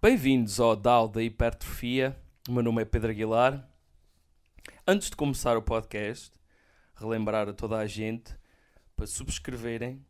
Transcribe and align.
Bem-vindos 0.00 0.60
ao 0.60 0.76
DAO 0.76 1.08
da 1.08 1.20
Hipertrofia. 1.20 2.16
O 2.48 2.52
meu 2.52 2.62
nome 2.62 2.82
é 2.82 2.84
Pedro 2.84 3.10
Aguilar. 3.10 3.68
Antes 4.86 5.10
de 5.10 5.16
começar 5.16 5.56
o 5.56 5.62
podcast, 5.62 6.30
relembrar 6.94 7.48
a 7.48 7.52
toda 7.52 7.76
a 7.76 7.84
gente 7.84 8.32
para 8.94 9.08
subscreverem 9.08 10.00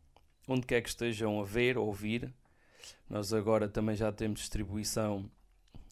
onde 0.47 0.67
quer 0.67 0.81
que 0.83 0.89
estejam 0.89 1.41
a 1.41 1.43
ver 1.43 1.75
ou 1.75 1.87
ouvir. 1.87 2.31
Nós 3.09 3.33
agora 3.33 3.67
também 3.67 3.95
já 3.95 4.11
temos 4.11 4.41
distribuição 4.41 5.27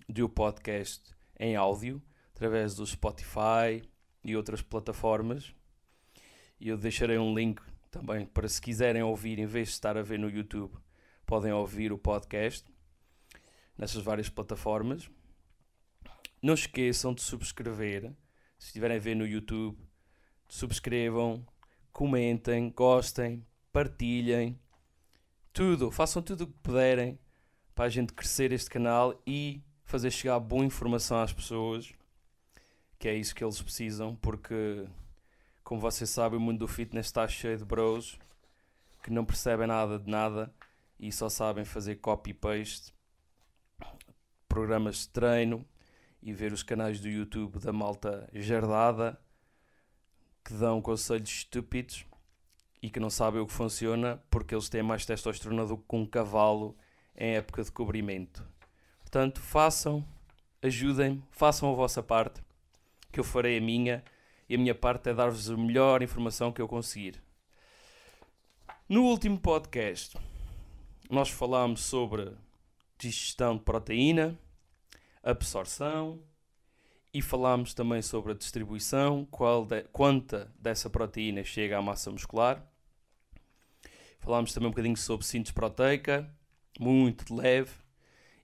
do 0.07 0.29
podcast 0.29 1.02
em 1.39 1.55
áudio 1.55 2.00
através 2.36 2.75
do 2.75 2.86
Spotify 2.86 3.82
e 4.23 4.36
outras 4.36 4.61
plataformas. 4.61 5.55
E 6.59 6.70
eu 6.70 6.77
deixarei 6.77 7.18
um 7.18 7.34
link 7.34 7.59
também 7.89 8.27
para 8.27 8.48
se 8.48 8.61
quiserem 8.61 9.02
ouvir, 9.02 9.39
em 9.39 9.48
vez 9.48 9.70
de 9.70 9.73
estar 9.73 9.98
a 9.98 10.04
ver 10.04 10.20
no 10.20 10.29
YouTube, 10.29 10.77
podem 11.25 11.52
ouvir 11.52 11.91
o 11.91 11.98
podcast 11.98 12.77
nessas 13.78 14.02
várias 14.02 14.30
plataformas. 14.30 15.10
Não 16.42 16.54
esqueçam 16.54 17.14
de 17.14 17.21
subscrever, 17.21 18.11
se 18.57 18.68
estiverem 18.68 18.97
a 18.97 19.00
ver 19.00 19.15
no 19.15 19.25
YouTube, 19.25 19.78
subscrevam, 20.47 21.46
comentem, 21.92 22.70
gostem, 22.71 23.46
partilhem, 23.71 24.60
tudo, 25.51 25.92
façam 25.92 26.21
tudo 26.21 26.43
o 26.43 26.48
que 26.48 26.60
puderem 26.61 27.20
para 27.74 27.86
a 27.86 27.89
gente 27.89 28.14
crescer 28.14 28.51
este 28.51 28.70
canal 28.70 29.20
e 29.25 29.64
fazer 29.84 30.12
chegar 30.12 30.39
boa 30.39 30.65
informação 30.65 31.20
às 31.21 31.34
pessoas, 31.34 31.92
que 33.00 33.08
é 33.08 33.16
isso 33.16 33.34
que 33.34 33.44
eles 33.44 33.62
precisam, 33.62 34.16
porque, 34.16 34.88
como 35.64 35.81
vocês 35.81 36.09
sabem, 36.09 36.38
o 36.38 36.42
mundo 36.42 36.59
do 36.59 36.67
fitness 36.67 37.08
está 37.08 37.28
cheio 37.28 37.58
de 37.58 37.66
bros 37.66 38.20
que 39.03 39.12
não 39.12 39.23
percebem 39.23 39.67
nada 39.67 39.98
de 39.98 40.12
nada 40.12 40.53
e 41.00 41.12
só 41.12 41.30
sabem 41.30 41.64
fazer 41.64 41.95
copy-paste, 41.95 42.94
programas 44.47 45.00
de 45.00 45.09
treino 45.09 45.66
e 46.22 46.33
ver 46.33 46.52
os 46.52 46.64
canais 46.64 47.00
do 47.00 47.08
YouTube 47.08 47.59
da 47.59 47.72
malta 47.72 48.30
jardada 48.34 49.20
que 50.44 50.53
dão 50.53 50.81
conselhos 50.81 51.30
estúpidos 51.30 52.06
e 52.81 52.90
que 52.90 53.00
não 53.00 53.09
sabem 53.09 53.42
o 53.42 53.48
que 53.48 53.53
funciona 53.53 54.22
porque 54.30 54.56
eles 54.56 54.70
têm 54.70 54.81
mais 54.81 55.06
testosterona 55.06 55.66
do 55.66 55.78
que 55.78 55.95
um 55.95 56.06
cavalo 56.06 56.78
em 57.16 57.36
época 57.36 57.64
de 57.64 57.72
cobrimento. 57.72 58.48
Portanto, 59.00 59.42
façam, 59.42 60.08
ajudem-me, 60.62 61.23
façam 61.31 61.72
a 61.72 61.75
vossa 61.75 62.03
parte, 62.03 62.42
que 63.12 63.20
eu 63.20 63.23
farei 63.23 63.58
a 63.58 63.62
minha, 63.62 64.03
e 64.48 64.56
a 64.56 64.58
minha 64.58 64.75
parte 64.75 65.09
é 65.09 65.14
dar-vos 65.14 65.50
a 65.50 65.58
melhor 65.58 66.02
informação 66.02 66.52
que 66.52 66.62
eu 66.62 66.68
conseguir. 66.68 67.22
No 68.88 69.03
último 69.03 69.40
podcast, 69.40 70.18
nós 71.09 71.30
falámos 71.30 71.84
sobre 71.84 72.31
digestão 72.98 73.58
de 73.58 73.64
proteína, 73.64 74.38
absorção 75.23 76.22
e 77.14 77.22
falámos 77.22 77.73
também 77.73 78.02
sobre 78.02 78.31
a 78.31 78.36
distribuição, 78.36 79.26
qual 79.26 79.66
de, 79.66 79.84
quanta 79.84 80.52
dessa 80.59 80.90
proteína 80.90 81.44
chega 81.44 81.78
à 81.78 81.81
massa 81.81 82.12
muscular. 82.12 82.66
Falámos 84.20 84.53
também 84.53 84.68
um 84.68 84.72
bocadinho 84.72 84.98
sobre 84.98 85.25
síntese 85.25 85.53
proteica, 85.53 86.30
muito 86.80 87.34
leve, 87.34 87.72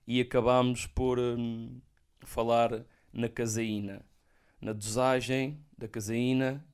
e 0.06 0.20
acabámos 0.20 0.86
por 0.86 1.18
hum, 1.18 1.80
falar 2.20 2.84
na 3.12 3.28
caseína, 3.28 4.04
na 4.60 4.72
dosagem 4.72 5.64
da 5.76 5.88
caseína 5.88 6.64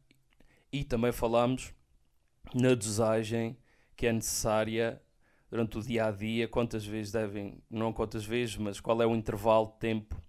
e 0.72 0.84
também 0.84 1.12
falámos 1.12 1.72
na 2.54 2.74
dosagem 2.74 3.56
que 3.96 4.06
é 4.06 4.12
necessária 4.12 5.00
durante 5.50 5.78
o 5.78 5.82
dia 5.82 6.06
a 6.06 6.10
dia, 6.10 6.46
quantas 6.46 6.86
vezes 6.86 7.12
devem, 7.12 7.62
não 7.68 7.92
quantas 7.92 8.24
vezes, 8.24 8.56
mas 8.56 8.78
qual 8.78 9.02
é 9.02 9.06
o 9.06 9.14
intervalo 9.14 9.66
de 9.66 9.78
tempo 9.78 10.22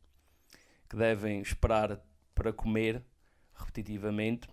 que 0.89 0.95
devem 0.95 1.39
esperar 1.41 2.01
para 2.33 2.51
comer 2.51 3.03
repetitivamente. 3.53 4.49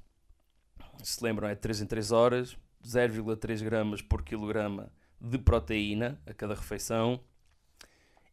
Se 1.02 1.22
lembram, 1.24 1.48
é 1.48 1.54
3 1.54 1.80
em 1.80 1.86
3 1.86 2.12
horas, 2.12 2.56
0,3 2.84 3.62
gramas 3.64 4.02
por 4.02 4.22
quilograma 4.22 4.92
de 5.20 5.38
proteína 5.38 6.20
a 6.26 6.34
cada 6.34 6.54
refeição 6.54 7.20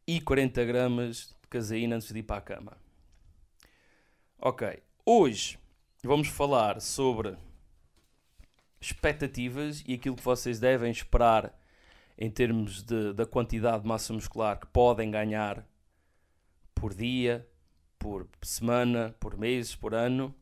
e 0.05 0.21
40 0.21 0.63
gramas 0.65 1.35
de 1.41 1.47
caseína 1.49 1.95
antes 1.95 2.11
de 2.11 2.19
ir 2.19 2.23
para 2.23 2.37
a 2.37 2.41
cama. 2.41 2.77
Ok, 4.37 4.83
hoje 5.05 5.57
vamos 6.03 6.27
falar 6.27 6.79
sobre 6.81 7.35
expectativas 8.79 9.83
e 9.87 9.95
aquilo 9.95 10.15
que 10.15 10.23
vocês 10.23 10.59
devem 10.59 10.91
esperar 10.91 11.57
em 12.17 12.29
termos 12.29 12.81
de, 12.83 13.13
da 13.13 13.25
quantidade 13.25 13.83
de 13.83 13.87
massa 13.87 14.13
muscular 14.13 14.59
que 14.59 14.67
podem 14.67 15.11
ganhar 15.11 15.67
por 16.73 16.93
dia, 16.93 17.47
por 17.99 18.27
semana, 18.41 19.15
por 19.19 19.37
mês, 19.37 19.75
por 19.75 19.93
ano. 19.93 20.33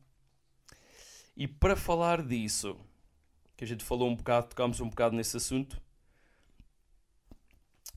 E 1.35 1.47
para 1.47 1.75
falar 1.75 2.21
disso, 2.21 2.77
que 3.55 3.63
a 3.63 3.67
gente 3.67 3.83
falou 3.83 4.09
um 4.09 4.15
bocado, 4.15 4.49
tocámos 4.49 4.79
um 4.79 4.89
bocado 4.89 5.15
nesse 5.15 5.37
assunto, 5.37 5.81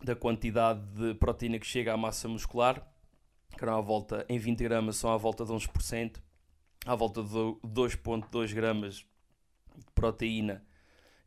da 0.02 0.14
quantidade 0.14 0.80
de 0.94 1.14
proteína 1.14 1.58
que 1.58 1.66
chega 1.66 1.92
à 1.92 1.96
massa 1.96 2.28
muscular, 2.28 2.86
que 3.56 3.64
eram 3.64 3.76
à 3.76 3.80
volta, 3.80 4.24
em 4.28 4.38
20 4.38 4.62
gramas 4.62 4.96
são 4.96 5.10
à 5.10 5.16
volta 5.16 5.44
de 5.44 5.52
11%, 5.52 6.20
à 6.84 6.94
volta 6.94 7.22
de 7.22 7.28
2.2 7.28 8.54
gramas 8.54 8.96
de 8.96 9.92
proteína 9.94 10.64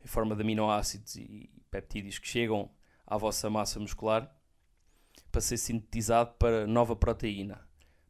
em 0.02 0.06
forma 0.06 0.34
de 0.34 0.42
aminoácidos 0.42 1.16
e 1.16 1.50
peptídeos 1.70 2.18
que 2.18 2.28
chegam 2.28 2.70
à 3.06 3.16
vossa 3.16 3.48
massa 3.48 3.78
muscular 3.78 4.34
para 5.30 5.40
ser 5.40 5.56
sintetizado 5.56 6.32
para 6.34 6.66
nova 6.66 6.96
proteína, 6.96 7.60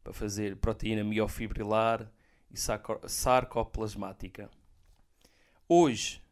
para 0.03 0.12
fazer 0.12 0.56
proteína 0.56 1.04
miofibrilar 1.04 2.10
e 2.50 2.59
sarcoplasmática. 2.59 4.50
Hoje 5.69 6.22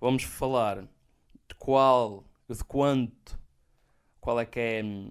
vamos 0.00 0.22
falar 0.22 0.82
de 0.82 1.54
qual, 1.58 2.24
de 2.48 2.64
quanto 2.64 3.38
qual 4.20 4.40
é 4.40 4.46
que 4.46 4.58
é 4.58 4.82
hum, 4.82 5.10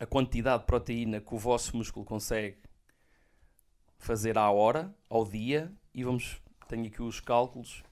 a 0.00 0.06
quantidade 0.06 0.62
de 0.62 0.66
proteína 0.66 1.20
que 1.20 1.34
o 1.34 1.38
vosso 1.38 1.76
músculo 1.76 2.04
consegue 2.04 2.58
fazer 3.98 4.38
à 4.38 4.50
hora, 4.50 4.92
ao 5.08 5.24
dia, 5.24 5.70
e 5.94 6.02
vamos, 6.02 6.40
tenho 6.66 6.86
aqui 6.86 7.02
os 7.02 7.20
cálculos 7.20 7.84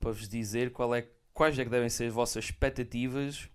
para 0.00 0.10
vos 0.10 0.28
dizer 0.28 0.72
qual 0.72 0.94
é, 0.94 1.06
quais 1.32 1.58
é 1.58 1.64
que 1.64 1.70
devem 1.70 1.88
ser 1.88 2.06
as 2.06 2.12
vossas 2.12 2.44
expectativas 2.44 3.48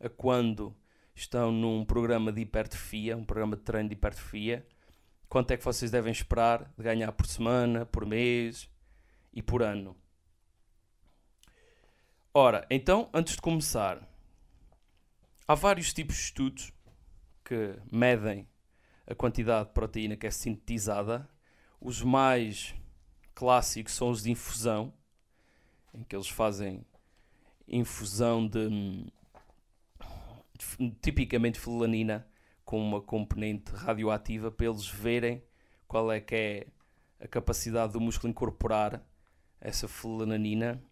a 0.00 0.08
quando 0.08 0.74
estão 1.14 1.52
num 1.52 1.84
programa 1.84 2.32
de 2.32 2.42
hipertrofia, 2.42 3.16
um 3.16 3.24
programa 3.24 3.56
de 3.56 3.62
treino 3.62 3.88
de 3.88 3.94
hipertrofia, 3.94 4.66
quanto 5.28 5.50
é 5.52 5.56
que 5.56 5.64
vocês 5.64 5.90
devem 5.90 6.12
esperar 6.12 6.72
de 6.76 6.82
ganhar 6.82 7.12
por 7.12 7.26
semana, 7.26 7.86
por 7.86 8.06
mês 8.06 8.68
e 9.32 9.42
por 9.42 9.62
ano. 9.62 9.96
Ora, 12.34 12.66
então, 12.70 13.10
antes 13.12 13.34
de 13.34 13.42
começar, 13.42 14.08
Há 15.52 15.54
vários 15.54 15.92
tipos 15.92 16.16
de 16.16 16.22
estudos 16.22 16.72
que 17.44 17.76
medem 17.90 18.48
a 19.06 19.14
quantidade 19.14 19.68
de 19.68 19.74
proteína 19.74 20.16
que 20.16 20.26
é 20.26 20.30
sintetizada. 20.30 21.28
Os 21.80 22.00
mais 22.00 22.74
clássicos 23.34 23.92
são 23.92 24.08
os 24.08 24.22
de 24.22 24.30
infusão, 24.30 24.94
em 25.92 26.04
que 26.04 26.14
eles 26.14 26.28
fazem 26.28 26.86
infusão 27.72 28.46
de, 28.46 28.68
de 30.78 30.90
tipicamente 31.00 31.58
felanina 31.58 32.26
com 32.64 32.78
uma 32.78 33.00
componente 33.00 33.72
radioativa 33.72 34.50
para 34.50 34.66
eles 34.66 34.86
verem 34.86 35.42
qual 35.88 36.12
é 36.12 36.20
que 36.20 36.34
é 36.34 36.66
a 37.18 37.26
capacidade 37.26 37.94
do 37.94 38.00
músculo 38.00 38.30
incorporar 38.30 39.02
essa 39.60 39.88
felanina 39.88 40.82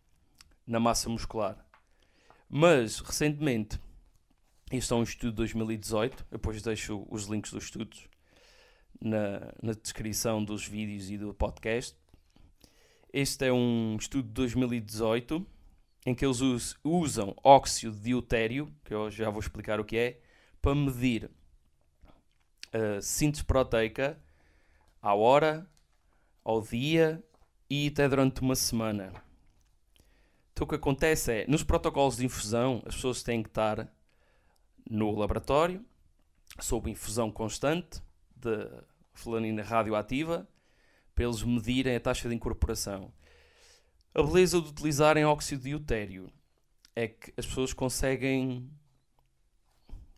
na 0.66 0.80
massa 0.80 1.08
muscular. 1.08 1.64
Mas 2.48 3.00
recentemente 3.00 3.78
este 4.70 4.92
é 4.92 4.96
um 4.96 5.02
estudo 5.02 5.30
de 5.30 5.36
2018. 5.36 6.26
Eu 6.30 6.38
depois 6.38 6.62
deixo 6.62 7.04
os 7.10 7.24
links 7.24 7.52
dos 7.52 7.64
estudos 7.64 8.08
na, 9.00 9.52
na 9.60 9.72
descrição 9.72 10.44
dos 10.44 10.64
vídeos 10.64 11.10
e 11.10 11.18
do 11.18 11.34
podcast. 11.34 11.96
Este 13.12 13.46
é 13.46 13.52
um 13.52 13.96
estudo 13.98 14.28
de 14.28 14.34
2018 14.34 15.44
em 16.04 16.14
que 16.14 16.24
eles 16.24 16.76
usam 16.82 17.34
óxido 17.42 17.94
de 17.94 18.10
deutério, 18.10 18.72
que 18.84 18.94
eu 18.94 19.10
já 19.10 19.28
vou 19.30 19.40
explicar 19.40 19.78
o 19.78 19.84
que 19.84 19.96
é, 19.96 20.20
para 20.60 20.74
medir 20.74 21.30
a 22.72 23.00
síntese 23.00 23.44
proteica 23.44 24.18
à 25.02 25.14
hora, 25.14 25.68
ao 26.44 26.62
dia 26.62 27.22
e 27.68 27.88
até 27.88 28.08
durante 28.08 28.40
uma 28.40 28.56
semana. 28.56 29.12
Então 30.52 30.64
o 30.64 30.68
que 30.68 30.74
acontece 30.74 31.32
é, 31.32 31.46
nos 31.46 31.62
protocolos 31.62 32.16
de 32.16 32.24
infusão, 32.24 32.82
as 32.86 32.94
pessoas 32.94 33.22
têm 33.22 33.42
que 33.42 33.48
estar 33.48 33.88
no 34.88 35.16
laboratório, 35.16 35.84
sob 36.58 36.90
infusão 36.90 37.30
constante 37.30 38.02
de 38.34 38.68
felanina 39.12 39.62
radioativa, 39.62 40.48
para 41.14 41.24
eles 41.24 41.42
medirem 41.42 41.96
a 41.96 42.00
taxa 42.00 42.28
de 42.28 42.34
incorporação. 42.34 43.12
A 44.12 44.22
beleza 44.24 44.60
de 44.60 44.68
utilizarem 44.68 45.24
óxido 45.24 45.62
de 45.62 45.70
deutério 45.70 46.32
é 46.96 47.06
que 47.06 47.32
as 47.36 47.46
pessoas 47.46 47.72
conseguem 47.72 48.68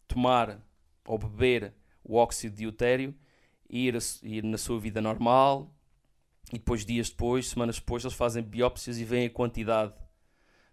tomar 0.08 0.66
ou 1.04 1.18
beber 1.18 1.74
o 2.02 2.16
óxido 2.16 2.56
de 2.56 2.62
deutério, 2.62 3.14
ir, 3.68 3.94
a, 3.94 3.98
ir 4.22 4.42
na 4.44 4.56
sua 4.56 4.80
vida 4.80 5.02
normal, 5.02 5.74
e 6.50 6.58
depois, 6.58 6.86
dias 6.86 7.10
depois, 7.10 7.48
semanas 7.48 7.78
depois, 7.78 8.02
eles 8.02 8.16
fazem 8.16 8.42
biópsias 8.42 8.98
e 8.98 9.04
veem 9.04 9.26
a 9.26 9.30
quantidade 9.30 9.92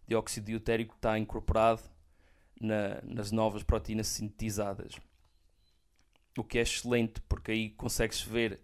de 0.07 0.15
óxido 0.15 0.45
de 0.45 0.53
deutério 0.53 0.87
que 0.87 0.95
está 0.95 1.19
incorporado 1.19 1.81
na, 2.59 3.01
nas 3.03 3.31
novas 3.31 3.63
proteínas 3.63 4.07
sintetizadas. 4.07 4.93
O 6.37 6.43
que 6.43 6.57
é 6.57 6.61
excelente, 6.61 7.19
porque 7.27 7.51
aí 7.51 7.69
consegue-se 7.71 8.27
ver 8.29 8.61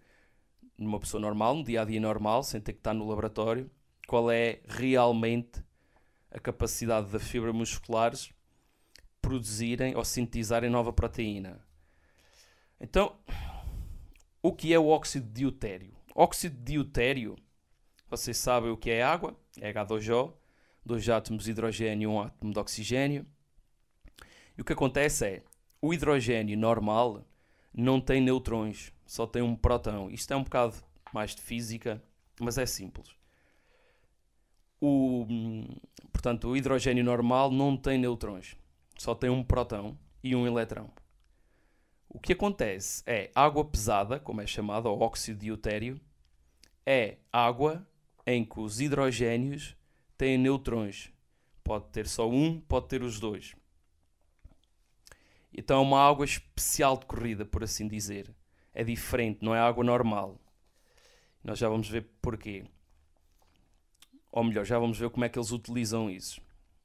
numa 0.78 1.00
pessoa 1.00 1.20
normal, 1.20 1.56
no 1.58 1.64
dia 1.64 1.82
a 1.82 1.86
dia 1.86 2.00
normal, 2.00 2.42
sem 2.42 2.62
ter 2.62 2.72
que 2.72 2.80
estar 2.80 2.94
no 2.94 3.08
laboratório, 3.08 3.70
qual 4.08 4.32
é 4.32 4.60
realmente 4.68 5.64
a 6.32 6.40
capacidade 6.40 7.10
das 7.12 7.24
fibras 7.24 7.56
musculares 7.56 8.32
produzirem 9.22 9.96
ou 9.96 10.06
sintetizarem 10.06 10.70
nova 10.70 10.94
proteína. 10.94 11.60
Então, 12.80 13.16
o 14.42 14.54
que 14.54 14.74
é 14.74 14.78
o 14.78 14.88
óxido 14.88 15.26
de 15.26 15.42
deutério? 15.42 15.96
Óxido 16.14 16.56
de 16.58 16.74
deutério, 16.74 17.36
vocês 18.08 18.38
sabem 18.38 18.70
o 18.70 18.78
que 18.78 18.92
é 18.92 19.02
água, 19.02 19.36
é 19.60 19.74
H2O, 19.74 20.34
dois 20.86 21.10
átomos 21.10 21.46
de 21.46 21.52
hidrogênio 21.52 22.04
e 22.04 22.08
um 22.08 22.22
átomo 22.22 22.54
de 22.54 22.60
oxigênio. 22.60 23.26
E 24.58 24.62
o 24.62 24.64
que 24.64 24.74
acontece 24.74 25.26
é, 25.26 25.44
o 25.82 25.94
hidrogênio 25.94 26.58
normal 26.58 27.26
não 27.74 28.00
tem 28.00 28.22
neutrões, 28.22 28.94
só 29.06 29.26
tem 29.26 29.42
um 29.42 29.56
próton. 29.56 30.10
Isto 30.10 30.34
é 30.34 30.36
um 30.36 30.44
bocado 30.44 30.76
mais 31.12 31.36
de 31.36 31.42
física, 31.42 32.04
mas 32.40 32.58
é 32.58 32.66
simples. 32.66 33.16
O, 34.88 35.26
portanto, 36.12 36.48
o 36.48 36.56
hidrogênio 36.56 37.04
normal 37.04 37.50
não 37.50 37.76
tem 37.76 37.98
neutrões, 37.98 38.56
só 38.96 39.16
tem 39.16 39.32
um 39.32 39.44
próton 39.44 39.98
e 40.24 40.36
um 40.36 40.46
eletrão. 40.46 40.92
O 42.08 42.20
que 42.20 42.34
acontece 42.34 43.02
é 43.08 43.32
água 43.34 43.66
pesada, 43.66 44.20
como 44.20 44.42
é 44.42 44.46
chamada, 44.46 44.88
ou 44.88 45.02
óxido 45.02 45.40
de 45.40 45.48
deutério, 45.48 46.00
é 46.86 47.18
água 47.34 47.84
em 48.28 48.46
que 48.46 48.60
os 48.60 48.80
hidrogénios 48.80 49.76
têm 50.16 50.38
neutrões. 50.38 51.12
Pode 51.64 51.86
ter 51.86 52.08
só 52.08 52.30
um, 52.30 52.62
pode 52.62 52.88
ter 52.88 53.02
os 53.02 53.20
dois. 53.20 53.56
Então 55.52 55.80
é 55.80 55.82
uma 55.82 56.08
água 56.08 56.26
especial 56.26 56.96
de 56.96 57.08
corrida, 57.08 57.44
por 57.44 57.64
assim 57.64 57.88
dizer. 57.88 58.32
É 58.72 58.84
diferente, 58.84 59.40
não 59.42 59.56
é 59.56 59.60
água 59.60 59.84
normal. 59.84 60.40
Nós 61.44 61.58
já 61.58 61.68
vamos 61.68 61.90
ver 61.90 62.08
porquê. 62.22 62.66
Ou 64.36 64.44
melhor, 64.44 64.66
já 64.66 64.78
vamos 64.78 65.00
ver 65.00 65.10
como 65.10 65.24
é 65.24 65.30
que 65.30 65.40
eles 65.40 65.54
utilizam 65.54 66.10
isso. 66.10 66.42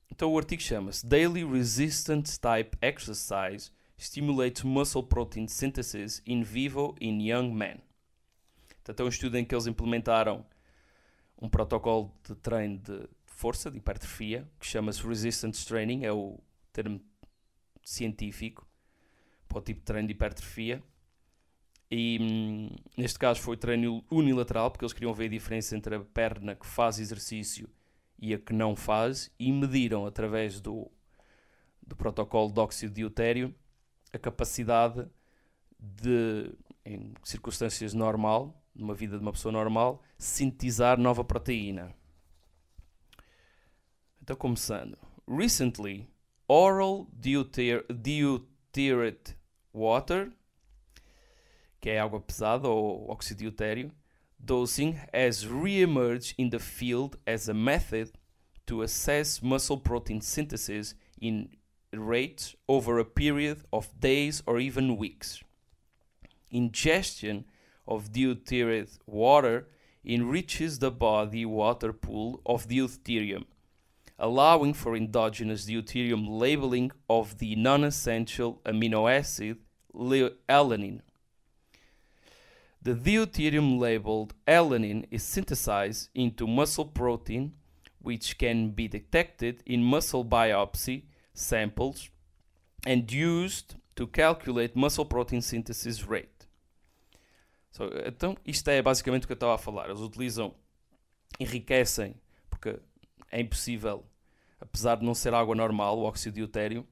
Então 0.08 0.32
o 0.32 0.38
artigo 0.38 0.62
chama-se 0.62 1.05
Daily 1.05 1.44
Resistance 1.44 2.38
Type 2.38 2.79
Exercise 2.81 3.73
Stimulates 3.99 4.62
Muscle 4.62 5.02
Protein 5.02 5.49
Synthesis 5.49 6.23
in 6.25 6.44
Vivo 6.44 6.94
in 7.00 7.20
Young 7.20 7.52
Men. 7.52 7.81
Portanto, 8.69 9.00
é 9.00 9.05
um 9.05 9.08
estudo 9.08 9.37
em 9.37 9.44
que 9.44 9.52
eles 9.52 9.67
implementaram 9.67 10.47
um 11.43 11.49
protocolo 11.49 12.14
de 12.23 12.37
treino 12.37 12.79
de 12.79 13.08
força, 13.26 13.69
de 13.69 13.79
hipertrofia, 13.79 14.49
que 14.61 14.67
chama-se 14.67 15.05
Resistance 15.05 15.67
Training, 15.67 16.05
é 16.05 16.12
o 16.12 16.38
termo 16.73 17.00
científico 17.82 18.64
para 19.49 19.58
o 19.58 19.61
tipo 19.61 19.81
de 19.81 19.87
treino 19.87 20.06
de 20.06 20.14
hipertrofia. 20.14 20.81
E 21.90 22.19
hum, 22.20 22.70
neste 22.96 23.19
caso 23.19 23.40
foi 23.40 23.56
treino 23.56 24.04
unilateral, 24.10 24.70
porque 24.70 24.84
eles 24.84 24.92
queriam 24.92 25.12
ver 25.12 25.25
a 25.25 25.28
diferença 25.28 25.76
entre 25.76 25.96
a 25.96 26.00
perna 26.00 26.54
que 26.54 26.66
faz 26.66 27.00
exercício 27.00 27.69
e 28.19 28.32
a 28.32 28.38
que 28.38 28.52
não 28.52 28.76
faz, 28.76 29.32
e 29.38 29.50
mediram 29.50 30.06
através 30.06 30.60
do, 30.60 30.90
do 31.82 31.96
protocolo 31.96 32.52
de 32.52 32.60
óxido 32.60 32.94
de 32.94 33.00
deutério 33.00 33.54
a 34.12 34.19
capacidade 34.19 35.06
de, 35.78 36.52
em 36.84 37.14
circunstâncias 37.25 37.94
normal, 37.94 38.62
numa 38.75 38.94
vida 38.94 39.16
de 39.16 39.22
uma 39.22 39.32
pessoa 39.32 39.50
normal, 39.50 40.02
sintetizar 40.19 40.98
nova 40.98 41.25
proteína. 41.25 41.94
Então, 44.22 44.36
começando. 44.36 44.98
Recently, 45.26 46.08
oral 46.46 47.08
deuterated 47.12 48.44
water, 49.72 50.32
que 51.81 51.91
é 51.91 51.99
água 51.99 52.21
pesada 52.21 52.69
ou 52.69 53.11
óxido 53.11 53.38
de 53.38 53.44
deutério, 53.44 53.91
dosing 54.38 54.97
has 55.12 55.44
re-emerged 55.44 56.35
in 56.38 56.50
the 56.50 56.59
field 56.59 57.17
as 57.27 57.49
a 57.49 57.55
method 57.55 58.12
to 58.67 58.82
assess 58.82 59.41
muscle 59.41 59.79
protein 59.79 60.21
synthesis 60.21 60.94
in 61.21 61.49
rates 61.93 62.55
over 62.69 62.99
a 62.99 63.05
period 63.05 63.65
of 63.73 63.88
days 63.99 64.43
or 64.47 64.61
even 64.61 64.97
weeks. 64.97 65.43
Ingestion 66.50 67.44
of 67.87 68.12
deuterated 68.12 68.99
water 69.06 69.69
enriches 70.05 70.79
the 70.79 70.91
body 70.91 71.44
water 71.44 71.93
pool 71.93 72.41
of 72.47 72.69
deuterium, 72.69 73.44
allowing 74.19 74.73
for 74.73 74.97
endogenous 74.97 75.67
deuterium 75.67 76.27
labeling 76.29 76.91
of 77.09 77.38
the 77.38 77.56
non 77.56 77.85
essential 77.85 78.61
amino 78.65 79.11
acid 79.11 79.59
alanine. 79.94 81.00
The 82.82 82.94
deuterium 82.94 83.79
labeled 83.79 84.32
alanine 84.47 85.06
is 85.11 85.23
synthesized 85.23 86.09
into 86.15 86.47
muscle 86.47 86.87
protein, 86.87 87.53
which 88.00 88.38
can 88.38 88.71
be 88.71 88.88
detected 88.88 89.62
in 89.67 89.82
muscle 89.82 90.25
biopsy 90.25 91.05
samples 91.35 92.09
and 92.87 93.12
used 93.12 93.77
to 93.97 94.06
calculate 94.06 94.75
muscle 94.75 95.05
protein 95.05 95.43
synthesis 95.43 96.05
rate. 96.05 96.47
So, 97.71 97.91
então, 98.06 98.35
isto 98.47 98.69
é 98.71 98.81
basicamente 98.81 99.25
o 99.25 99.27
que 99.27 99.35
eu 99.35 99.35
estava 99.35 99.56
a 99.56 99.59
falar. 99.59 99.91
Eles 99.91 100.00
utilizam, 100.00 100.55
enriquecem, 101.38 102.15
porque 102.49 102.81
é 103.31 103.43
impossível, 103.43 104.06
apesar 104.59 104.97
de 104.97 105.05
não 105.05 105.15
ser 105.15 105.35
água 105.35 105.55
normal, 105.55 105.99
o 105.99 106.05
óxido 106.05 106.37
de 106.37 106.41
deutério, 106.41 106.88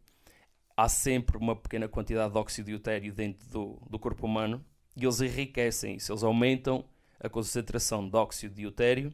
há 0.77 0.87
sempre 0.87 1.39
uma 1.39 1.57
pequena 1.57 1.89
quantidade 1.89 2.31
de 2.31 2.39
óxido 2.39 2.67
de 2.67 2.73
deutério 2.73 3.15
dentro 3.15 3.49
do, 3.49 3.83
do 3.89 3.99
corpo 3.99 4.27
humano 4.27 4.63
e 4.99 5.05
eles 5.05 5.21
enriquecem 5.21 5.97
isso. 5.97 6.13
Eles 6.13 6.25
aumentam 6.25 6.85
a 7.21 7.29
concentração 7.29 8.09
de 8.09 8.17
óxido 8.17 8.55
de 8.55 8.63
deutério, 8.63 9.13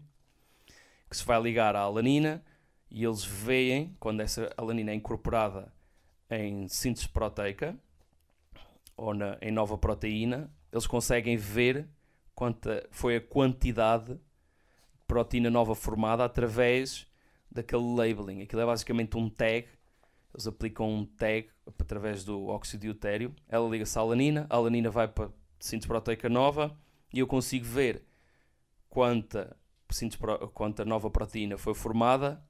que 1.08 1.16
se 1.16 1.25
vai 1.25 1.40
ligar 1.40 1.76
à 1.76 1.81
alanina, 1.81 2.42
e 2.90 3.04
eles 3.04 3.25
veem, 3.25 3.94
quando 4.00 4.20
essa 4.20 4.50
alanina 4.56 4.92
é 4.92 4.94
incorporada 4.94 5.72
em 6.31 6.66
síntese 6.69 7.08
proteica, 7.08 7.76
ou 8.96 9.12
na, 9.12 9.37
em 9.42 9.50
nova 9.50 9.76
proteína, 9.76 10.50
eles 10.73 10.87
conseguem 10.87 11.37
ver 11.37 11.87
quanta 12.35 12.87
foi 12.90 13.16
a 13.16 13.20
quantidade 13.20 14.14
de 14.14 14.20
proteína 15.06 15.50
nova 15.50 15.75
formada 15.75 16.25
através 16.25 17.06
daquele 17.50 17.94
labeling. 17.94 18.42
Aquilo 18.42 18.62
é 18.62 18.66
basicamente 18.66 19.16
um 19.16 19.28
tag. 19.28 19.68
Eles 20.32 20.47
aplicam 20.47 20.88
um 20.88 21.04
tag 21.04 21.49
através 21.78 22.25
do 22.25 22.47
óxido 22.47 22.82
de 22.82 22.87
deutério. 22.88 23.35
Ela 23.49 23.68
liga-se 23.68 23.99
à 23.99 24.02
alanina, 24.02 24.47
a 24.49 24.56
alanina 24.56 24.90
vai 24.90 25.06
para 25.06 25.30
síntese 25.64 25.88
proteica 25.88 26.28
nova 26.28 26.76
e 27.11 27.21
eu 27.21 27.26
consigo 27.26 27.64
ver 27.64 28.04
quanta, 28.90 29.56
quanta 30.52 30.85
nova 30.85 31.11
proteína 31.11 31.56
foi 31.56 31.75
formada 31.75 32.44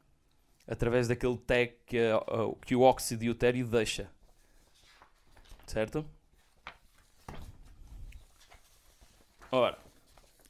através 0.67 1.07
daquele 1.07 1.39
tag 1.39 1.77
que, 1.87 1.99
que 2.67 2.75
o 2.75 2.81
óxido 2.81 3.21
de 3.21 3.27
deutério 3.27 3.69
deixa. 3.69 4.11
Certo? 5.65 6.05
Ora, 9.53 9.79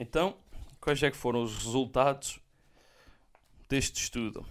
então, 0.00 0.34
quais 0.80 1.02
é 1.02 1.10
que 1.10 1.16
foram 1.18 1.42
os 1.42 1.54
resultados 1.64 2.40
deste 3.68 4.02
estudo? 4.02 4.46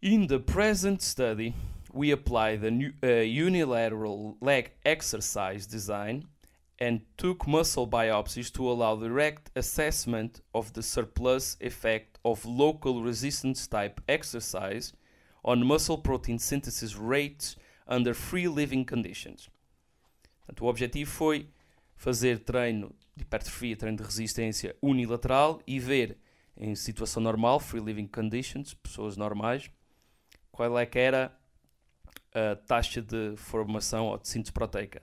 In 0.00 0.26
the 0.26 0.38
present 0.38 1.02
study, 1.02 1.54
we 1.94 2.10
applied 2.10 2.64
a 2.64 2.68
uh, 3.02 3.22
unilateral 3.22 4.36
leg 4.40 4.72
exercise 4.84 5.66
design 5.66 6.24
and 6.80 7.00
took 7.16 7.46
muscle 7.46 7.86
biopsies 7.86 8.52
to 8.52 8.68
allow 8.68 8.96
direct 8.96 9.50
assessment 9.54 10.40
of 10.52 10.72
the 10.72 10.82
surplus 10.82 11.56
effect 11.60 12.18
of 12.24 12.44
local 12.44 13.02
resistance 13.02 13.66
type 13.68 14.00
exercise 14.08 14.92
on 15.44 15.64
muscle 15.64 15.98
protein 15.98 16.38
synthesis 16.38 16.96
rates 16.96 17.56
under 17.86 18.12
free 18.12 18.48
living 18.48 18.84
conditions. 18.84 19.48
Portanto, 20.40 20.64
o 20.64 20.68
objetivo 20.68 21.10
foi 21.10 21.48
fazer 21.96 22.40
treino 22.40 22.92
de 23.16 23.22
hipertrofia, 23.22 23.76
treino 23.76 23.98
de 23.98 24.02
resistência 24.02 24.74
unilateral 24.82 25.62
e 25.66 25.78
ver 25.78 26.18
em 26.56 26.74
situação 26.74 27.22
normal, 27.22 27.60
free 27.60 27.80
living 27.80 28.08
conditions, 28.08 28.74
pessoas 28.74 29.16
normais, 29.16 29.70
qual 30.50 30.78
é 30.78 30.86
que 30.86 30.98
era 30.98 31.32
a 32.34 32.56
taxa 32.56 33.00
de 33.00 33.34
formação 33.36 34.08
ou 34.08 34.18
de 34.18 34.28
síntese 34.28 34.52
proteica. 34.52 35.00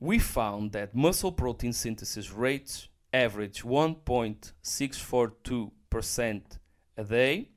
We 0.00 0.18
found 0.18 0.72
that 0.72 0.94
muscle 0.94 1.32
protein 1.32 1.72
synthesis 1.72 2.30
rates 2.30 2.90
average 3.12 3.62
1.642% 3.62 6.42
a 6.96 7.04
day 7.04 7.50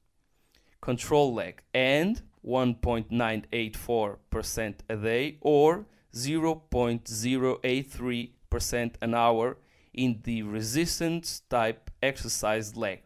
control 0.80 1.34
leg 1.34 1.60
and 1.74 2.22
1.984% 2.44 4.74
a 4.88 4.96
day 4.96 5.36
or 5.42 5.84
0.083% 6.14 8.94
an 9.02 9.14
hour 9.14 9.58
in 9.98 10.20
the 10.22 10.42
resistance 10.44 11.42
type 11.50 11.90
exercise 12.00 12.76
leg. 12.76 13.02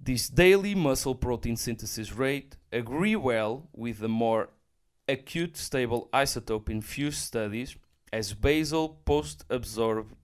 This 0.00 0.28
daily 0.28 0.76
muscle 0.76 1.16
protein 1.16 1.56
synthesis 1.56 2.12
rate 2.12 2.56
agree 2.72 3.16
well 3.16 3.68
with 3.72 3.98
the 3.98 4.08
more 4.08 4.50
acute 5.08 5.56
stable 5.56 6.08
isotope 6.12 6.70
infused 6.70 7.18
studies 7.18 7.74
as 8.12 8.34
basal 8.34 9.00
post 9.04 9.44
absorbed 9.50 10.14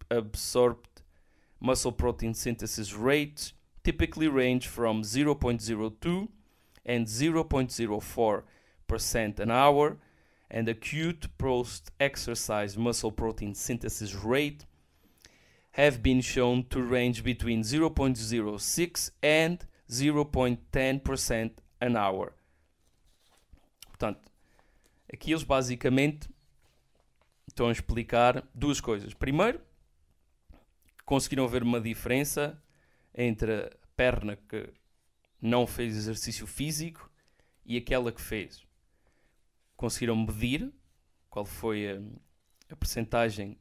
muscle 1.60 1.92
protein 1.92 2.34
synthesis 2.34 2.94
rates 2.94 3.54
typically 3.82 4.28
range 4.28 4.68
from 4.68 5.02
0.02 5.02 6.28
and 6.86 7.08
0.04% 7.08 9.40
an 9.40 9.50
hour 9.50 9.96
and 10.50 10.68
acute 10.68 11.28
post 11.36 11.90
exercise 11.98 12.76
muscle 12.76 13.12
protein 13.12 13.54
synthesis 13.54 14.14
rate 14.14 14.66
have 15.72 15.98
been 16.02 16.20
shown 16.20 16.62
to 16.64 16.80
range 16.80 17.22
between 17.24 17.62
0.06 17.62 19.10
and 19.22 19.66
0.10% 19.90 21.50
an 21.80 21.96
hour. 21.96 22.32
Portanto, 23.88 24.20
aqui 25.12 25.32
eles 25.32 25.42
basicamente 25.42 26.28
estão 27.48 27.68
a 27.68 27.72
explicar 27.72 28.46
duas 28.54 28.80
coisas. 28.80 29.14
Primeiro, 29.14 29.60
conseguiram 31.04 31.46
ver 31.48 31.62
uma 31.62 31.80
diferença 31.80 32.60
entre 33.14 33.52
a 33.52 33.70
perna 33.96 34.36
que 34.36 34.68
não 35.40 35.66
fez 35.66 35.96
exercício 35.96 36.46
físico 36.46 37.10
e 37.64 37.76
aquela 37.76 38.10
que 38.10 38.20
fez. 38.20 38.64
Conseguiram 39.76 40.16
medir 40.16 40.72
qual 41.28 41.44
foi 41.44 41.90
a, 41.90 42.00
a 42.72 42.76
percentagem 42.76 43.58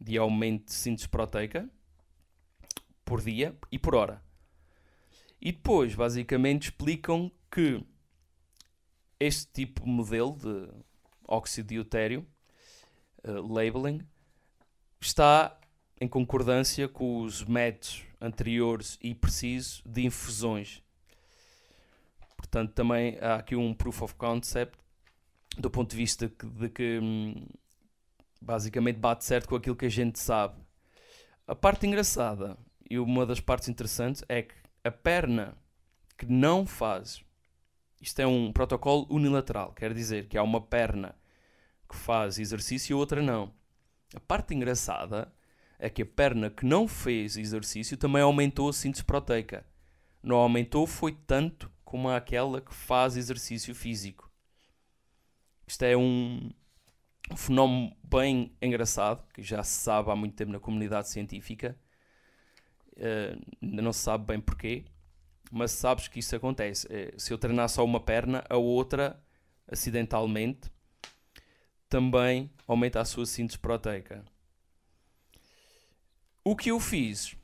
de 0.00 0.16
aumento 0.16 0.66
de 0.66 0.72
síntese 0.72 1.08
proteica 1.08 1.68
por 3.04 3.20
dia 3.20 3.56
e 3.70 3.78
por 3.78 3.94
hora. 3.94 4.22
E 5.40 5.52
depois, 5.52 5.94
basicamente, 5.94 6.64
explicam 6.64 7.30
que 7.50 7.84
este 9.18 9.50
tipo 9.52 9.82
de 9.82 9.88
modelo 9.88 10.36
de 10.36 10.68
óxido 11.26 11.68
de 11.68 11.74
deutério, 11.76 12.26
uh, 13.24 13.52
labeling, 13.52 14.06
está 15.00 15.58
em 16.00 16.08
concordância 16.08 16.88
com 16.88 17.22
os 17.22 17.44
métodos 17.44 18.04
anteriores 18.20 18.98
e 19.02 19.14
precisos 19.14 19.82
de 19.84 20.04
infusões. 20.04 20.82
Portanto, 22.36 22.72
também 22.72 23.18
há 23.20 23.36
aqui 23.36 23.54
um 23.54 23.74
proof 23.74 24.02
of 24.02 24.14
concept 24.14 24.78
do 25.60 25.70
ponto 25.70 25.90
de 25.90 25.96
vista 25.96 26.28
de 26.28 26.34
que, 26.34 26.46
de 26.46 26.68
que 26.68 26.98
hum, 27.00 27.46
basicamente 28.40 28.96
bate 28.96 29.24
certo 29.24 29.48
com 29.48 29.56
aquilo 29.56 29.76
que 29.76 29.86
a 29.86 29.90
gente 29.90 30.18
sabe. 30.18 30.60
A 31.46 31.54
parte 31.54 31.86
engraçada 31.86 32.56
e 32.88 32.98
uma 32.98 33.26
das 33.26 33.40
partes 33.40 33.68
interessantes 33.68 34.24
é 34.28 34.42
que 34.42 34.54
a 34.82 34.90
perna 34.90 35.56
que 36.16 36.26
não 36.26 36.66
faz, 36.66 37.22
isto 38.00 38.20
é 38.20 38.26
um 38.26 38.52
protocolo 38.52 39.06
unilateral, 39.10 39.72
quer 39.72 39.92
dizer 39.92 40.26
que 40.28 40.38
há 40.38 40.42
uma 40.42 40.60
perna 40.60 41.14
que 41.88 41.96
faz 41.96 42.38
exercício 42.38 42.92
e 42.92 42.94
outra 42.94 43.20
não. 43.20 43.52
A 44.14 44.20
parte 44.20 44.54
engraçada 44.54 45.32
é 45.78 45.88
que 45.88 46.02
a 46.02 46.06
perna 46.06 46.50
que 46.50 46.64
não 46.64 46.86
fez 46.86 47.36
exercício 47.36 47.96
também 47.96 48.22
aumentou 48.22 48.68
a 48.68 48.72
síntese 48.72 49.04
proteica. 49.04 49.64
Não 50.22 50.36
aumentou 50.36 50.86
foi 50.86 51.12
tanto 51.26 51.70
como 51.84 52.08
aquela 52.08 52.60
que 52.60 52.74
faz 52.74 53.16
exercício 53.16 53.74
físico. 53.74 54.29
Isto 55.70 55.84
é 55.84 55.96
um, 55.96 56.50
fenómeno 57.36 57.96
bem 58.02 58.52
engraçado, 58.60 59.24
que 59.32 59.40
já 59.40 59.62
se 59.62 59.78
sabe 59.78 60.10
há 60.10 60.16
muito 60.16 60.34
tempo 60.34 60.50
na 60.50 60.58
comunidade 60.58 61.08
científica. 61.08 61.78
Uh, 62.96 63.40
ainda 63.62 63.80
não 63.80 63.92
se 63.92 64.00
sabe 64.00 64.24
bem 64.24 64.40
porquê, 64.40 64.84
mas 65.48 65.70
sabes 65.70 66.08
que 66.08 66.18
isso 66.18 66.34
acontece. 66.34 66.88
Uh, 66.88 67.20
se 67.20 67.32
eu 67.32 67.38
treinar 67.38 67.68
só 67.68 67.84
uma 67.84 68.00
perna, 68.00 68.44
a 68.50 68.56
outra, 68.56 69.22
acidentalmente, 69.70 70.72
também 71.88 72.50
aumenta 72.66 73.00
a 73.00 73.04
sua 73.04 73.24
síntese 73.24 73.56
proteica. 73.56 74.24
O 76.42 76.56
que 76.56 76.72
eu 76.72 76.80
fiz, 76.80 77.36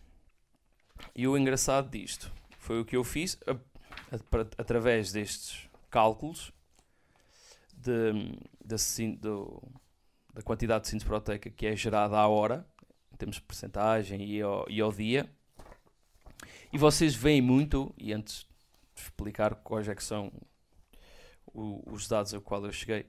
e 1.14 1.28
o 1.28 1.38
engraçado 1.38 1.88
disto, 1.88 2.32
foi 2.58 2.80
o 2.80 2.84
que 2.84 2.96
eu 2.96 3.04
fiz 3.04 3.38
a, 3.46 3.52
a, 3.52 4.40
através 4.58 5.12
destes 5.12 5.70
cálculos 5.88 6.55
de, 7.76 8.12
de, 8.64 8.76
da 10.32 10.42
quantidade 10.42 10.84
de 10.84 10.88
síntese 10.88 11.06
proteica 11.06 11.50
que 11.50 11.66
é 11.66 11.76
gerada 11.76 12.18
à 12.18 12.26
hora, 12.26 12.66
em 13.12 13.16
termos 13.16 13.36
de 13.36 13.42
porcentagem 13.42 14.24
e 14.28 14.42
ao, 14.42 14.68
e 14.68 14.80
ao 14.80 14.92
dia. 14.92 15.30
E 16.72 16.78
vocês 16.78 17.14
veem 17.14 17.40
muito, 17.40 17.94
e 17.96 18.12
antes 18.12 18.46
de 18.94 19.02
explicar 19.02 19.54
quais 19.56 19.88
é 19.88 19.94
que 19.94 20.04
são 20.04 20.32
o, 21.46 21.82
os 21.90 22.08
dados 22.08 22.34
a 22.34 22.40
qual 22.40 22.64
eu 22.64 22.72
cheguei, 22.72 23.06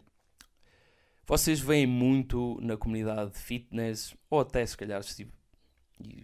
vocês 1.26 1.60
veem 1.60 1.86
muito 1.86 2.58
na 2.62 2.78
comunidade 2.78 3.32
de 3.32 3.38
fitness, 3.38 4.16
ou 4.30 4.40
até 4.40 4.66
se 4.66 4.78
calhar 4.78 5.04
se, 5.04 5.16
se 5.16 5.32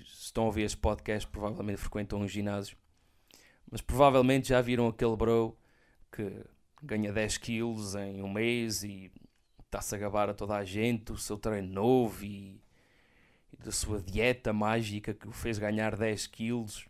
estão 0.06 0.44
a 0.44 0.48
ouvir 0.48 0.64
este 0.64 0.78
podcast, 0.78 1.28
provavelmente 1.28 1.80
frequentam 1.80 2.20
um 2.20 2.28
ginásio, 2.28 2.78
mas 3.70 3.82
provavelmente 3.82 4.50
já 4.50 4.62
viram 4.62 4.88
aquele 4.88 5.16
bro 5.18 5.58
que 6.10 6.46
ganha 6.84 7.12
10 7.14 7.38
quilos 7.38 7.96
em 7.96 8.22
um 8.22 8.32
mês 8.32 8.84
e 8.84 9.12
está-se 9.64 9.96
a 9.96 9.98
gabar 9.98 10.30
a 10.30 10.34
toda 10.34 10.56
a 10.56 10.66
gente 10.66 11.12
o 11.12 11.18
seu 11.18 11.38
treino 11.38 11.72
novo 11.72 12.24
e, 12.24 12.62
e 13.52 13.58
da 13.64 13.72
sua 13.72 14.02
dieta 14.02 14.52
mágica 14.52 15.14
que 15.14 15.28
o 15.28 15.32
fez 15.32 15.58
ganhar 15.58 15.96
10 15.96 16.28
quilos 16.28 16.86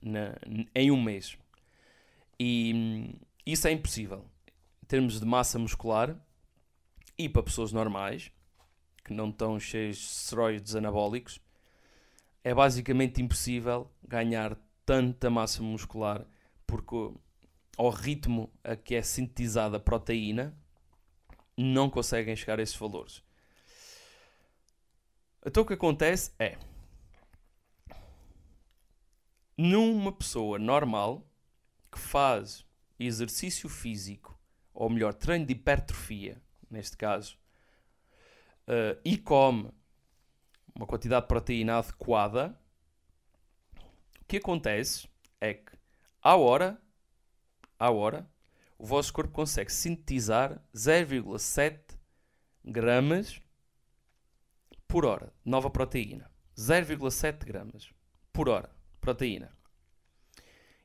na, 0.00 0.34
em 0.74 0.90
um 0.90 1.02
mês. 1.02 1.38
E 2.38 3.16
isso 3.46 3.66
é 3.66 3.72
impossível. 3.72 4.24
Em 4.82 4.86
termos 4.86 5.18
de 5.18 5.26
massa 5.26 5.58
muscular 5.58 6.14
e 7.16 7.28
para 7.28 7.42
pessoas 7.42 7.72
normais, 7.72 8.30
que 9.02 9.12
não 9.12 9.30
estão 9.30 9.58
cheios 9.58 9.96
de 9.96 10.04
esteroides 10.04 10.74
anabólicos, 10.76 11.40
é 12.42 12.54
basicamente 12.54 13.22
impossível 13.22 13.90
ganhar 14.06 14.56
tanta 14.84 15.30
massa 15.30 15.62
muscular 15.62 16.26
porque 16.66 17.12
ao 17.76 17.90
ritmo 17.90 18.52
a 18.62 18.76
que 18.76 18.94
é 18.94 19.02
sintetizada 19.02 19.76
a 19.76 19.80
proteína, 19.80 20.56
não 21.56 21.88
conseguem 21.88 22.34
chegar 22.34 22.58
a 22.58 22.62
esses 22.62 22.76
valores. 22.76 23.22
Então 25.44 25.62
o 25.62 25.66
que 25.66 25.74
acontece 25.74 26.32
é 26.38 26.56
numa 29.56 30.12
pessoa 30.12 30.58
normal 30.58 31.26
que 31.92 31.98
faz 31.98 32.64
exercício 32.98 33.68
físico, 33.68 34.38
ou 34.72 34.90
melhor, 34.90 35.14
treino 35.14 35.46
de 35.46 35.52
hipertrofia, 35.52 36.42
neste 36.70 36.96
caso, 36.96 37.38
uh, 38.66 38.98
e 39.04 39.16
come 39.16 39.70
uma 40.74 40.86
quantidade 40.86 41.22
de 41.22 41.28
proteína 41.28 41.78
adequada, 41.78 42.58
o 44.20 44.24
que 44.26 44.38
acontece 44.38 45.08
é 45.40 45.54
que 45.54 45.72
à 46.20 46.34
hora 46.36 46.80
à 47.84 47.90
hora, 47.90 48.26
o 48.78 48.86
vosso 48.86 49.12
corpo 49.12 49.32
consegue 49.32 49.70
sintetizar 49.70 50.58
0,7 50.74 51.98
gramas 52.64 53.40
por 54.88 55.04
hora 55.04 55.26
de 55.44 55.50
nova 55.50 55.68
proteína. 55.68 56.30
0,7 56.56 57.44
gramas 57.44 57.92
por 58.32 58.48
hora 58.48 58.70
de 58.92 58.98
proteína. 59.00 59.52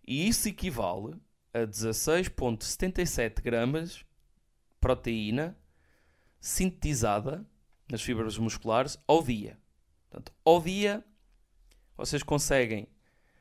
E 0.05 0.27
isso 0.27 0.49
equivale 0.49 1.15
a 1.53 1.59
16,77 1.59 3.41
gramas 3.41 3.91
de 3.91 4.05
proteína 4.81 5.57
sintetizada 6.41 7.45
nas 7.89 8.01
fibras 8.01 8.37
musculares 8.37 8.97
ao 9.07 9.23
dia. 9.23 9.57
Portanto, 10.09 10.33
ao 10.43 10.61
dia 10.61 11.05
vocês 11.95 12.23
conseguem 12.23 12.87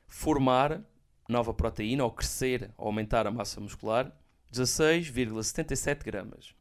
formar 0.07 0.83
nova 1.29 1.53
proteína, 1.53 2.05
ou 2.05 2.11
crescer, 2.11 2.73
ou 2.77 2.87
aumentar 2.87 3.27
a 3.27 3.31
massa 3.31 3.61
muscular, 3.61 4.11
16,77 4.53 6.03
gramas. 6.03 6.55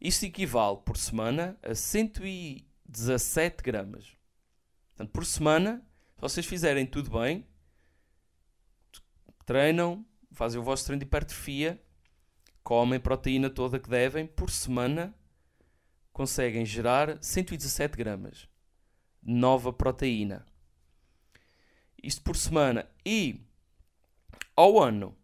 Isto 0.00 0.24
equivale 0.24 0.78
por 0.78 0.96
semana 0.96 1.56
a 1.62 1.74
117 1.74 3.62
gramas. 3.62 4.16
Portanto, 4.90 5.12
por 5.12 5.24
semana, 5.24 5.86
se 6.14 6.20
vocês 6.20 6.46
fizerem 6.46 6.86
tudo 6.86 7.10
bem, 7.10 7.46
treinam, 9.44 10.04
fazem 10.32 10.60
o 10.60 10.64
vosso 10.64 10.84
treino 10.84 11.00
de 11.00 11.06
hipertrofia, 11.06 11.82
comem 12.62 12.98
proteína 12.98 13.50
toda 13.50 13.78
que 13.78 13.88
devem, 13.88 14.26
por 14.26 14.50
semana 14.50 15.14
conseguem 16.12 16.64
gerar 16.64 17.18
117 17.22 17.96
gramas. 17.96 18.48
de 19.22 19.32
nova 19.32 19.72
proteína. 19.72 20.46
Isto 22.06 22.22
por 22.22 22.36
semana. 22.36 22.88
E 23.04 23.40
ao 24.56 24.80
ano 24.82 25.14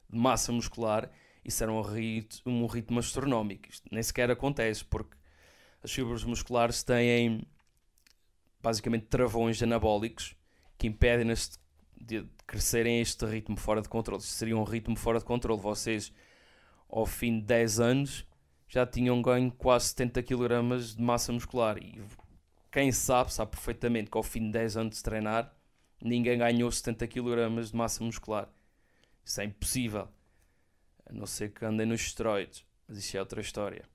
de 0.10 0.18
massa 0.18 0.52
muscular, 0.52 1.10
isso 1.44 1.64
era 1.64 1.72
um 1.72 1.82
ritmo, 1.82 2.64
um 2.64 2.68
ritmo 2.68 3.00
astronómico. 3.00 3.70
Isto 3.70 3.88
nem 3.92 4.02
sequer 4.02 4.32
acontece, 4.32 4.84
porque 4.86 5.18
as 5.84 5.92
fibras 5.92 6.24
musculares 6.24 6.84
têm 6.84 7.46
basicamente 8.62 9.08
travões 9.08 9.62
anabólicos 9.62 10.36
que 10.78 10.88
impedem-nas 10.88 11.60
de 12.00 12.26
crescerem 12.48 13.00
a 13.00 13.02
este 13.02 13.26
ritmo 13.26 13.58
fora 13.58 13.82
de 13.82 13.90
controle. 13.90 14.22
Isto 14.22 14.34
seria 14.34 14.58
um 14.58 14.64
ritmo 14.64 14.96
fora 14.96 15.20
de 15.20 15.26
controle. 15.26 15.62
Vocês, 15.62 16.14
ao 16.90 17.06
fim 17.06 17.40
de 17.40 17.46
10 17.46 17.80
anos, 17.80 18.26
já 18.68 18.86
tinham 18.86 19.22
ganho 19.22 19.52
quase 19.52 19.88
70 19.88 20.24
kg 20.24 20.80
de 20.96 21.02
massa 21.02 21.32
muscular. 21.32 21.78
E 21.78 22.02
quem 22.72 22.92
sabe, 22.92 23.34
sabe 23.34 23.52
perfeitamente 23.52 24.10
que 24.10 24.18
ao 24.18 24.24
fim 24.24 24.46
de 24.48 24.52
10 24.52 24.78
anos 24.78 24.98
de 24.98 25.04
treinar, 25.04 25.54
ninguém 26.02 26.38
ganhou 26.38 26.72
70 26.72 27.08
kg 27.08 27.64
de 27.64 27.76
massa 27.76 28.04
muscular. 28.04 28.50
Isso 29.24 29.42
é 29.42 29.46
impossível. 29.46 30.08
A 31.06 31.14
não 31.14 31.26
ser 31.26 31.52
que 31.52 31.66
andem 31.66 31.86
nos 31.86 32.02
esteroides. 32.02 32.66
Mas 32.88 32.98
isso 32.98 33.16
é 33.18 33.20
outra 33.20 33.42
história. 33.42 33.88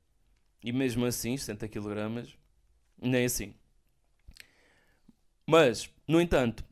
E 0.63 0.73
mesmo 0.73 1.05
assim, 1.05 1.37
70 1.37 1.69
kg, 1.69 2.37
nem 3.01 3.25
assim. 3.25 3.55
Mas, 5.47 5.91
no 6.07 6.21
entanto, 6.21 6.65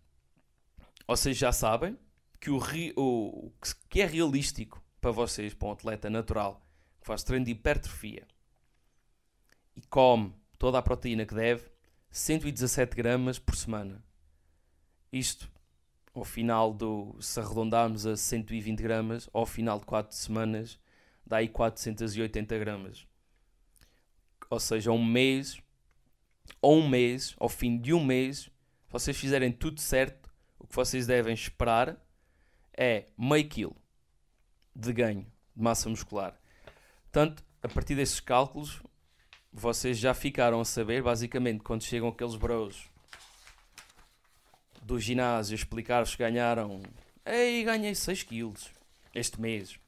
vocês 1.07 1.37
já 1.37 1.53
sabem 1.53 1.99
que 2.41 2.51
o, 2.51 2.61
o 2.97 3.53
que 3.89 4.01
é 4.01 4.07
realístico 4.07 4.83
para 5.01 5.11
vocês, 5.11 5.55
para 5.55 5.69
um 5.69 5.73
atleta 5.73 6.11
natural, 6.11 6.67
que 7.01 7.07
faz 7.07 7.23
treino 7.23 7.45
de 7.45 7.53
hipertrofia 7.53 8.27
e 9.75 9.81
come 9.83 10.35
toda 10.59 10.79
a 10.79 10.83
proteína 10.83 11.25
que 11.25 11.35
deve, 11.35 11.71
117 12.11 12.97
gramas 12.97 13.39
por 13.39 13.55
semana. 13.55 14.03
Isto, 15.13 15.51
ao 16.17 16.25
final 16.25 16.73
do. 16.73 17.15
Se 17.21 17.39
arredondarmos 17.39 18.07
a 18.07 18.17
120 18.17 18.83
gramas, 18.83 19.29
ao 19.33 19.45
final 19.45 19.79
de 19.79 19.85
4 19.85 20.17
semanas, 20.17 20.79
dá 21.27 21.39
aí 21.39 21.49
480 21.49 22.59
gramas. 22.59 23.07
Ou 24.49 24.59
seja, 24.59 24.91
um 24.91 25.05
mês, 25.05 25.61
ou 26.63 26.79
um 26.79 26.89
mês, 26.89 27.35
ao 27.39 27.49
fim 27.49 27.77
de 27.77 27.93
um 27.93 28.05
mês, 28.05 28.45
se 28.45 28.51
vocês 28.91 29.17
fizerem 29.17 29.53
tudo 29.53 29.81
certo, 29.81 30.33
o 30.59 30.67
que 30.67 30.75
vocês 30.75 31.07
devem 31.07 31.35
esperar 31.35 31.97
é 32.73 33.07
meio 33.19 33.49
quilo 33.49 33.77
de 34.75 34.93
ganho 34.93 35.27
de 35.55 35.63
massa 35.63 35.89
muscular. 35.89 36.39
Portanto, 37.05 37.45
a 37.63 37.69
partir 37.69 37.95
desses 37.95 38.21
cálculos, 38.21 38.83
vocês 39.53 39.99
já 39.99 40.15
ficaram 40.15 40.61
a 40.61 40.65
saber, 40.65 41.03
basicamente, 41.03 41.63
quando 41.63 41.83
chegam 41.83 42.09
aqueles 42.09 42.37
bros 42.37 42.91
do 44.87 45.01
ginásio 45.01 45.57
explicar-vos 45.57 46.15
que 46.15 46.23
ganharam. 46.23 46.81
Ei, 47.25 47.65
ganhei 47.65 47.93
6 47.93 48.23
quilos 48.23 48.71
este 49.13 49.41
mês. 49.41 49.81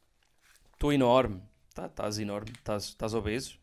Estou 0.72 0.92
enorme. 0.92 1.40
Estás 1.68 2.16
tá, 2.16 2.22
enorme, 2.22 2.50
estás 2.50 3.14
obeso. 3.14 3.56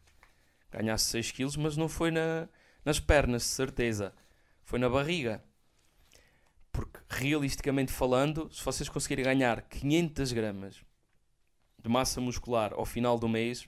Ganhaste 0.72 1.10
6 1.10 1.32
quilos, 1.32 1.58
mas 1.58 1.76
não 1.76 1.90
foi 1.90 2.10
na, 2.10 2.48
nas 2.86 3.02
pernas, 3.02 3.42
de 3.42 3.50
certeza. 3.50 4.14
Foi 4.64 4.80
na 4.80 4.88
barriga. 4.88 5.44
Porque, 6.72 7.00
realisticamente 7.10 7.92
falando, 7.92 8.50
se 8.54 8.64
vocês 8.64 8.88
conseguirem 8.88 9.26
ganhar 9.26 9.62
500 9.64 10.32
gramas 10.32 10.82
de 11.82 11.90
massa 11.90 12.22
muscular 12.22 12.74
ao 12.74 12.86
final 12.86 13.20
do 13.20 13.28
mês, 13.28 13.68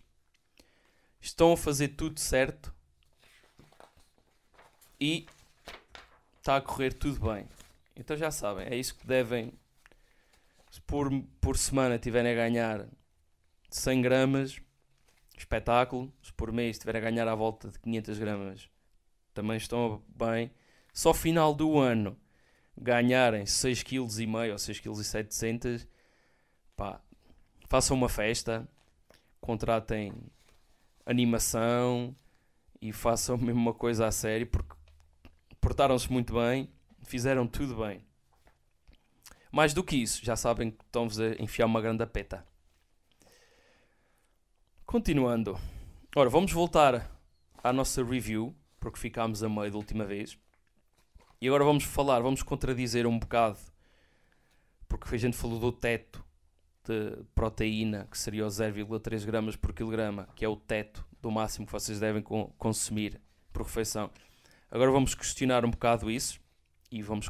estão 1.20 1.52
a 1.52 1.58
fazer 1.58 1.90
tudo 1.90 2.18
certo 2.18 2.74
e 5.00 5.28
está 6.38 6.56
a 6.56 6.62
correr 6.62 6.94
tudo 6.94 7.20
bem. 7.30 7.48
Então 7.98 8.16
já 8.16 8.30
sabem, 8.30 8.68
é 8.68 8.76
isso 8.76 8.96
que 8.96 9.08
devem. 9.08 9.52
Se 10.70 10.80
por, 10.82 11.10
por 11.42 11.58
semana 11.58 11.98
tiverem 11.98 12.32
a 12.32 12.36
ganhar 12.36 12.88
100 13.72 14.02
gramas, 14.04 14.62
espetáculo. 15.36 16.14
Se 16.22 16.32
por 16.32 16.52
mês 16.52 16.76
estiverem 16.76 17.02
a 17.02 17.10
ganhar 17.10 17.28
à 17.28 17.34
volta 17.34 17.70
de 17.70 17.80
500 17.80 18.20
gramas, 18.20 18.70
também 19.34 19.58
estão 19.58 20.04
bem. 20.08 20.52
Só 20.94 21.14
final 21.14 21.56
do 21.56 21.80
ano 21.80 22.16
ganharem 22.78 23.44
6,5 23.44 23.84
kg 23.84 24.52
ou 24.52 24.58
6,7 24.58 25.60
kg, 25.60 25.88
pá, 26.76 27.02
façam 27.68 27.98
uma 27.98 28.10
festa, 28.10 28.68
contratem 29.42 30.14
animação 31.04 32.16
e 32.80 32.94
façam 32.94 33.38
mesmo 33.38 33.60
uma 33.60 33.74
coisa 33.74 34.06
a 34.06 34.12
sério 34.12 34.46
porque 34.46 34.76
portaram-se 35.60 36.12
muito 36.12 36.36
bem 36.36 36.70
fizeram 37.08 37.48
tudo 37.48 37.78
bem. 37.78 38.06
Mais 39.52 39.74
do 39.74 39.84
que 39.84 39.96
isso, 39.96 40.24
já 40.24 40.36
sabem 40.36 40.72
que 40.72 40.84
estão-vos 40.84 41.20
a 41.20 41.30
enfiar 41.42 41.66
uma 41.66 41.82
grande 41.82 42.06
peta. 42.06 42.46
Continuando. 44.86 45.58
Ora, 46.16 46.30
vamos 46.30 46.52
voltar 46.52 47.10
à 47.64 47.74
nossa 47.74 48.04
review, 48.04 48.56
porque 48.80 49.00
ficámos 49.00 49.42
a 49.42 49.50
meio 49.50 49.72
da 49.72 49.78
última 49.78 50.06
vez. 50.06 50.38
E 51.42 51.48
agora 51.48 51.64
vamos 51.64 51.86
falar, 51.86 52.20
vamos 52.20 52.44
contradizer 52.44 53.08
um 53.08 53.18
bocado, 53.18 53.60
porque 54.88 55.16
a 55.16 55.18
gente 55.18 55.38
falou 55.38 55.60
do 55.60 55.72
teto 55.72 56.24
de 56.84 57.24
proteína, 57.34 58.08
que 58.12 58.18
seria 58.18 58.46
o 58.46 58.50
0,3 58.50 59.26
gramas 59.26 59.56
por 59.56 59.74
quilograma, 59.74 60.28
que 60.36 60.44
é 60.44 60.50
o 60.50 60.56
teto 60.56 61.06
do 61.22 61.32
máximo 61.32 61.66
que 61.66 61.72
vocês 61.72 62.00
devem 62.00 62.22
consumir 62.58 63.22
por 63.54 63.64
refeição. 63.64 64.10
Agora 64.70 64.92
vamos 64.92 65.16
questionar 65.16 65.64
um 65.64 65.72
bocado 65.72 66.12
isso 66.12 66.40
e 66.90 67.02
vamos 67.02 67.30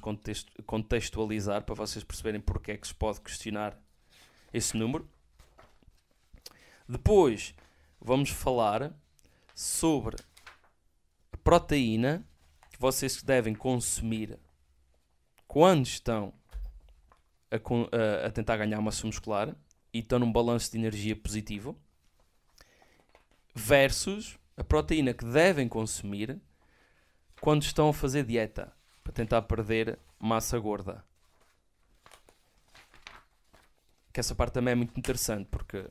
contextualizar 0.66 1.64
para 1.64 1.76
vocês 1.76 2.04
perceberem 2.04 2.40
porque 2.40 2.72
é 2.72 2.78
que 2.78 2.88
se 2.88 2.94
pode 2.94 3.22
questionar 3.22 3.78
esse 4.54 4.78
número. 4.78 5.10
Depois 6.88 7.56
vamos 8.00 8.30
falar 8.30 8.94
sobre 9.56 10.16
a 11.32 11.38
proteína 11.38 12.26
que 12.72 12.80
vocês 12.80 13.24
devem 13.24 13.56
consumir 13.56 14.40
quando 15.48 15.86
estão 15.86 16.34
a, 17.50 18.28
a, 18.28 18.32
tentar 18.32 18.58
ganhar 18.58 18.80
massa 18.82 19.08
muscular 19.08 19.56
e 19.92 20.00
estão 20.00 20.20
num 20.20 20.32
balanço 20.32 20.72
de 20.72 20.78
energia 20.78 21.16
positivo 21.16 21.76
versus 23.56 24.38
a 24.56 24.64
proteína 24.64 25.14
que 25.14 25.26
devem 25.26 25.68
consumir 25.68 26.40
quando 27.42 27.64
estão 27.64 27.90
a 27.90 27.94
fazer 27.94 28.24
dieta 28.24 28.77
para 29.08 29.14
tentar 29.14 29.42
perder 29.44 29.98
massa 30.20 30.60
gorda. 30.60 31.02
Que 34.12 34.20
essa 34.20 34.36
parte 34.36 34.56
também 34.56 34.74
é 34.74 34.76
muito 34.76 34.98
interessante 35.00 35.48
porque 35.50 35.90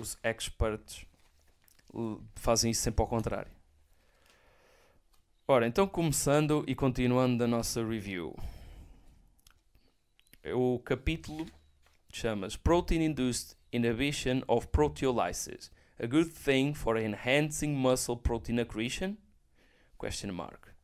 os 0.00 0.18
experts 0.24 1.06
fazem 2.34 2.72
isso 2.72 2.82
sempre 2.82 3.02
ao 3.02 3.08
contrário. 3.08 3.52
Ora, 5.46 5.68
então 5.68 5.86
começando 5.86 6.64
e 6.66 6.74
continuando 6.74 7.44
a 7.44 7.46
nossa 7.46 7.86
review. 7.86 8.36
O 10.52 10.80
capítulo 10.80 11.46
chama-se 12.12 12.58
Protein 12.58 13.04
Induced 13.04 13.56
Inhibition 13.72 14.42
of 14.48 14.66
Proteolysis. 14.68 15.70
A 16.00 16.06
good 16.08 16.30
thing 16.30 16.74
for 16.74 16.96
enhancing 16.96 17.76
muscle 17.76 18.16
protein 18.16 18.58
accretion? 18.58 19.18
Question 19.98 20.32
mark. 20.32 20.75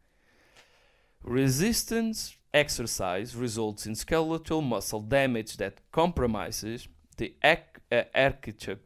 Resistance 1.24 2.36
exercise 2.52 3.36
results 3.36 3.86
in 3.86 3.94
skeletal 3.94 4.60
muscle 4.60 5.00
damage 5.00 5.56
that 5.58 5.80
compromises 5.92 6.88
the 7.16 7.34
uh, 7.44 8.02
architecture, 8.14 8.80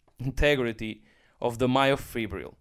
integrity 0.18 1.02
of 1.40 1.58
the 1.58 1.68
myofibril. 1.68 2.54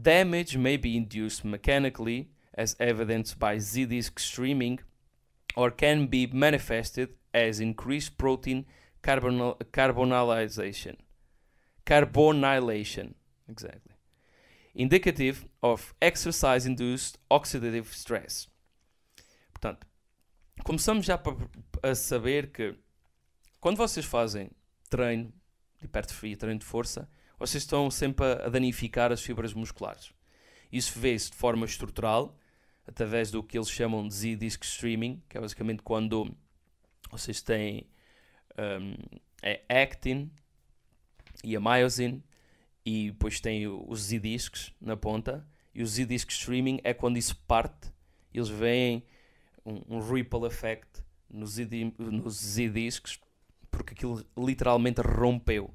Damage 0.00 0.56
may 0.56 0.76
be 0.76 0.96
induced 0.96 1.44
mechanically, 1.44 2.30
as 2.54 2.74
evidenced 2.80 3.38
by 3.38 3.58
Z-disc 3.58 4.18
streaming, 4.18 4.80
or 5.54 5.70
can 5.70 6.06
be 6.06 6.26
manifested 6.26 7.10
as 7.32 7.60
increased 7.60 8.18
protein 8.18 8.66
carbonylation. 9.02 10.96
Carbonylation, 11.86 13.14
exactly 13.48 13.91
indicative 14.74 15.46
of 15.60 15.94
exercise-induced 16.00 17.18
oxidative 17.28 17.90
stress. 17.92 18.48
Portanto, 19.52 19.86
começamos 20.64 21.06
já 21.06 21.20
a 21.82 21.94
saber 21.94 22.50
que 22.50 22.74
quando 23.60 23.76
vocês 23.76 24.04
fazem 24.04 24.50
treino 24.88 25.32
de 25.78 25.84
hipertrofia, 25.84 26.36
treino 26.36 26.58
de 26.58 26.66
força, 26.66 27.08
vocês 27.38 27.62
estão 27.62 27.90
sempre 27.90 28.24
a 28.24 28.48
danificar 28.48 29.12
as 29.12 29.22
fibras 29.22 29.52
musculares. 29.52 30.12
Isso 30.70 30.98
vê-se 30.98 31.30
de 31.30 31.36
forma 31.36 31.66
estrutural, 31.66 32.38
através 32.86 33.30
do 33.30 33.42
que 33.42 33.58
eles 33.58 33.70
chamam 33.70 34.06
de 34.06 34.14
Z-disc 34.14 34.64
streaming, 34.64 35.22
que 35.28 35.36
é 35.36 35.40
basicamente 35.40 35.82
quando 35.82 36.34
vocês 37.10 37.42
têm 37.42 37.86
um, 38.58 38.94
é 39.42 39.62
actin 39.68 40.30
e 41.44 41.56
a 41.56 41.60
myosin, 41.60 42.22
e 42.84 43.10
depois 43.10 43.40
tem 43.40 43.66
os 43.66 44.00
Z-discs 44.00 44.72
na 44.80 44.96
ponta, 44.96 45.46
e 45.74 45.82
o 45.82 45.86
Z-disc 45.86 46.30
streaming 46.30 46.80
é 46.84 46.92
quando 46.92 47.16
isso 47.16 47.36
parte, 47.46 47.92
eles 48.32 48.48
veem 48.48 49.04
um, 49.64 49.96
um 49.96 50.00
ripple 50.00 50.46
effect 50.46 51.02
nos 51.30 51.52
Z-discs, 51.52 53.18
porque 53.70 53.94
aquilo 53.94 54.24
literalmente 54.36 55.00
rompeu. 55.00 55.72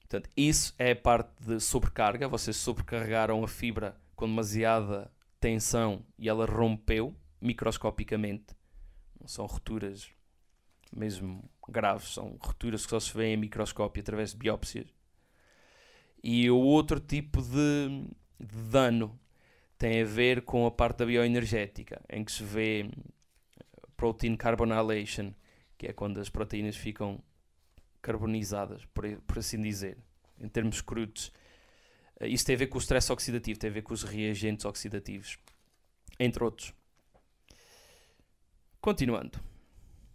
Portanto, 0.00 0.28
isso 0.36 0.74
é 0.78 0.90
a 0.90 0.96
parte 0.96 1.30
de 1.40 1.60
sobrecarga. 1.60 2.28
Vocês 2.28 2.56
sobrecarregaram 2.56 3.42
a 3.42 3.48
fibra 3.48 3.96
com 4.14 4.26
demasiada 4.26 5.10
tensão 5.40 6.04
e 6.18 6.28
ela 6.28 6.44
rompeu 6.44 7.16
microscopicamente. 7.40 8.54
Não 9.18 9.26
são 9.26 9.46
rupturas 9.46 10.10
mesmo 10.94 11.48
graves, 11.66 12.12
são 12.12 12.36
rupturas 12.40 12.84
que 12.84 12.90
só 12.90 13.00
se 13.00 13.16
vêem 13.16 13.34
em 13.34 13.38
microscópio 13.38 14.02
através 14.02 14.32
de 14.32 14.36
biópsias. 14.36 14.86
E 16.22 16.50
o 16.50 16.58
outro 16.58 17.00
tipo 17.00 17.42
de, 17.42 18.06
de 18.38 18.56
dano 18.70 19.18
tem 19.76 20.02
a 20.02 20.04
ver 20.04 20.42
com 20.42 20.64
a 20.64 20.70
parte 20.70 20.98
da 20.98 21.06
bioenergética, 21.06 22.00
em 22.08 22.24
que 22.24 22.30
se 22.30 22.44
vê 22.44 22.88
protein 23.96 24.36
carbonylation, 24.36 25.32
que 25.76 25.88
é 25.88 25.92
quando 25.92 26.20
as 26.20 26.28
proteínas 26.28 26.76
ficam 26.76 27.20
carbonizadas, 28.00 28.84
por, 28.86 29.04
por 29.22 29.38
assim 29.38 29.60
dizer, 29.60 29.98
em 30.40 30.48
termos 30.48 30.80
crudos. 30.80 31.32
Eh, 32.20 32.28
isso 32.28 32.46
tem 32.46 32.54
a 32.54 32.58
ver 32.58 32.66
com 32.68 32.78
o 32.78 32.80
stress 32.80 33.10
oxidativo, 33.10 33.58
tem 33.58 33.70
a 33.70 33.72
ver 33.72 33.82
com 33.82 33.92
os 33.92 34.04
reagentes 34.04 34.64
oxidativos, 34.64 35.38
entre 36.18 36.44
outros. 36.44 36.72
Continuando. 38.80 39.40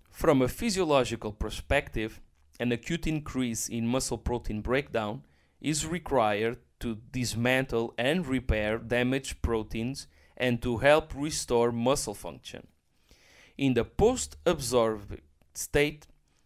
From 0.09 0.43
a 0.43 0.49
physiological 0.49 1.31
perspective, 1.31 2.21
an 2.59 2.73
acute 2.73 3.09
increase 3.09 3.73
in 3.73 3.83
muscle 3.85 4.17
protein 4.17 4.61
breakdown 4.61 5.21
is 5.61 5.85
required 5.85 6.57
to 6.79 6.99
dismantle 7.11 7.93
and 7.97 8.27
repair 8.27 8.77
damaged 8.77 9.41
proteins 9.41 10.07
and 10.35 10.61
to 10.61 10.77
help 10.77 11.13
restore 11.15 11.71
muscle 11.71 12.13
function. 12.13 12.67
In 13.57 13.73
the 13.73 13.83
post 13.83 14.37
absorbed 14.45 15.19
state, 15.53 16.05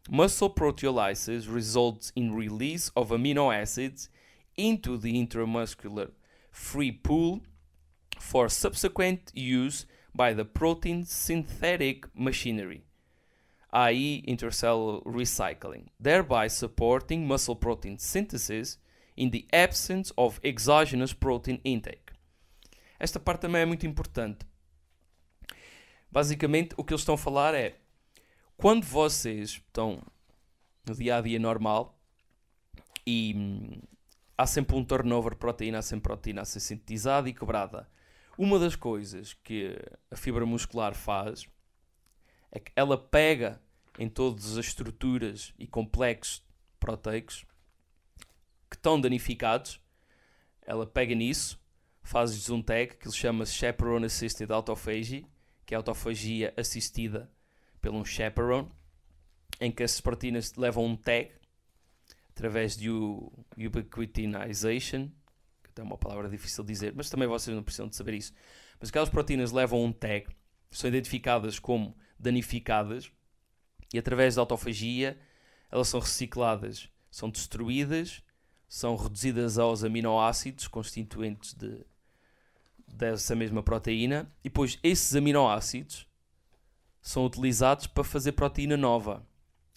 muscle 0.10 0.50
proteolysis 0.50 1.54
results 1.54 2.12
in 2.15 2.34
release 2.34 2.89
of 2.95 3.10
amino 3.10 3.54
acids 3.54 4.10
into 4.56 4.97
the 4.97 5.13
intramuscular 5.13 6.12
free 6.52 6.91
pool 6.91 7.41
for 8.19 8.47
subsequent 8.47 9.32
use 9.34 9.86
by 10.13 10.34
the 10.34 10.45
protein 10.45 11.06
synthetic 11.06 12.06
machinery, 12.15 12.84
i.e., 13.71 14.24
intercellular 14.28 15.04
recycling, 15.04 15.88
thereby 16.00 16.47
supporting 16.47 17.28
muscle 17.28 17.56
protein 17.56 17.97
synthesis 17.97 18.78
in 19.17 19.30
the 19.30 19.45
absence 19.52 20.13
of 20.17 20.39
exogenous 20.43 21.13
protein 21.13 21.60
intake. 21.63 22.13
Esta 23.00 23.19
parte 23.19 23.41
também 23.41 23.62
é 23.62 23.65
muito 23.65 23.86
importante. 23.86 24.45
Basicamente, 26.12 26.76
o 26.78 26.84
que 26.84 26.93
eles 26.93 27.02
estão 27.02 27.15
a 27.15 27.17
falar 27.17 27.54
é 27.56 27.80
quando 28.58 28.86
vocês 28.86 29.52
estão 29.52 30.04
no 30.86 30.93
dia 30.95 31.17
a 31.17 31.21
dia 31.21 31.39
normal 31.39 31.97
e 33.06 33.34
hum, 33.36 33.82
há 34.38 34.45
sempre 34.45 34.76
um 34.76 34.84
turnover 34.84 35.36
proteína, 35.36 35.80
há 35.80 35.82
sempre 35.82 36.04
proteína 36.04 36.41
a 36.41 36.45
ser 36.45 36.60
sintetizada 36.60 37.30
e 37.30 37.34
quebrada. 37.34 37.89
Uma 38.38 38.60
das 38.60 38.76
coisas 38.76 39.34
que 39.34 39.78
a 40.10 40.15
fibra 40.15 40.45
muscular 40.45 40.93
faz 40.93 41.47
é 42.52 42.60
que 42.60 42.71
ela 42.76 42.97
pega 42.97 43.62
em 43.97 44.10
todas 44.10 44.58
as 44.58 44.65
estruturas 44.65 45.54
e 45.58 45.67
complexos 45.67 46.43
proteicos 46.80 47.45
estão 48.81 48.99
danificados, 48.99 49.79
ela 50.63 50.87
pega 50.87 51.13
nisso, 51.13 51.61
faz 52.01 52.49
um 52.49 52.63
tag 52.63 52.97
que 52.97 53.07
ele 53.07 53.15
chama 53.15 53.45
Chaperone 53.45 54.07
Assisted 54.07 54.51
Autophagy, 54.51 55.27
que 55.65 55.75
é 55.75 55.77
autofagia 55.77 56.51
assistida 56.57 57.31
pelo 57.79 57.99
um 57.99 58.03
chaperone, 58.03 58.67
em 59.59 59.71
que 59.71 59.83
as 59.83 60.01
proteínas 60.01 60.55
levam 60.55 60.83
um 60.83 60.95
tag 60.95 61.31
através 62.31 62.75
de 62.75 62.89
ubiquitinization, 62.89 65.09
que 65.75 65.79
é 65.79 65.83
uma 65.83 65.97
palavra 65.97 66.27
difícil 66.27 66.63
de 66.63 66.73
dizer, 66.73 66.93
mas 66.95 67.07
também 67.09 67.27
vocês 67.27 67.55
não 67.55 67.63
precisam 67.63 67.87
de 67.87 67.95
saber 67.95 68.15
isso. 68.15 68.33
Mas 68.79 68.89
aquelas 68.89 69.09
proteínas 69.09 69.51
levam 69.51 69.83
um 69.83 69.93
tag, 69.93 70.25
são 70.71 70.87
identificadas 70.87 71.59
como 71.59 71.95
danificadas 72.17 73.11
e 73.93 73.99
através 73.99 74.35
da 74.35 74.41
autofagia 74.41 75.19
elas 75.69 75.87
são 75.87 75.99
recicladas, 75.99 76.89
são 77.11 77.29
destruídas, 77.29 78.23
são 78.71 78.95
reduzidas 78.95 79.60
aos 79.60 79.84
aminoácidos 79.84 80.65
constituintes 80.65 81.53
de, 81.53 81.86
dessa 82.88 83.36
mesma 83.36 83.62
proteína 83.62 84.31
e 84.39 84.43
depois 84.47 84.79
esses 84.81 85.13
aminoácidos 85.13 86.07
são 87.01 87.25
utilizados 87.25 87.86
para 87.86 88.01
fazer 88.01 88.31
proteína 88.31 88.77
nova. 88.77 89.27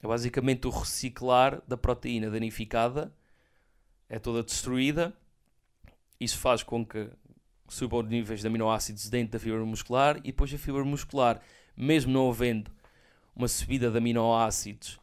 É 0.00 0.07
basicamente 0.07 0.68
o 0.68 0.70
reciclar 0.70 1.61
da 1.66 1.76
proteína 1.76 2.30
danificada, 2.30 3.12
é 4.09 4.20
toda 4.20 4.44
destruída. 4.44 5.12
Isso 6.20 6.38
faz 6.38 6.62
com 6.62 6.87
que 6.87 7.11
subam 7.66 7.98
os 7.98 8.09
níveis 8.09 8.42
de 8.42 8.46
aminoácidos 8.46 9.11
dentro 9.11 9.33
da 9.33 9.40
fibra 9.40 9.64
muscular 9.66 10.18
e 10.18 10.30
depois 10.30 10.54
a 10.54 10.57
fibra 10.57 10.85
muscular, 10.85 11.42
mesmo 11.76 12.12
não 12.12 12.30
havendo 12.30 12.70
uma 13.35 13.48
subida 13.48 13.90
de 13.90 13.98
aminoácidos 13.98 15.00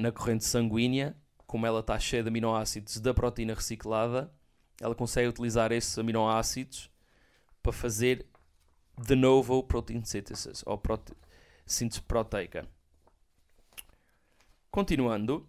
na 0.00 0.10
corrente 0.10 0.44
sanguínea, 0.44 1.14
como 1.54 1.66
ela 1.66 1.78
está 1.78 1.96
cheia 2.00 2.20
de 2.20 2.30
aminoácidos 2.30 2.98
da 2.98 3.14
proteína 3.14 3.54
reciclada, 3.54 4.28
ela 4.80 4.92
consegue 4.92 5.28
utilizar 5.28 5.70
esses 5.70 5.96
aminoácidos 5.96 6.90
para 7.62 7.70
fazer 7.72 8.26
de 9.00 9.14
novo 9.14 9.62
protein 9.62 10.04
synthesis 10.04 10.64
ou 10.66 10.76
prote 10.76 11.12
síntese 11.64 12.02
proteica. 12.02 12.68
Continuando, 14.68 15.48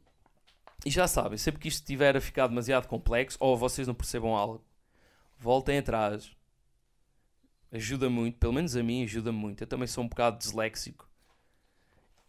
e 0.86 0.92
já 0.92 1.08
sabem, 1.08 1.40
sempre 1.40 1.60
que 1.60 1.70
isto 1.70 1.80
estiver 1.80 2.16
a 2.16 2.22
ficar 2.22 2.46
demasiado 2.46 2.88
complexo 2.88 3.40
ou 3.40 3.58
vocês 3.58 3.88
não 3.88 3.96
percebam 3.96 4.36
algo, 4.36 4.64
voltem 5.40 5.80
atrás. 5.80 6.32
Ajuda 7.72 8.12
muito, 8.12 8.38
pelo 8.38 8.54
menos 8.54 8.76
a 8.76 8.84
mim 8.84 9.04
ajuda 9.04 9.32
muito. 9.32 9.64
Eu 9.64 9.68
também 9.68 9.88
sou 9.88 10.04
um 10.04 10.08
bocado 10.08 10.38
disléxico. 10.38 11.10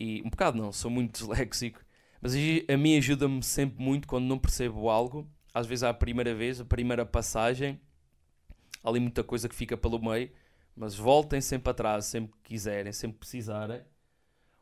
E 0.01 0.23
um 0.23 0.31
bocado 0.31 0.57
não, 0.57 0.73
sou 0.73 0.91
muito 0.91 1.13
disléxico. 1.21 1.85
Mas 2.21 2.35
a 2.35 2.77
mim 2.77 2.97
ajuda-me 2.97 3.43
sempre 3.43 3.83
muito 3.83 4.09
quando 4.09 4.25
não 4.27 4.39
percebo 4.39 4.89
algo. 4.89 5.29
Às 5.53 5.67
vezes, 5.67 5.83
à 5.83 5.93
primeira 5.95 6.35
vez, 6.35 6.61
a 6.61 6.65
primeira 6.65 7.05
passagem, 7.07 7.81
há 8.83 8.89
ali 8.89 9.01
muita 9.01 9.23
coisa 9.23 9.49
que 9.49 9.55
fica 9.55 9.77
pelo 9.77 10.03
meio 10.03 10.31
mas 10.77 10.95
voltem 10.95 11.41
sempre 11.41 11.71
atrás, 11.71 12.05
sempre 12.05 12.37
que 12.37 12.51
quiserem, 12.51 12.93
sempre 12.93 13.19
precisarem. 13.19 13.83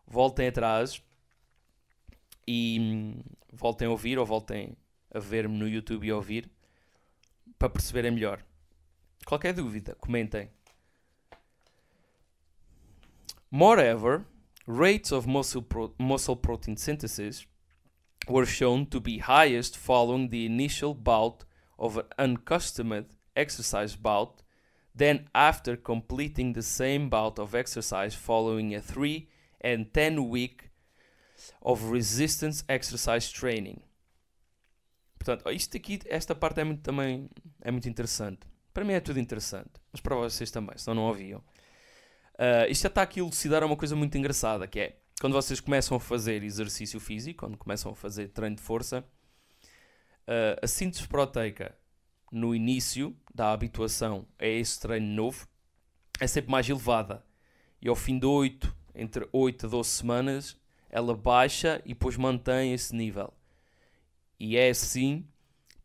Voltem 0.07 0.47
atrás 0.47 1.03
e 2.47 2.79
hum, 2.81 3.23
voltem 3.53 3.88
a 3.88 3.90
ouvir 3.90 4.17
ou 4.19 4.25
voltem 4.25 4.77
a 5.12 5.19
ver-me 5.19 5.59
no 5.59 5.67
YouTube 5.69 6.07
e 6.07 6.11
a 6.11 6.17
ouvir 6.17 6.49
para 7.59 7.69
perceberem 7.69 8.12
melhor. 8.12 8.45
Qualquer 9.27 9.53
dúvida, 9.53 9.97
comentem. 9.97 10.49
Moreover, 13.51 14.25
rates 14.66 15.12
of 15.12 15.27
muscle, 15.27 15.62
pro 15.62 15.94
muscle 15.98 16.37
protein 16.37 16.77
synthesis 16.77 17.46
were 18.29 18.46
shown 18.46 18.87
to 18.87 19.00
be 19.00 19.18
highest 19.18 19.77
following 19.77 20.31
the 20.31 20.46
initial 20.46 20.94
bout 20.94 21.44
of 21.79 21.98
an 21.98 22.05
uncustomed 22.18 23.07
exercise 23.37 23.96
bout 23.96 24.44
Then, 24.96 25.29
after 25.35 25.77
completing 25.77 26.53
the 26.53 26.62
same 26.62 27.09
bout 27.09 27.40
of 27.40 27.55
exercise 27.55 28.14
following 28.14 28.74
a 28.74 28.81
3 28.81 29.29
and 29.61 29.92
10 29.92 30.29
week 30.29 30.70
of 31.62 31.90
resistance 31.90 32.62
exercise 32.68 33.33
training. 33.33 33.83
Portanto, 35.18 35.50
isto 35.50 35.77
aqui, 35.77 35.98
esta 36.07 36.35
parte 36.35 36.61
é 36.61 36.64
muito, 36.64 36.83
também 36.83 37.29
é 37.61 37.72
muito 37.72 37.88
interessante. 37.88 38.46
Para 38.72 38.85
mim 38.85 38.92
é 38.92 39.00
tudo 39.00 39.18
interessante, 39.18 39.72
mas 39.90 40.00
para 40.00 40.14
vocês 40.14 40.50
também, 40.50 40.79
senão 40.79 40.94
não 40.94 41.03
ouviam. 41.05 41.42
Uh, 42.35 42.68
isto 42.68 42.83
já 42.83 42.88
está 42.88 43.03
aqui 43.03 43.20
a 43.20 43.23
elucidar 43.23 43.62
uma 43.64 43.77
coisa 43.77 43.94
muito 43.94 44.18
engraçada, 44.18 44.66
que 44.66 44.81
é 44.81 44.97
quando 45.20 45.35
vocês 45.35 45.61
começam 45.61 45.97
a 45.97 46.01
fazer 46.01 46.42
exercício 46.42 46.99
físico, 46.99 47.40
quando 47.40 47.57
começam 47.57 47.92
a 47.92 47.94
fazer 47.94 48.29
treino 48.29 48.57
de 48.57 48.62
força, 48.62 49.05
uh, 50.27 50.59
a 50.61 50.66
síntese 50.66 51.07
proteica 51.07 51.77
no 52.33 52.55
início 52.55 53.16
da 53.33 53.53
habituação 53.53 54.27
a 54.38 54.47
esse 54.47 54.81
treino 54.81 55.07
novo 55.07 55.47
é 56.20 56.27
sempre 56.27 56.51
mais 56.51 56.68
elevada. 56.68 57.25
e 57.81 57.88
ao 57.88 57.94
fim 57.94 58.18
de 58.18 58.27
8, 58.27 58.75
entre 58.94 59.29
8 59.33 59.66
a 59.66 59.68
12 59.68 59.88
semanas, 59.90 60.57
ela 60.88 61.16
baixa 61.16 61.81
e 61.85 61.88
depois 61.88 62.16
mantém 62.16 62.73
esse 62.73 62.94
nível. 62.94 63.33
E 64.38 64.57
é 64.57 64.70
assim 64.70 65.27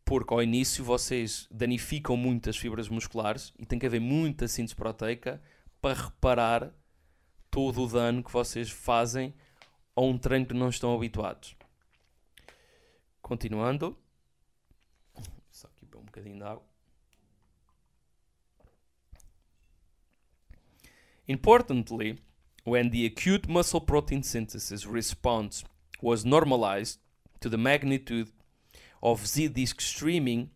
porque 0.04 0.34
ao 0.34 0.42
início 0.42 0.84
vocês 0.84 1.46
danificam 1.50 2.16
muito 2.16 2.50
as 2.50 2.56
fibras 2.56 2.88
musculares 2.88 3.52
e 3.58 3.64
tem 3.64 3.78
que 3.78 3.86
haver 3.86 4.00
muita 4.00 4.48
síntese 4.48 4.74
proteica 4.74 5.40
para 5.80 5.94
reparar 5.94 6.72
todo 7.50 7.82
o 7.82 7.88
dano 7.88 8.22
que 8.22 8.32
vocês 8.32 8.70
fazem 8.70 9.34
a 9.96 10.00
um 10.00 10.16
treino 10.16 10.46
que 10.46 10.54
não 10.54 10.68
estão 10.68 10.94
habituados. 10.94 11.56
Continuando. 13.20 13.96
Só 15.50 15.66
aqui 15.68 15.86
para 15.86 15.98
um 15.98 16.04
bocadinho 16.04 16.36
de 16.36 16.42
água. 16.42 16.64
Importantly, 21.28 22.18
when 22.64 22.90
the 22.90 23.06
acute 23.06 23.48
muscle 23.48 23.80
protein 23.80 24.22
synthesis 24.22 24.84
response 24.84 25.64
was 26.02 26.24
normalized 26.24 26.98
to 27.40 27.48
the 27.48 27.56
magnitude 27.56 28.32
of 29.00 29.26
Z 29.26 29.48
disc 29.50 29.80
streaming 29.80 30.50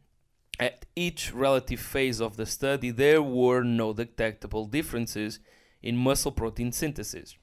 at 0.58 0.86
each 0.94 1.32
relative 1.32 1.80
phase 1.80 2.20
of 2.20 2.36
the 2.36 2.46
study, 2.46 2.90
there 2.90 3.22
were 3.22 3.62
no 3.62 3.92
detectable 3.92 4.66
differences 4.66 5.40
in 5.82 5.96
muscle 5.96 6.32
protein 6.32 6.72
synthesis. 6.72 7.36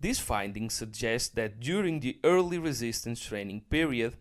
These 0.00 0.20
findings 0.20 0.74
suggest 0.74 1.34
that 1.36 1.60
during 1.60 2.00
the 2.00 2.18
early 2.22 2.58
resistance 2.58 3.20
training 3.20 3.62
period, 3.70 4.16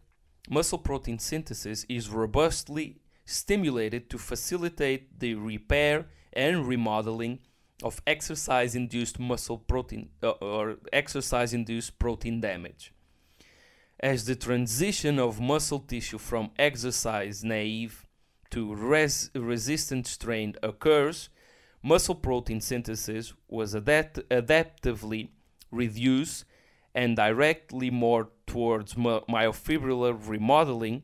muscle 0.50 0.78
protein 0.78 1.20
synthesis 1.20 1.86
is 1.90 2.10
robustly 2.10 3.02
stimulated 3.26 4.10
to 4.10 4.18
facilitate 4.18 5.20
the 5.20 5.36
repair 5.36 6.08
and 6.34 6.68
remodeling 6.68 7.40
of 7.84 8.02
exercise 8.08 8.76
induced 8.76 9.20
muscle 9.20 9.58
protein 9.58 10.10
uh, 10.24 10.30
or 10.32 10.78
exercise 10.94 11.54
induced 11.54 12.00
protein 12.00 12.40
damage. 12.40 12.94
As 14.00 14.26
the 14.26 14.36
transition 14.36 15.20
of 15.20 15.40
muscle 15.40 15.80
tissue 15.80 16.18
from 16.18 16.52
exercise 16.60 17.44
naive 17.44 18.06
to 18.52 18.76
res- 18.76 19.32
resistant 19.34 20.06
strained 20.06 20.58
occurs, 20.62 21.30
muscle 21.82 22.16
protein 22.16 22.60
synthesis 22.60 23.34
was 23.48 23.74
adapt- 23.74 24.28
adaptively 24.30 25.30
reduced 25.72 26.46
and 26.94 27.16
directly 27.16 27.90
more 27.90 28.30
towards 28.46 28.98
my- 28.98 29.22
myofibrillar 29.30 30.16
remodeling 30.28 31.04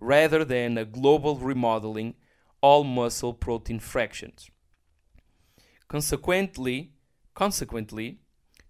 rather 0.00 0.44
than 0.44 0.76
a 0.76 0.84
global 0.84 1.36
remodeling 1.36 2.14
all 2.60 2.84
muscle 2.84 3.32
protein 3.32 3.78
fractions. 3.78 4.50
Consequently, 5.88 6.92
consequently, 7.34 8.18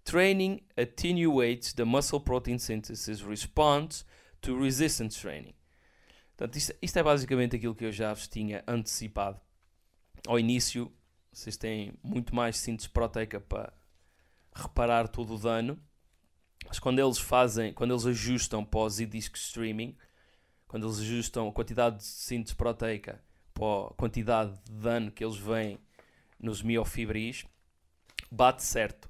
training 0.05 0.61
attenuates 0.77 1.73
the 1.73 1.83
muscle 1.83 2.19
protein 2.19 2.57
synthesis 2.57 3.21
response 3.21 4.05
to 4.39 4.55
resistance 4.55 5.19
training. 5.19 5.55
Portanto, 6.37 6.55
isto, 6.57 6.73
isto 6.81 6.99
é 6.99 7.03
basicamente 7.03 7.55
aquilo 7.55 7.75
que 7.75 7.85
eu 7.85 7.91
já 7.91 8.13
vos 8.13 8.27
tinha 8.27 8.63
antecipado. 8.67 9.41
Ao 10.27 10.39
início, 10.39 10.91
vocês 11.31 11.57
têm 11.57 11.93
muito 12.03 12.35
mais 12.35 12.57
síntese 12.57 12.89
proteica 12.89 13.39
para 13.39 13.73
reparar 14.53 15.07
todo 15.07 15.35
o 15.35 15.39
dano, 15.39 15.77
mas 16.67 16.79
quando 16.79 16.99
eles 16.99 17.17
fazem, 17.17 17.73
quando 17.73 17.91
eles 17.91 18.05
ajustam 18.05 18.63
para 18.63 18.79
o 18.79 18.89
Z-Disc 18.89 19.35
Streaming, 19.35 19.97
quando 20.67 20.87
eles 20.87 20.99
ajustam 20.99 21.47
a 21.47 21.51
quantidade 21.51 21.97
de 21.97 22.03
síntese 22.03 22.55
proteica 22.55 23.23
para 23.53 23.87
a 23.87 23.93
quantidade 23.93 24.53
de 24.65 24.71
dano 24.71 25.11
que 25.11 25.23
eles 25.23 25.37
veem 25.37 25.79
nos 26.39 26.61
miofibris, 26.61 27.45
bate 28.31 28.63
certo. 28.63 29.09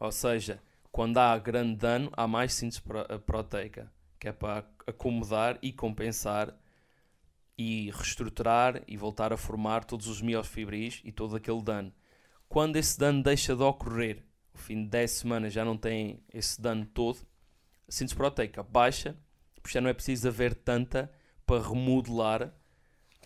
Ou 0.00 0.10
seja, 0.10 0.62
quando 0.90 1.18
há 1.18 1.38
grande 1.38 1.76
dano, 1.76 2.10
há 2.14 2.26
mais 2.26 2.54
síntese 2.54 2.80
proteica, 3.26 3.92
que 4.18 4.28
é 4.28 4.32
para 4.32 4.64
acomodar 4.86 5.58
e 5.60 5.72
compensar 5.72 6.56
e 7.56 7.90
reestruturar 7.90 8.82
e 8.88 8.96
voltar 8.96 9.30
a 9.32 9.36
formar 9.36 9.84
todos 9.84 10.08
os 10.08 10.22
miofibris 10.22 11.02
e 11.04 11.12
todo 11.12 11.36
aquele 11.36 11.62
dano. 11.62 11.92
Quando 12.48 12.76
esse 12.76 12.98
dano 12.98 13.22
deixa 13.22 13.54
de 13.54 13.62
ocorrer, 13.62 14.24
ao 14.54 14.60
fim 14.60 14.82
de 14.82 14.88
10 14.88 15.10
semanas 15.10 15.52
já 15.52 15.64
não 15.64 15.76
tem 15.76 16.24
esse 16.32 16.60
dano 16.60 16.86
todo, 16.86 17.18
a 17.86 17.92
síntese 17.92 18.16
proteica 18.16 18.62
baixa, 18.62 19.14
porque 19.56 19.74
já 19.74 19.80
não 19.82 19.90
é 19.90 19.92
preciso 19.92 20.26
haver 20.28 20.54
tanta 20.54 21.12
para 21.44 21.62
remodelar 21.62 22.50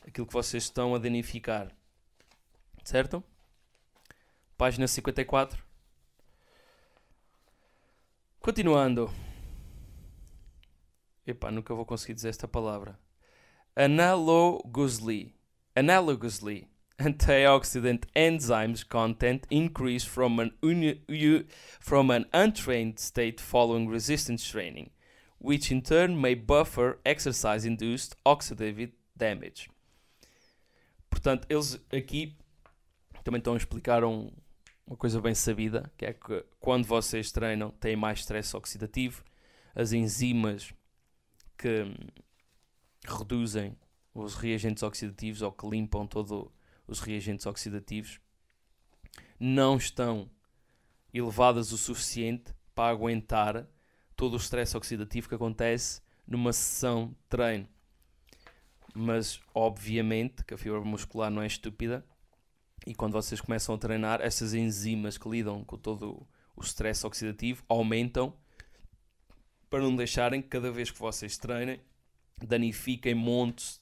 aquilo 0.04 0.26
que 0.26 0.32
vocês 0.32 0.64
estão 0.64 0.92
a 0.94 0.98
danificar. 0.98 1.70
Certo? 2.82 3.22
Página 4.58 4.88
54. 4.88 5.64
Continuando. 8.44 9.10
Epá, 11.26 11.50
nunca 11.50 11.74
vou 11.74 11.86
conseguir 11.86 12.12
dizer 12.12 12.28
esta 12.28 12.46
palavra. 12.46 12.98
Analogously. 13.74 15.34
Analogously. 15.74 16.68
Antioxidant 16.98 18.06
enzymes 18.14 18.84
content 18.84 19.46
increase 19.50 20.04
from 20.04 20.40
an, 20.40 20.52
from 21.80 22.10
an 22.10 22.26
untrained 22.34 23.00
state 23.00 23.40
following 23.40 23.88
resistance 23.88 24.44
training, 24.44 24.90
which 25.38 25.72
in 25.72 25.80
turn 25.80 26.14
may 26.14 26.34
buffer 26.34 26.98
exercise 27.02 27.64
induced 27.64 28.14
oxidative 28.26 28.92
damage. 29.16 29.70
Portanto, 31.08 31.46
eles 31.48 31.80
aqui 31.90 32.36
também 33.24 33.38
estão 33.38 33.54
a 33.54 33.56
explicar 33.56 34.04
um, 34.04 34.30
uma 34.86 34.96
coisa 34.96 35.20
bem 35.20 35.34
sabida, 35.34 35.90
que 35.96 36.04
é 36.04 36.12
que 36.12 36.44
quando 36.60 36.84
vocês 36.84 37.32
treinam 37.32 37.70
têm 37.70 37.96
mais 37.96 38.20
stress 38.20 38.54
oxidativo, 38.56 39.24
as 39.74 39.92
enzimas 39.92 40.72
que 41.56 41.82
hum, 41.82 41.94
reduzem 43.06 43.76
os 44.14 44.34
reagentes 44.34 44.82
oxidativos 44.82 45.42
ou 45.42 45.50
que 45.50 45.66
limpam 45.68 46.06
todos 46.06 46.48
os 46.86 47.00
reagentes 47.00 47.46
oxidativos 47.46 48.20
não 49.38 49.76
estão 49.76 50.30
elevadas 51.12 51.72
o 51.72 51.78
suficiente 51.78 52.54
para 52.74 52.90
aguentar 52.90 53.66
todo 54.16 54.34
o 54.34 54.38
stress 54.38 54.76
oxidativo 54.76 55.28
que 55.28 55.34
acontece 55.34 56.00
numa 56.26 56.52
sessão 56.52 57.08
de 57.08 57.16
treino. 57.28 57.68
Mas, 58.94 59.40
obviamente, 59.52 60.44
que 60.44 60.54
a 60.54 60.58
fibra 60.58 60.80
muscular 60.80 61.30
não 61.30 61.42
é 61.42 61.46
estúpida 61.46 62.04
e 62.86 62.94
quando 62.94 63.12
vocês 63.12 63.40
começam 63.40 63.74
a 63.74 63.78
treinar, 63.78 64.20
essas 64.20 64.52
enzimas 64.52 65.16
que 65.16 65.28
lidam 65.28 65.64
com 65.64 65.76
todo 65.76 66.26
o 66.54 66.62
stress 66.62 67.06
oxidativo 67.06 67.64
aumentam 67.68 68.34
para 69.70 69.80
não 69.80 69.96
deixarem 69.96 70.42
que 70.42 70.48
cada 70.48 70.70
vez 70.70 70.90
que 70.90 70.98
vocês 70.98 71.38
treinem 71.38 71.80
danifiquem 72.42 73.14
montes 73.14 73.80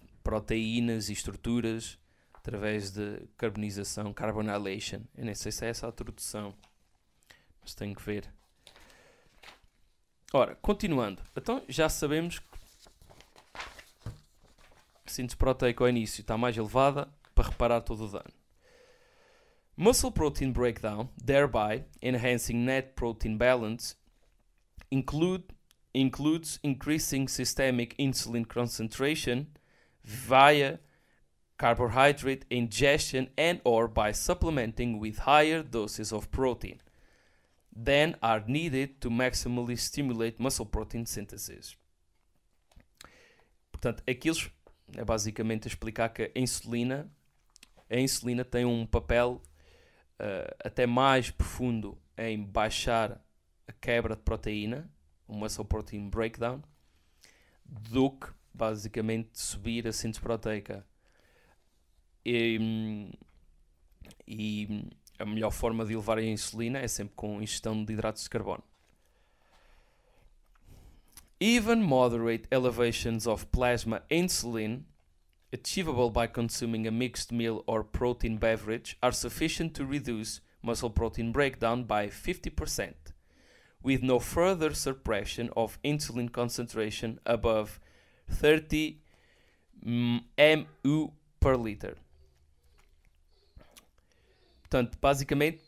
de 0.00 0.12
proteínas 0.22 1.08
e 1.08 1.12
estruturas 1.12 1.98
através 2.34 2.90
de 2.90 3.26
carbonização, 3.36 4.12
carbonylation. 4.12 5.02
Eu 5.16 5.24
nem 5.24 5.34
sei 5.34 5.52
se 5.52 5.64
é 5.64 5.68
essa 5.68 5.88
a 5.88 5.92
tradução, 5.92 6.54
mas 7.60 7.74
tenho 7.74 7.94
que 7.94 8.02
ver. 8.02 8.32
Ora, 10.32 10.54
continuando. 10.56 11.22
Então 11.36 11.62
já 11.68 11.88
sabemos 11.88 12.38
que 12.38 12.46
a 15.04 15.10
síntese 15.10 15.36
proteica 15.36 15.84
ao 15.84 15.88
início 15.88 16.20
está 16.22 16.38
mais 16.38 16.56
elevada, 16.56 17.08
para 17.34 17.48
reparar 17.48 17.82
todo 17.82 18.04
o 18.04 18.08
dano. 18.08 18.32
Muscle 19.76 20.10
protein 20.10 20.52
breakdown, 20.52 21.08
thereby 21.16 21.84
enhancing 22.02 22.64
net 22.64 22.94
protein 22.94 23.38
balance, 23.38 23.96
include, 24.90 25.44
includes 25.94 26.58
increasing 26.62 27.26
systemic 27.26 27.96
insulin 27.98 28.46
concentration 28.46 29.46
via 30.04 30.78
carbohydrate 31.58 32.44
ingestion 32.50 33.28
and 33.38 33.60
or 33.64 33.88
by 33.88 34.12
supplementing 34.12 34.98
with 34.98 35.18
higher 35.18 35.62
doses 35.62 36.12
of 36.12 36.30
protein 36.30 36.80
than 37.74 38.16
are 38.22 38.44
needed 38.46 39.00
to 39.00 39.08
maximally 39.08 39.78
stimulate 39.78 40.38
muscle 40.38 40.66
protein 40.66 41.06
synthesis. 41.06 41.76
Portanto, 43.72 44.02
aquilo 44.06 44.50
é 44.96 45.04
basicamente 45.04 45.66
explicar 45.66 46.10
que 46.10 46.24
a 46.24 46.38
insulina 46.38 47.10
a 47.92 48.00
insulina 48.00 48.42
tem 48.44 48.64
um 48.64 48.86
papel 48.86 49.42
uh, 50.18 50.54
até 50.64 50.86
mais 50.86 51.30
profundo 51.30 51.98
em 52.16 52.42
baixar 52.42 53.22
a 53.68 53.72
quebra 53.72 54.16
de 54.16 54.22
proteína, 54.22 54.90
o 55.28 55.34
muscle 55.34 55.64
protein 55.64 56.08
breakdown, 56.08 56.62
do 57.64 58.10
que 58.10 58.28
basicamente 58.52 59.38
subir 59.38 59.86
a 59.86 59.92
síntese 59.92 60.20
proteica. 60.20 60.86
E, 62.24 63.10
e 64.26 64.90
a 65.18 65.26
melhor 65.26 65.50
forma 65.50 65.84
de 65.84 65.92
elevar 65.92 66.16
a 66.16 66.22
insulina 66.22 66.78
é 66.78 66.88
sempre 66.88 67.14
com 67.14 67.42
ingestão 67.42 67.84
de 67.84 67.92
hidratos 67.92 68.22
de 68.22 68.30
carbono. 68.30 68.64
Even 71.38 71.82
moderate 71.82 72.46
elevations 72.50 73.26
of 73.26 73.46
plasma 73.46 74.02
insulin 74.08 74.86
achievable 75.52 76.10
by 76.10 76.26
consuming 76.26 76.86
a 76.86 76.90
mixed 76.90 77.30
meal 77.30 77.62
or 77.66 77.84
protein 77.84 78.38
beverage 78.38 78.96
are 79.02 79.12
sufficient 79.12 79.74
to 79.74 79.84
reduce 79.84 80.40
muscle 80.62 80.90
protein 80.90 81.32
breakdown 81.32 81.84
by 81.84 82.06
50%, 82.06 82.94
with 83.82 84.02
no 84.02 84.18
further 84.18 84.72
suppression 84.74 85.50
of 85.56 85.78
insulin 85.84 86.30
concentration 86.30 87.18
above 87.26 87.80
30 88.30 88.98
mm, 89.84 90.66
mu 90.84 91.08
per 91.40 91.56
liter. 91.56 91.96
Portanto, 94.62 94.96
basicamente, 95.00 95.60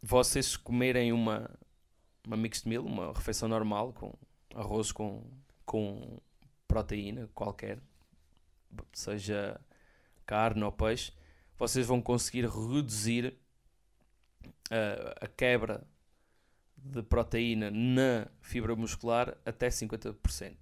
vocês 0.00 0.56
comerem 0.56 1.12
uma, 1.12 1.50
uma 2.24 2.36
mixed 2.36 2.68
meal, 2.68 2.84
uma 2.84 3.12
refeição 3.12 3.48
normal, 3.48 3.92
com 3.92 4.14
arroz 4.54 4.92
com, 4.92 5.24
com 5.64 6.20
proteína 6.68 7.28
qualquer, 7.34 7.80
seja 8.92 9.60
carne 10.24 10.62
ou 10.62 10.72
peixe, 10.72 11.12
vocês 11.58 11.86
vão 11.86 12.00
conseguir 12.00 12.46
reduzir 12.46 13.34
a, 14.70 15.24
a 15.24 15.28
quebra 15.28 15.86
de 16.76 17.02
proteína 17.02 17.70
na 17.70 18.28
fibra 18.40 18.76
muscular 18.76 19.36
até 19.44 19.68
50%. 19.68 20.54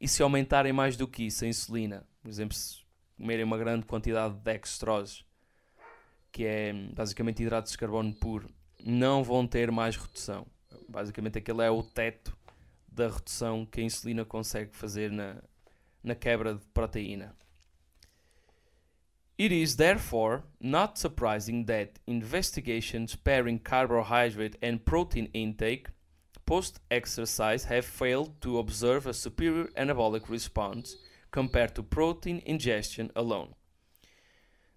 E 0.00 0.08
se 0.08 0.22
aumentarem 0.22 0.72
mais 0.72 0.96
do 0.96 1.06
que 1.06 1.24
isso 1.24 1.44
a 1.44 1.48
insulina, 1.48 2.04
por 2.22 2.28
exemplo, 2.28 2.56
se 2.56 2.82
comerem 3.16 3.44
uma 3.44 3.58
grande 3.58 3.86
quantidade 3.86 4.34
de 4.34 4.40
dextrose, 4.40 5.24
que 6.32 6.44
é 6.44 6.72
basicamente 6.72 7.42
hidratos 7.42 7.72
de 7.72 7.78
carbono 7.78 8.12
puro, 8.14 8.48
não 8.84 9.22
vão 9.22 9.46
ter 9.46 9.70
mais 9.70 9.96
redução. 9.96 10.46
Basicamente 10.88 11.38
aquele 11.38 11.62
é 11.62 11.70
o 11.70 11.82
teto 11.82 12.36
da 12.88 13.08
redução 13.08 13.64
que 13.64 13.80
a 13.80 13.84
insulina 13.84 14.24
consegue 14.24 14.74
fazer 14.74 15.10
na, 15.12 15.36
na 16.02 16.14
quebra 16.14 16.54
de 16.54 16.60
proteína. 16.74 17.32
It 19.38 19.50
is 19.50 19.76
therefore 19.76 20.44
not 20.60 20.98
surprising 20.98 21.64
that 21.66 21.98
investigations 22.06 23.16
pairing 23.16 23.58
carbohydrate 23.58 24.56
and 24.62 24.84
protein 24.84 25.28
intake 25.32 25.86
post 26.46 26.80
exercise 26.90 27.64
have 27.64 27.84
failed 27.84 28.40
to 28.42 28.58
observe 28.58 29.06
a 29.06 29.14
superior 29.14 29.68
anabolic 29.76 30.28
response 30.28 30.96
compared 31.30 31.74
to 31.74 31.82
protein 31.82 32.42
ingestion 32.44 33.10
alone. 33.16 33.54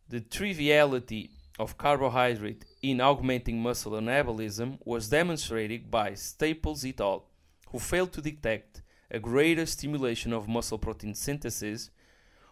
The 0.07 0.21
triviality 0.21 1.31
of 1.59 1.77
carbohydrate 1.77 2.65
in 2.81 3.01
augmenting 3.01 3.61
muscle 3.61 3.93
anabolism 3.93 4.79
was 4.85 5.09
demonstrated 5.09 5.91
by 5.91 6.13
Staples 6.13 6.85
et 6.85 7.01
al., 7.01 7.25
who 7.69 7.79
failed 7.79 8.13
to 8.13 8.21
detect 8.21 8.81
a 9.11 9.19
greater 9.19 9.65
stimulation 9.65 10.33
of 10.33 10.47
muscle 10.47 10.77
protein 10.77 11.13
synthesis 11.13 11.89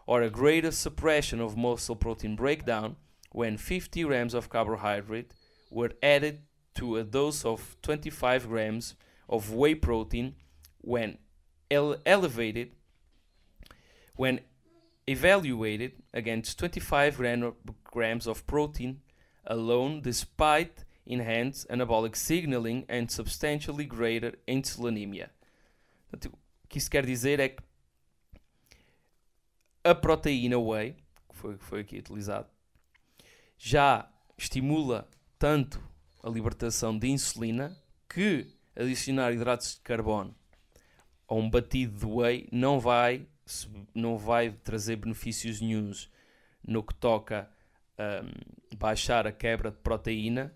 or 0.05 0.21
a 0.21 0.29
greater 0.29 0.71
suppression 0.71 1.39
of 1.39 1.57
muscle 1.57 1.95
protein 1.95 2.35
breakdown 2.35 2.95
when 3.31 3.57
50 3.57 4.03
grams 4.03 4.33
of 4.33 4.49
carbohydrate 4.49 5.33
were 5.71 5.91
added 6.03 6.41
to 6.75 6.97
a 6.97 7.03
dose 7.03 7.45
of 7.45 7.77
25 7.81 8.47
grams 8.47 8.95
of 9.27 9.53
whey 9.53 9.75
protein 9.75 10.35
when 10.81 11.17
ele- 11.71 11.97
elevated 12.05 12.71
when 14.15 14.39
evaluated 15.07 15.93
against 16.13 16.59
25 16.59 17.17
gram- 17.17 17.53
grams 17.83 18.27
of 18.27 18.45
protein 18.45 19.01
alone 19.45 20.01
despite 20.01 20.85
enhanced 21.05 21.67
anabolic 21.69 22.15
signaling 22.15 22.85
and 22.87 23.11
substantially 23.11 23.85
greater 23.85 24.33
insulinemia. 24.47 25.29
Que 26.73 26.79
isso 26.79 26.89
quer 26.89 27.05
dizer 27.05 27.39
é 27.39 27.49
que 27.49 27.61
a 29.83 29.93
proteína 29.93 30.57
whey, 30.57 30.95
que 31.29 31.35
foi, 31.35 31.55
foi 31.55 31.81
aqui 31.81 31.99
utilizado, 31.99 32.49
já 33.55 34.11
estimula 34.35 35.07
tanto 35.37 35.79
a 36.23 36.27
libertação 36.27 36.97
de 36.97 37.09
insulina 37.09 37.79
que 38.09 38.51
adicionar 38.75 39.31
hidratos 39.31 39.75
de 39.75 39.81
carbono 39.81 40.35
a 41.27 41.35
um 41.35 41.47
batido 41.47 41.99
de 41.99 42.05
whey 42.07 42.49
não 42.51 42.79
vai, 42.79 43.27
não 43.93 44.17
vai 44.17 44.49
trazer 44.49 44.95
benefícios 44.95 45.61
nenhums 45.61 46.09
no 46.67 46.81
que 46.81 46.95
toca 46.95 47.51
a 47.99 48.23
um, 48.23 48.77
baixar 48.77 49.27
a 49.27 49.31
quebra 49.31 49.69
de 49.69 49.77
proteína, 49.77 50.51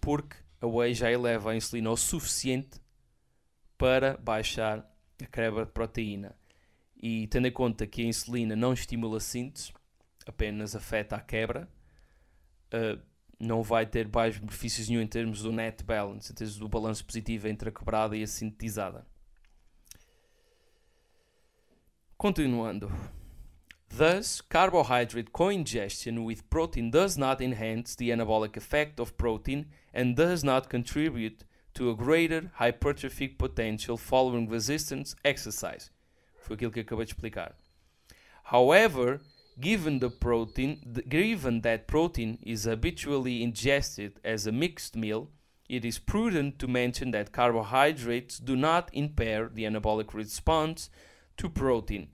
porque 0.00 0.34
a 0.60 0.66
whey 0.66 0.92
já 0.92 1.08
eleva 1.08 1.52
a 1.52 1.56
insulina 1.56 1.88
o 1.88 1.96
suficiente 1.96 2.80
para 3.78 4.16
baixar 4.16 4.91
a 5.24 5.26
quebra 5.26 5.64
de 5.64 5.72
proteína. 5.72 6.34
E 6.96 7.26
tendo 7.26 7.48
em 7.48 7.52
conta 7.52 7.86
que 7.86 8.02
a 8.02 8.06
insulina 8.06 8.54
não 8.54 8.72
estimula 8.72 9.16
a 9.16 9.20
síntese, 9.20 9.72
apenas 10.26 10.76
afeta 10.76 11.16
a 11.16 11.20
quebra, 11.20 11.68
uh, 12.72 13.00
não 13.38 13.62
vai 13.62 13.84
ter 13.84 14.08
mais 14.08 14.38
benefícios 14.38 14.88
nenhum 14.88 15.02
em 15.02 15.06
termos 15.06 15.42
do 15.42 15.50
net 15.50 15.82
balance, 15.82 16.30
em 16.30 16.34
termos 16.34 16.56
do 16.56 16.68
balanço 16.68 17.04
positivo 17.04 17.48
entre 17.48 17.70
a 17.70 17.72
quebrada 17.72 18.16
e 18.16 18.22
a 18.22 18.26
sintetizada. 18.26 19.04
Continuando. 22.16 22.88
Thus, 23.88 24.40
carbohydrate 24.40 25.30
co-ingestion 25.32 26.24
with 26.24 26.44
protein 26.48 26.88
does 26.88 27.16
not 27.16 27.42
enhance 27.42 27.96
the 27.96 28.10
anabolic 28.10 28.56
effect 28.56 29.00
of 29.00 29.12
protein 29.14 29.66
and 29.92 30.14
does 30.14 30.44
not 30.44 30.68
contribute 30.68 31.44
to 31.74 31.90
a 31.90 31.94
greater 31.94 32.50
hypertrophic 32.58 33.38
potential 33.38 33.96
following 33.96 34.48
resistance 34.48 35.14
exercise. 35.24 35.90
Foi 36.40 36.56
aquilo 36.56 36.72
que 36.72 36.82
acabei 36.82 37.04
de 37.04 37.12
explicar. 37.12 37.54
However, 38.44 39.20
given 39.60 39.98
the 39.98 40.10
protein, 40.10 40.80
the, 40.84 41.02
given 41.02 41.60
that 41.62 41.86
protein 41.86 42.38
is 42.42 42.64
habitually 42.64 43.42
ingested 43.42 44.20
as 44.24 44.46
a 44.46 44.52
mixed 44.52 44.96
meal, 44.96 45.30
it 45.68 45.84
is 45.84 45.98
prudent 45.98 46.58
to 46.58 46.68
mention 46.68 47.12
that 47.12 47.32
carbohydrates 47.32 48.38
do 48.38 48.56
not 48.56 48.90
impair 48.92 49.48
the 49.48 49.64
anabolic 49.64 50.12
response 50.12 50.90
to 51.36 51.48
protein, 51.48 52.08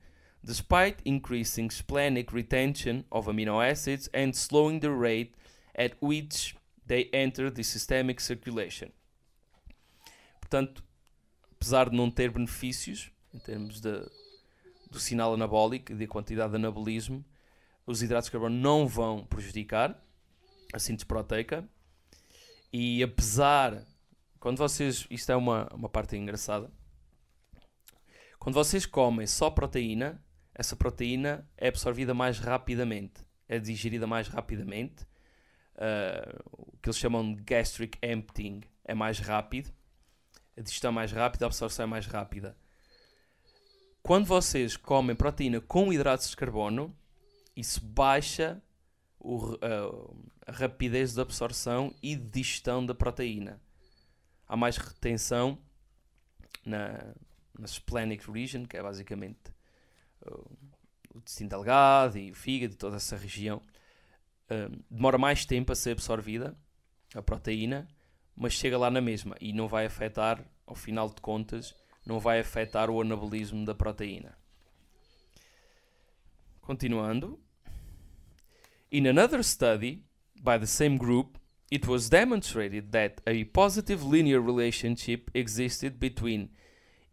despite 0.44 1.02
increasing 1.04 1.70
splenic 1.70 2.32
retention 2.32 3.04
of 3.10 3.26
amino 3.26 3.64
acids 3.64 4.08
and 4.14 4.36
slowing 4.36 4.80
the 4.80 4.92
rate 4.92 5.34
at 5.74 5.94
which 6.00 6.54
they 6.86 7.04
enter 7.12 7.50
the 7.50 7.62
systemic 7.62 8.20
circulation. 8.20 8.92
Portanto, 10.48 10.82
apesar 11.52 11.90
de 11.90 11.96
não 11.96 12.10
ter 12.10 12.30
benefícios 12.30 13.12
em 13.34 13.38
termos 13.38 13.82
de, 13.82 13.92
do 14.90 14.98
sinal 14.98 15.34
anabólico 15.34 15.92
e 15.92 15.94
da 15.94 16.06
quantidade 16.06 16.50
de 16.50 16.56
anabolismo, 16.56 17.22
os 17.86 18.02
hidratos 18.02 18.28
de 18.28 18.32
carbono 18.32 18.56
não 18.56 18.88
vão 18.88 19.26
prejudicar 19.26 20.02
a 20.72 20.78
síntese 20.78 21.04
proteica. 21.04 21.68
E 22.72 23.02
apesar, 23.02 23.86
quando 24.40 24.56
vocês, 24.56 25.06
isto 25.10 25.30
é 25.30 25.36
uma, 25.36 25.68
uma 25.74 25.88
parte 25.88 26.16
engraçada, 26.16 26.70
quando 28.38 28.54
vocês 28.54 28.86
comem 28.86 29.26
só 29.26 29.50
proteína, 29.50 30.22
essa 30.54 30.74
proteína 30.74 31.46
é 31.58 31.68
absorvida 31.68 32.14
mais 32.14 32.38
rapidamente, 32.38 33.22
é 33.46 33.58
digerida 33.58 34.06
mais 34.06 34.28
rapidamente. 34.28 35.06
Uh, 35.74 36.72
o 36.72 36.78
que 36.78 36.88
eles 36.88 36.96
chamam 36.96 37.34
de 37.34 37.42
gastric 37.42 37.98
emptying 38.02 38.62
é 38.82 38.94
mais 38.94 39.18
rápido, 39.18 39.70
a 40.58 40.62
digestão 40.62 40.90
é 40.90 40.94
mais 40.94 41.12
rápida, 41.12 41.44
a 41.44 41.48
absorção 41.48 41.84
é 41.84 41.86
mais 41.86 42.06
rápida. 42.06 42.56
Quando 44.02 44.26
vocês 44.26 44.76
comem 44.76 45.14
proteína 45.14 45.60
com 45.60 45.92
hidratos 45.92 46.30
de 46.30 46.36
carbono, 46.36 46.96
isso 47.54 47.80
baixa 47.80 48.60
o, 49.20 49.54
uh, 49.54 50.16
a 50.46 50.52
rapidez 50.52 51.14
de 51.14 51.20
absorção 51.20 51.94
e 52.02 52.16
de 52.16 52.30
digestão 52.30 52.84
da 52.84 52.94
proteína. 52.94 53.60
Há 54.48 54.56
mais 54.56 54.76
retenção 54.76 55.58
na, 56.64 57.14
na 57.56 57.66
splenic 57.66 58.30
region, 58.30 58.64
que 58.64 58.76
é 58.76 58.82
basicamente 58.82 59.52
uh, 60.26 60.50
o 61.14 61.18
intestino 61.18 61.50
delgado 61.50 62.18
e 62.18 62.32
o 62.32 62.34
fígado 62.34 62.74
e 62.74 62.76
toda 62.76 62.96
essa 62.96 63.16
região. 63.16 63.62
Uh, 64.50 64.82
demora 64.90 65.18
mais 65.18 65.44
tempo 65.44 65.70
a 65.70 65.76
ser 65.76 65.92
absorvida 65.92 66.56
a 67.14 67.22
proteína, 67.22 67.86
mas 68.38 68.52
chega 68.52 68.78
lá 68.78 68.88
na 68.88 69.00
mesma 69.00 69.34
e 69.40 69.52
não 69.52 69.66
vai 69.66 69.84
afetar, 69.84 70.44
ao 70.64 70.76
final 70.76 71.08
de 71.08 71.20
contas, 71.20 71.74
não 72.06 72.20
vai 72.20 72.38
afetar 72.38 72.88
o 72.88 73.00
anabolismo 73.00 73.64
da 73.64 73.74
proteína. 73.74 74.38
Continuando. 76.60 77.40
In 78.92 79.08
another 79.08 79.42
study 79.42 80.04
by 80.36 80.56
the 80.58 80.66
same 80.66 80.96
group, 80.96 81.36
it 81.70 81.86
was 81.88 82.08
demonstrated 82.08 82.92
that 82.92 83.20
a 83.26 83.44
positive 83.46 84.04
linear 84.04 84.40
relationship 84.40 85.30
existed 85.34 85.98
between 85.98 86.50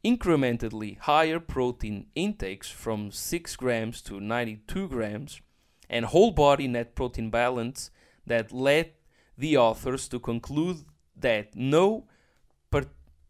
incrementally 0.04 0.98
higher 1.00 1.40
protein 1.40 2.06
intakes 2.14 2.70
from 2.70 3.10
6 3.12 3.56
grams 3.56 4.02
to 4.04 4.20
92 4.20 4.88
grams 4.88 5.42
and 5.90 6.06
whole 6.06 6.32
body 6.32 6.68
net 6.68 6.94
protein 6.94 7.32
balance 7.32 7.90
that 8.28 8.52
led 8.52 8.92
the 9.38 9.58
authors 9.58 10.08
to 10.08 10.20
conclude 10.20 10.86
that 11.20 11.56
no, 11.56 12.06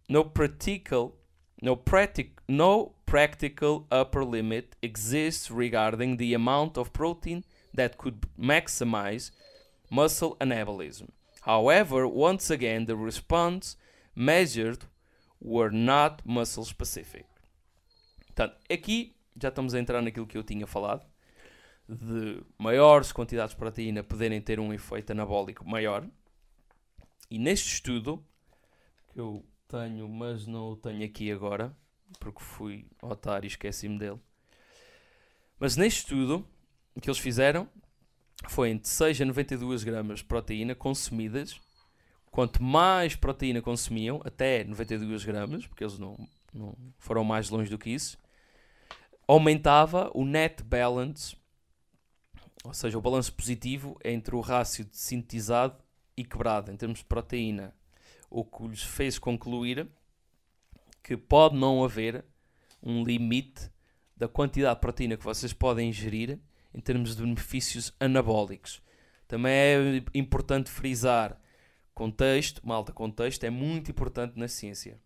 no 0.09 0.23
practical 0.23 1.15
no, 1.61 1.75
practic 1.75 2.41
no 2.47 2.93
practical 3.05 3.87
upper 3.91 4.23
limit 4.23 4.75
exists 4.81 5.49
regarding 5.49 6.17
the 6.17 6.33
amount 6.33 6.77
of 6.77 6.91
protein 6.91 7.43
that 7.73 7.97
could 7.97 8.27
maximize 8.39 9.31
muscle 9.89 10.35
anabolism. 10.39 11.09
However, 11.41 12.07
once 12.07 12.49
again, 12.49 12.85
the 12.85 12.95
response 12.95 13.77
measured 14.15 14.85
were 15.39 15.69
not 15.69 16.21
muscle 16.25 16.65
specific. 16.65 17.25
Portanto, 18.27 18.57
aqui 18.69 19.15
já 19.39 19.49
estamos 19.49 19.73
a 19.73 19.79
entrar 19.79 20.01
naquilo 20.01 20.25
que 20.25 20.37
eu 20.37 20.43
tinha 20.43 20.65
falado, 20.65 21.05
de 21.87 22.41
maiores 22.57 23.11
quantidades 23.11 23.51
de 23.51 23.57
proteína 23.57 24.03
poderem 24.03 24.41
ter 24.41 24.59
um 24.59 24.73
efeito 24.73 25.11
anabólico 25.11 25.67
maior. 25.67 26.05
E 27.29 27.39
neste 27.39 27.73
estudo, 27.73 28.23
que 29.11 29.19
eu 29.19 29.45
tenho, 29.67 30.07
mas 30.07 30.45
não 30.45 30.71
o 30.71 30.75
tenho 30.75 31.03
aqui 31.03 31.31
agora, 31.31 31.75
porque 32.19 32.41
fui 32.41 32.85
otário 33.01 33.45
e 33.45 33.49
esqueci-me 33.49 33.97
dele. 33.97 34.19
Mas 35.59 35.75
neste 35.75 35.99
estudo, 35.99 36.47
o 36.95 37.01
que 37.01 37.09
eles 37.09 37.19
fizeram 37.19 37.67
foi 38.47 38.69
entre 38.69 38.89
6 38.89 39.21
a 39.21 39.25
92 39.25 39.83
gramas 39.83 40.19
de 40.19 40.25
proteína 40.25 40.75
consumidas. 40.75 41.59
Quanto 42.29 42.61
mais 42.61 43.15
proteína 43.15 43.61
consumiam, 43.61 44.21
até 44.25 44.63
92 44.63 45.23
gramas, 45.23 45.65
porque 45.65 45.83
eles 45.83 45.97
não, 45.97 46.17
não 46.53 46.75
foram 46.97 47.23
mais 47.23 47.49
longe 47.49 47.69
do 47.69 47.77
que 47.77 47.89
isso, 47.89 48.17
aumentava 49.25 50.11
o 50.13 50.25
net 50.25 50.61
balance, 50.61 51.37
ou 52.63 52.73
seja, 52.73 52.97
o 52.97 53.01
balanço 53.01 53.33
positivo 53.33 53.97
entre 54.03 54.35
o 54.35 54.41
rácio 54.41 54.83
de 54.83 54.97
sintetizado 54.97 55.84
e 56.17 56.23
quebrado 56.23 56.71
em 56.71 56.77
termos 56.77 56.99
de 56.99 57.05
proteína 57.05 57.73
o 58.29 58.43
que 58.43 58.67
lhes 58.67 58.83
fez 58.83 59.19
concluir 59.19 59.87
que 61.03 61.15
pode 61.15 61.55
não 61.55 61.83
haver 61.83 62.25
um 62.81 63.03
limite 63.03 63.69
da 64.15 64.27
quantidade 64.27 64.75
de 64.75 64.81
proteína 64.81 65.17
que 65.17 65.23
vocês 65.23 65.53
podem 65.53 65.89
ingerir 65.89 66.39
em 66.73 66.79
termos 66.79 67.15
de 67.15 67.21
benefícios 67.21 67.93
anabólicos. 67.99 68.81
Também 69.27 69.53
é 69.53 70.03
importante 70.13 70.69
frisar 70.69 71.39
contexto, 71.93 72.61
malta, 72.65 72.91
contexto 72.91 73.43
é 73.43 73.49
muito 73.49 73.89
importante 73.89 74.37
na 74.37 74.47
ciência. 74.47 74.99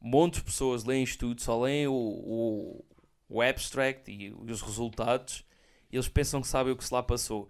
Muitas 0.00 0.42
pessoas 0.42 0.84
leem 0.84 1.02
estudos, 1.02 1.44
só 1.44 1.60
leem 1.60 1.86
o, 1.86 1.92
o, 1.92 2.84
o 3.28 3.42
abstract 3.42 4.10
e 4.10 4.32
os 4.32 4.62
resultados 4.62 5.44
e 5.90 5.96
eles 5.96 6.08
pensam 6.08 6.40
que 6.40 6.48
sabem 6.48 6.72
o 6.72 6.76
que 6.76 6.84
se 6.84 6.92
lá 6.92 7.02
passou. 7.02 7.48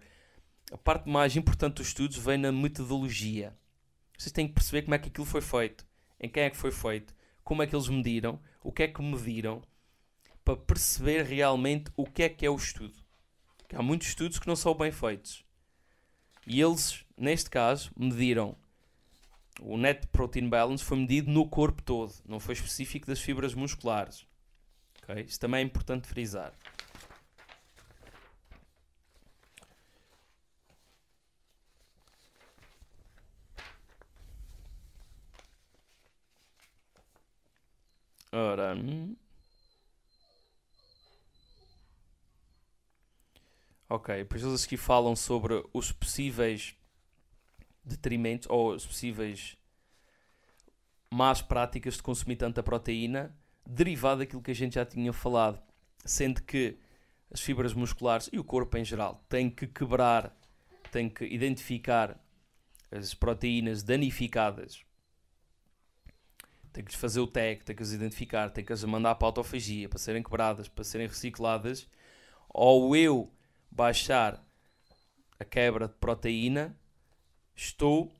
A 0.71 0.77
parte 0.77 1.09
mais 1.09 1.35
importante 1.35 1.75
dos 1.75 1.87
estudos 1.87 2.17
vem 2.17 2.37
na 2.37 2.51
metodologia. 2.51 3.55
Vocês 4.17 4.31
têm 4.31 4.47
que 4.47 4.53
perceber 4.53 4.81
como 4.81 4.95
é 4.95 4.99
que 4.99 5.09
aquilo 5.09 5.25
foi 5.25 5.41
feito, 5.41 5.85
em 6.19 6.29
quem 6.29 6.43
é 6.43 6.49
que 6.49 6.57
foi 6.57 6.71
feito, 6.71 7.15
como 7.43 7.61
é 7.63 7.67
que 7.67 7.75
eles 7.75 7.87
mediram, 7.87 8.39
o 8.63 8.71
que 8.71 8.83
é 8.83 8.87
que 8.87 9.01
mediram, 9.01 9.61
para 10.43 10.57
perceber 10.57 11.23
realmente 11.23 11.91
o 11.95 12.05
que 12.05 12.23
é 12.23 12.29
que 12.29 12.45
é 12.45 12.49
o 12.49 12.55
estudo. 12.55 12.97
Porque 13.57 13.75
há 13.75 13.81
muitos 13.81 14.07
estudos 14.07 14.39
que 14.39 14.47
não 14.47 14.55
são 14.55 14.73
bem 14.73 14.91
feitos. 14.91 15.45
E 16.45 16.59
eles, 16.61 17.05
neste 17.17 17.49
caso, 17.49 17.91
mediram 17.95 18.55
o 19.61 19.77
net 19.77 20.07
protein 20.07 20.49
balance 20.49 20.83
foi 20.83 20.97
medido 20.97 21.31
no 21.31 21.47
corpo 21.47 21.81
todo, 21.81 22.13
não 22.27 22.39
foi 22.39 22.53
específico 22.53 23.07
das 23.07 23.19
fibras 23.19 23.53
musculares. 23.53 24.25
Okay? 25.03 25.23
Isso 25.23 25.39
também 25.39 25.61
é 25.61 25.63
importante 25.63 26.07
frisar. 26.07 26.53
Ora. 38.31 38.75
Ok, 43.89 44.17
depois 44.17 44.43
eles 44.43 44.65
aqui 44.65 44.75
falam 44.75 45.15
sobre 45.15 45.63
os 45.73 45.91
possíveis 45.93 46.75
detrimentos 47.83 48.47
ou 48.49 48.73
as 48.73 48.85
possíveis 48.85 49.55
más 51.09 51.41
práticas 51.41 51.95
de 51.95 52.03
consumir 52.03 52.35
tanta 52.35 52.61
proteína 52.61 53.33
derivado 53.65 54.19
daquilo 54.19 54.41
que 54.41 54.51
a 54.51 54.55
gente 54.55 54.75
já 54.75 54.85
tinha 54.85 55.13
falado, 55.13 55.61
sendo 56.03 56.43
que 56.43 56.77
as 57.31 57.39
fibras 57.41 57.73
musculares 57.73 58.29
e 58.31 58.37
o 58.37 58.43
corpo 58.43 58.77
em 58.77 58.83
geral 58.83 59.23
têm 59.29 59.49
que 59.49 59.67
quebrar, 59.67 60.35
têm 60.91 61.09
que 61.09 61.25
identificar 61.25 62.19
as 62.91 63.13
proteínas 63.13 63.83
danificadas 63.83 64.85
tem 66.77 66.85
que 66.85 66.95
fazer 66.95 67.19
o 67.19 67.25
tag, 67.25 67.63
tem 67.63 67.75
que 67.75 67.81
as 67.81 67.91
identificar, 67.91 68.51
tem 68.51 68.63
que 68.63 68.71
as 68.71 68.83
mandar 68.83 69.15
para 69.15 69.25
a 69.25 69.29
autofagia 69.29 69.89
para 69.89 69.97
serem 69.97 70.21
quebradas, 70.21 70.67
para 70.67 70.83
serem 70.83 71.07
recicladas, 71.07 71.89
ou 72.47 72.95
eu 72.95 73.33
baixar 73.71 74.45
a 75.39 75.43
quebra 75.43 75.87
de 75.87 75.95
proteína, 75.95 76.77
estou 77.55 78.13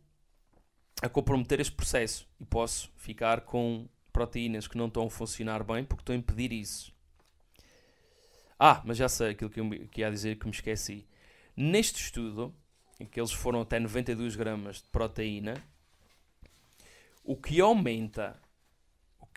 a 1.03 1.07
comprometer 1.07 1.59
este 1.59 1.71
processo 1.71 2.27
e 2.39 2.45
posso 2.45 2.91
ficar 2.95 3.41
com 3.41 3.87
proteínas 4.11 4.67
que 4.67 4.75
não 4.75 4.87
estão 4.87 5.05
a 5.05 5.09
funcionar 5.11 5.63
bem 5.63 5.85
porque 5.85 6.01
estou 6.01 6.13
a 6.13 6.17
impedir 6.17 6.51
isso. 6.51 6.91
Ah, 8.57 8.81
mas 8.83 8.97
já 8.97 9.07
sei 9.07 9.29
aquilo 9.33 9.51
que, 9.51 9.59
eu, 9.59 9.69
que 9.91 10.01
ia 10.01 10.09
dizer 10.09 10.39
que 10.39 10.47
me 10.47 10.51
esqueci. 10.51 11.07
Neste 11.55 12.01
estudo, 12.01 12.51
em 12.99 13.05
que 13.05 13.19
eles 13.19 13.31
foram 13.31 13.61
até 13.61 13.79
92 13.79 14.35
gramas 14.35 14.77
de 14.77 14.87
proteína, 14.89 15.63
o 17.23 17.35
que 17.35 17.61
aumenta 17.61 18.46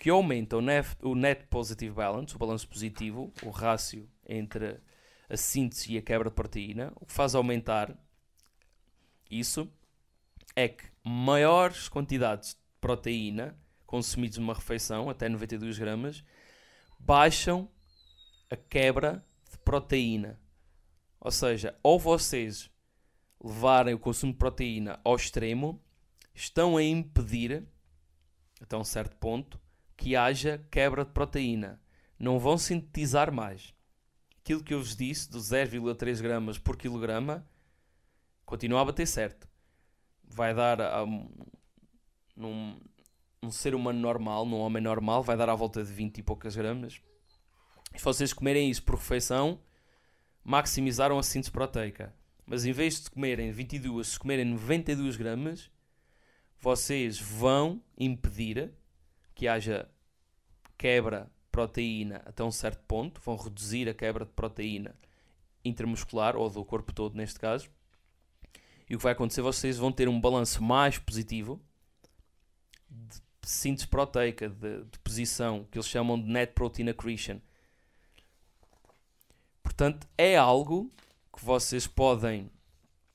que 0.01 0.09
aumenta 0.09 0.57
o 0.57 0.63
net, 0.63 0.97
o 1.03 1.15
net 1.15 1.47
positive 1.49 1.95
balance, 1.95 2.35
o 2.35 2.39
balanço 2.39 2.67
positivo, 2.67 3.31
o 3.43 3.51
rácio 3.51 4.09
entre 4.27 4.81
a 5.29 5.37
síntese 5.37 5.93
e 5.93 5.99
a 5.99 6.03
quebra 6.03 6.31
de 6.31 6.35
proteína, 6.35 6.91
o 6.97 7.05
que 7.05 7.13
faz 7.13 7.35
aumentar 7.35 7.95
isso 9.31 9.71
é 10.57 10.69
que 10.69 10.85
maiores 11.05 11.87
quantidades 11.87 12.55
de 12.55 12.61
proteína 12.81 13.55
consumidas 13.85 14.39
numa 14.39 14.55
refeição, 14.55 15.11
até 15.11 15.29
92 15.29 15.79
gramas, 15.79 16.25
baixam 16.99 17.69
a 18.49 18.57
quebra 18.57 19.23
de 19.51 19.59
proteína. 19.59 20.41
Ou 21.21 21.31
seja, 21.31 21.79
ou 21.83 21.99
vocês 21.99 22.71
levarem 23.39 23.93
o 23.93 23.99
consumo 23.99 24.33
de 24.33 24.39
proteína 24.39 24.99
ao 25.05 25.15
extremo, 25.15 25.79
estão 26.35 26.79
a 26.79 26.83
impedir, 26.83 27.67
até 28.63 28.79
um 28.79 28.85
certo 28.85 29.15
ponto, 29.17 29.60
que 30.01 30.17
haja 30.17 30.67
quebra 30.71 31.05
de 31.05 31.13
proteína. 31.13 31.79
Não 32.19 32.39
vão 32.39 32.57
sintetizar 32.57 33.31
mais. 33.31 33.75
Aquilo 34.41 34.65
que 34.65 34.73
eu 34.73 34.79
vos 34.79 34.97
disse, 34.97 35.31
dos 35.31 35.51
0,3 35.51 36.23
gramas 36.23 36.59
por 36.59 36.77
quilograma, 36.77 37.47
continua 38.47 38.81
a 38.81 38.85
bater 38.87 39.07
certo. 39.07 39.47
Vai 40.25 40.55
dar 40.55 40.81
a, 40.81 41.05
um, 41.05 41.29
num, 42.35 42.81
um 43.43 43.51
ser 43.51 43.75
humano 43.75 44.01
normal, 44.01 44.47
num 44.47 44.57
homem 44.57 44.83
normal, 44.83 45.23
vai 45.23 45.37
dar 45.37 45.51
à 45.51 45.55
volta 45.55 45.85
de 45.85 45.93
20 45.93 46.19
e 46.19 46.23
poucas 46.23 46.57
gramas. 46.57 47.03
Se 47.95 48.03
vocês 48.03 48.33
comerem 48.33 48.71
isso 48.71 48.83
por 48.83 48.95
refeição, 48.95 49.61
maximizaram 50.43 51.19
a 51.19 51.23
síntese 51.23 51.51
proteica. 51.51 52.15
Mas 52.47 52.65
em 52.65 52.73
vez 52.73 53.03
de 53.03 53.11
comerem 53.11 53.53
22, 53.53 54.09
se 54.09 54.19
comerem 54.19 54.47
92 54.47 55.17
gramas, 55.17 55.71
vocês 56.59 57.21
vão 57.21 57.83
impedir 57.99 58.73
que 59.41 59.49
haja 59.49 59.89
quebra 60.77 61.31
proteína 61.51 62.21
até 62.27 62.45
um 62.45 62.51
certo 62.51 62.85
ponto, 62.87 63.23
vão 63.23 63.37
reduzir 63.37 63.89
a 63.89 63.95
quebra 63.95 64.27
de 64.27 64.33
proteína 64.33 64.95
intramuscular 65.65 66.37
ou 66.37 66.51
do 66.51 66.63
corpo 66.63 66.93
todo 66.93 67.17
neste 67.17 67.41
caso. 67.41 67.71
E 68.87 68.95
o 68.95 68.99
que 68.99 69.03
vai 69.03 69.15
acontecer, 69.15 69.41
vocês 69.41 69.79
vão 69.79 69.91
ter 69.91 70.11
um 70.11 70.21
balanço 70.21 70.63
mais 70.63 70.99
positivo 70.99 71.59
de 72.91 73.23
síntese 73.43 73.89
proteica, 73.89 74.47
de, 74.47 74.85
de 74.85 74.99
posição, 74.99 75.65
que 75.71 75.79
eles 75.79 75.89
chamam 75.89 76.21
de 76.21 76.29
net 76.29 76.53
protein 76.53 76.91
accretion. 76.91 77.41
Portanto, 79.63 80.07
é 80.19 80.37
algo 80.37 80.93
que 81.35 81.43
vocês 81.43 81.87
podem, 81.87 82.51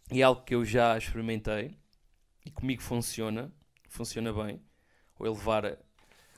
e 0.09 0.21
é 0.21 0.23
algo 0.23 0.41
que 0.41 0.55
eu 0.55 0.65
já 0.65 0.97
experimentei 0.97 1.77
e 2.43 2.49
comigo 2.49 2.81
funciona, 2.81 3.53
funciona 3.87 4.33
bem, 4.33 4.59
ou 5.19 5.27
elevar 5.27 5.84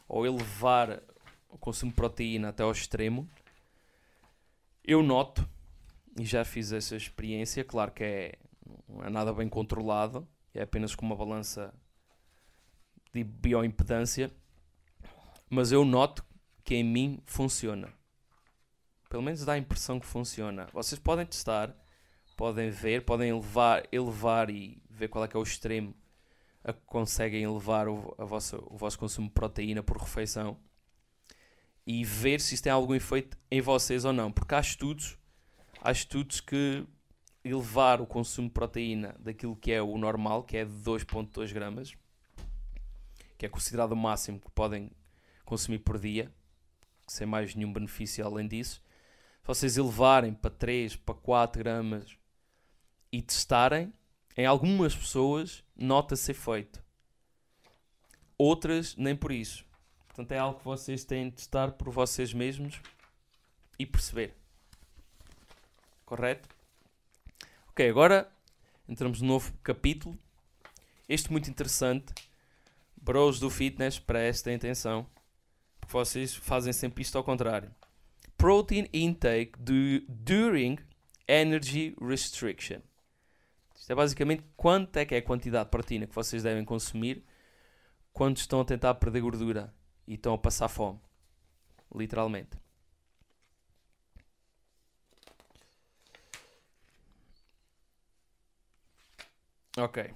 ou 0.08 0.26
elevar 0.26 1.02
o 1.50 1.58
consumo 1.58 1.92
de 1.92 1.96
proteína 1.96 2.50
até 2.50 2.64
ao 2.64 2.72
extremo, 2.72 3.30
eu 4.84 5.04
noto, 5.04 5.48
e 6.18 6.26
já 6.26 6.46
fiz 6.46 6.72
essa 6.72 6.96
experiência, 6.96 7.64
claro 7.64 7.92
que 7.92 8.04
é, 8.04 8.34
é 9.04 9.10
nada 9.10 9.34
bem 9.34 9.50
controlado, 9.50 10.28
é 10.54 10.62
apenas 10.62 10.96
com 10.96 11.06
uma 11.06 11.16
balança 11.16 11.74
de 13.14 13.24
bioimpedância, 13.24 14.32
mas 15.50 15.72
eu 15.72 15.84
noto 15.86 16.26
que 16.64 16.76
em 16.76 16.84
mim 16.84 17.20
funciona. 17.26 17.94
Pelo 19.10 19.24
menos 19.24 19.46
dá 19.46 19.54
a 19.54 19.58
impressão 19.58 20.00
que 20.00 20.06
funciona. 20.06 20.68
Vocês 20.74 21.00
podem 21.00 21.26
testar, 21.26 21.74
podem 22.36 22.70
ver, 22.70 23.06
podem 23.06 23.30
elevar, 23.30 23.88
elevar 23.92 24.50
e 24.50 24.82
ver 24.90 25.08
qual 25.08 25.24
é 25.24 25.28
que 25.28 25.38
é 25.38 25.40
o 25.40 25.44
extremo 25.44 25.94
a 26.68 26.74
que 26.74 26.82
conseguem 26.86 27.44
elevar 27.44 27.88
o, 27.88 28.14
a 28.18 28.26
vossa, 28.26 28.58
o 28.58 28.76
vosso 28.76 29.00
consumo 29.00 29.30
de 29.30 29.34
proteína 29.34 29.82
por 29.82 29.98
refeição. 29.98 30.60
e 31.86 32.04
ver 32.04 32.42
se 32.42 32.54
isso 32.54 32.64
tem 32.64 32.72
algum 32.72 32.94
efeito 32.94 33.38
em 33.50 33.62
vocês 33.62 34.04
ou 34.04 34.12
não. 34.12 34.30
Porque 34.30 34.54
há 34.54 34.60
estudos, 34.60 35.18
há 35.82 35.90
estudos 35.90 36.42
que 36.42 36.86
elevar 37.42 38.02
o 38.02 38.06
consumo 38.06 38.50
de 38.50 38.54
proteína 38.54 39.16
daquilo 39.18 39.56
que 39.56 39.72
é 39.72 39.82
o 39.82 39.98
normal, 39.98 40.44
que 40.44 40.58
é 40.58 40.66
de 40.66 40.72
2.2 40.72 41.54
gramas, 41.54 41.96
que 43.38 43.46
é 43.46 43.50
considerado 43.50 43.94
o 43.94 43.96
máximo 43.96 44.38
que 44.38 44.52
podem 44.52 44.92
consumir 45.46 45.80
por 45.80 45.98
dia, 45.98 46.30
sem 47.08 47.26
mais 47.26 47.56
nenhum 47.56 47.72
benefício 47.72 48.26
além 48.26 48.46
disso. 48.46 48.84
Se 49.42 49.48
vocês 49.48 49.78
elevarem 49.78 50.34
para 50.34 50.52
3, 50.52 50.98
para 50.98 51.16
4 51.16 51.64
gramas 51.64 52.18
e 53.10 53.22
testarem, 53.22 53.94
em 54.38 54.46
algumas 54.46 54.96
pessoas 54.96 55.64
nota-se 55.76 56.32
efeito. 56.32 56.82
Outras 58.38 58.96
nem 58.96 59.16
por 59.16 59.32
isso. 59.32 59.66
Portanto, 60.08 60.32
é 60.32 60.38
algo 60.38 60.60
que 60.60 60.66
vocês 60.66 61.04
têm 61.04 61.30
de 61.30 61.38
testar 61.38 61.72
por 61.72 61.90
vocês 61.90 62.34
mesmos 62.34 62.80
e 63.80 63.86
perceber. 63.86 64.36
Correto? 66.06 66.48
Ok, 67.70 67.90
agora 67.90 68.32
entramos 68.88 69.22
no 69.22 69.28
novo 69.28 69.52
capítulo. 69.64 70.18
Este 71.10 71.32
muito 71.32 71.50
interessante. 71.50 72.14
Bros 72.96 73.40
do 73.40 73.50
fitness, 73.50 73.98
prestem 73.98 74.56
atenção. 74.56 75.10
Porque 75.80 75.94
vocês 75.94 76.36
fazem 76.36 76.74
sempre 76.74 77.02
isto 77.02 77.18
ao 77.18 77.24
contrário. 77.24 77.74
Protein 78.38 78.88
intake 78.94 79.58
do, 79.58 80.02
during 80.08 80.78
energy 81.28 81.96
restriction. 82.00 82.82
Isto 83.78 83.92
é 83.92 83.96
basicamente 83.96 84.44
quanto 84.58 84.98
é 84.98 85.06
que 85.06 85.16
é 85.16 85.20
a 85.20 85.22
quantidade 85.22 85.66
de 85.66 85.72
proteína 85.72 86.08
que 86.08 86.16
vocês 86.16 86.44
devem 86.44 86.66
consumir 86.66 87.24
quando 88.12 88.38
estão 88.38 88.60
a 88.60 88.66
tentar 88.66 88.96
perder 88.96 89.22
gordura 89.22 89.74
e 90.08 90.16
estão 90.16 90.34
a 90.34 90.38
passar 90.38 90.68
fome. 90.68 91.00
Literalmente. 91.94 92.58
Ok. 99.78 100.12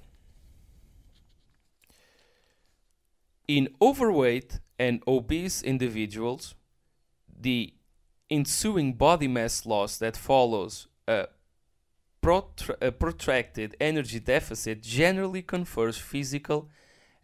In 3.48 3.68
overweight 3.80 4.60
and 4.80 5.02
obese 5.06 5.64
individuals, 5.64 6.56
the 7.28 7.74
ensuing 8.30 8.92
body 8.94 9.28
mass 9.28 9.66
loss 9.66 10.00
that 10.00 10.18
follows 10.18 10.90
a, 11.08 11.30
protra- 12.22 12.82
a 12.82 12.88
uh, 12.88 12.92
protracted 12.92 13.76
energy 13.80 14.20
deficit 14.20 14.82
generally 14.82 15.42
confers 15.42 15.98
physical 15.98 16.70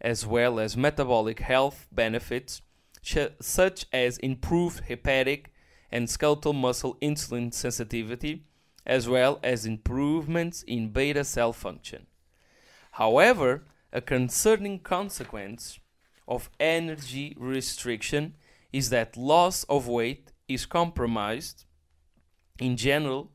as 0.00 0.26
well 0.26 0.60
as 0.60 0.76
metabolic 0.76 1.40
health 1.40 1.86
benefits, 1.90 2.62
ch- 3.02 3.32
such 3.40 3.86
as 3.92 4.18
improved 4.18 4.84
hepatic 4.84 5.52
and 5.90 6.08
skeletal 6.08 6.52
muscle 6.52 6.96
insulin 7.00 7.52
sensitivity, 7.52 8.44
as 8.86 9.08
well 9.08 9.38
as 9.42 9.66
improvements 9.66 10.62
in 10.62 10.90
beta 10.90 11.24
cell 11.24 11.52
function. 11.52 12.06
However, 12.92 13.64
a 13.92 14.00
concerning 14.00 14.80
consequence 14.80 15.78
of 16.26 16.50
energy 16.60 17.34
restriction 17.38 18.34
is 18.72 18.90
that 18.90 19.16
loss 19.16 19.64
of 19.64 19.88
weight 19.88 20.32
is 20.46 20.66
compromised 20.66 21.64
in 22.58 22.76
general 22.76 23.30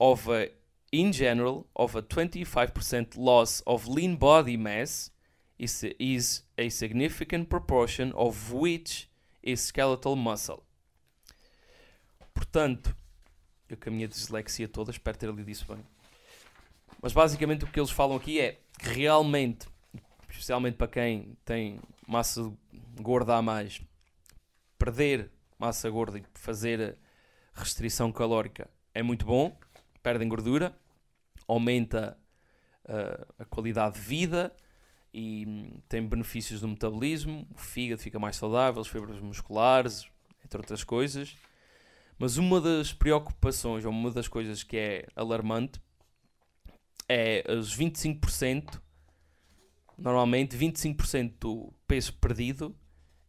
of 0.00 0.28
a, 0.28 0.48
in 0.92 1.10
general 1.10 1.66
of 1.74 1.96
a 1.96 2.02
25% 2.02 3.16
loss 3.16 3.62
of 3.66 3.88
lean 3.88 4.14
body 4.16 4.56
mass 4.56 5.10
is, 5.58 5.84
is 5.98 6.42
a 6.58 6.68
significant 6.68 7.48
proportion 7.48 8.12
of 8.14 8.52
which 8.52 9.08
is 9.42 9.60
skeletal 9.60 10.14
muscle. 10.14 10.62
Portanto, 12.34 12.94
eu 13.68 13.76
com 13.76 13.88
a 13.88 13.92
minha 13.92 14.06
dislexia 14.06 14.68
toda, 14.68 14.90
espero 14.90 15.16
ter 15.16 15.30
lido 15.30 15.50
isso 15.50 15.66
bem. 15.66 15.82
Mas 17.00 17.12
basicamente 17.12 17.64
o 17.64 17.66
que 17.66 17.80
eles 17.80 17.90
falam 17.90 18.16
aqui 18.16 18.38
é 18.38 18.60
que 18.78 18.88
realmente, 18.90 19.66
especialmente 20.28 20.76
para 20.76 20.88
quem 20.88 21.36
tem 21.44 21.80
massa 22.06 22.52
gorda 23.00 23.36
a 23.36 23.42
mais, 23.42 23.80
perder 24.78 25.30
massa 25.58 25.88
gorda 25.88 26.18
e 26.18 26.24
fazer 26.34 26.98
restrição 27.54 28.12
calórica 28.12 28.68
é 28.94 29.02
muito 29.02 29.24
bom, 29.24 29.56
perdem 30.02 30.28
gordura, 30.28 30.76
aumenta 31.46 32.18
uh, 32.84 33.34
a 33.38 33.44
qualidade 33.44 33.96
de 33.96 34.00
vida 34.00 34.54
e 35.12 35.44
hum, 35.46 35.80
tem 35.88 36.06
benefícios 36.06 36.62
no 36.62 36.68
metabolismo, 36.68 37.46
o 37.54 37.58
fígado 37.58 38.00
fica 38.00 38.18
mais 38.18 38.36
saudável, 38.36 38.80
as 38.80 38.88
fibras 38.88 39.20
musculares, 39.20 40.06
entre 40.44 40.58
outras 40.58 40.82
coisas. 40.82 41.36
Mas 42.18 42.36
uma 42.36 42.60
das 42.60 42.92
preocupações, 42.92 43.84
ou 43.84 43.90
uma 43.90 44.10
das 44.10 44.28
coisas 44.28 44.62
que 44.62 44.76
é 44.76 45.06
alarmante, 45.14 45.80
é 47.08 47.44
os 47.48 47.76
25%, 47.76 48.80
normalmente 49.98 50.56
25% 50.56 51.34
do 51.38 51.72
peso 51.86 52.14
perdido 52.14 52.74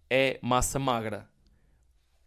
é 0.10 0.40
massa 0.42 0.80
magra. 0.80 1.30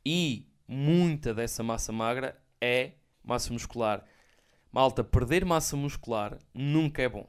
E 0.05 0.47
muita 0.68 1.32
dessa 1.32 1.62
massa 1.62 1.92
magra 1.92 2.40
é 2.61 2.92
massa 3.24 3.53
muscular. 3.53 4.05
Malta, 4.76 5.02
perder 5.02 5.42
massa 5.42 5.74
muscular 5.74 6.38
nunca 6.52 7.00
é 7.00 7.08
bom. 7.08 7.26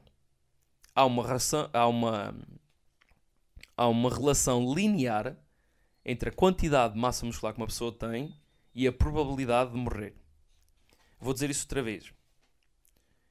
Há 0.94 1.06
uma, 1.06 1.26
ração, 1.26 1.70
há 1.72 1.86
uma, 1.86 2.34
há 3.74 3.88
uma 3.88 4.10
relação 4.10 4.74
linear 4.74 5.34
entre 6.04 6.28
a 6.28 6.32
quantidade 6.32 6.92
de 6.92 7.00
massa 7.00 7.24
muscular 7.24 7.54
que 7.54 7.60
uma 7.62 7.66
pessoa 7.66 7.90
tem 7.90 8.36
e 8.74 8.86
a 8.86 8.92
probabilidade 8.92 9.70
de 9.72 9.78
morrer. 9.78 10.14
Vou 11.18 11.32
dizer 11.32 11.48
isso 11.48 11.64
outra 11.64 11.82
vez. 11.82 12.12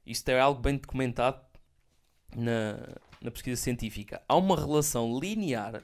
Isto 0.04 0.30
é 0.30 0.40
algo 0.40 0.60
bem 0.60 0.78
documentado 0.78 1.40
na, 2.36 2.80
na 3.22 3.30
pesquisa 3.30 3.62
científica. 3.62 4.24
Há 4.28 4.36
uma 4.36 4.56
relação 4.56 5.20
linear 5.20 5.84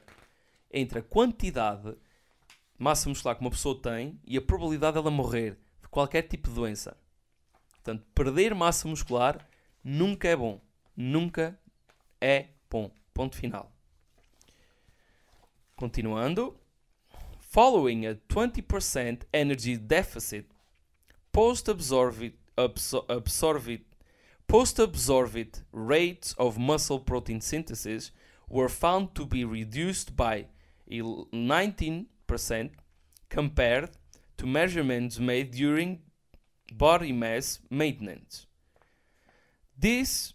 entre 0.72 0.98
a 0.98 1.02
quantidade 1.04 1.92
de 1.92 1.96
massa 2.80 3.08
muscular 3.08 3.36
que 3.36 3.42
uma 3.42 3.50
pessoa 3.52 3.80
tem 3.80 4.18
e 4.26 4.36
a 4.36 4.42
probabilidade 4.42 4.94
dela 4.94 5.08
morrer 5.08 5.56
de 5.80 5.88
qualquer 5.88 6.22
tipo 6.22 6.48
de 6.48 6.56
doença. 6.56 6.96
Portanto, 7.84 8.06
perder 8.14 8.54
massa 8.54 8.88
muscular 8.88 9.46
nunca 9.84 10.26
é 10.26 10.34
bom. 10.34 10.58
Nunca 10.96 11.58
é 12.18 12.46
bom. 12.70 12.90
Ponto 13.12 13.36
final. 13.36 13.70
Continuando. 15.76 16.58
Following 17.38 18.06
a 18.06 18.14
20% 18.28 19.26
energy 19.32 19.76
deficit, 19.76 20.46
post-absorbed 21.30 22.34
absorbed, 22.56 23.84
post-absorbed 24.48 25.62
rates 25.70 26.34
of 26.38 26.58
muscle 26.58 27.00
protein 27.00 27.40
synthesis 27.40 28.10
were 28.48 28.68
found 28.68 29.14
to 29.14 29.26
be 29.26 29.44
reduced 29.44 30.16
by 30.16 30.46
19% 30.90 32.06
compared 33.28 33.90
to 34.36 34.46
measurements 34.46 35.18
made 35.18 35.50
during 35.50 36.00
body 36.76 37.12
mass 37.12 37.60
maintenance. 37.70 38.46
This 39.78 40.34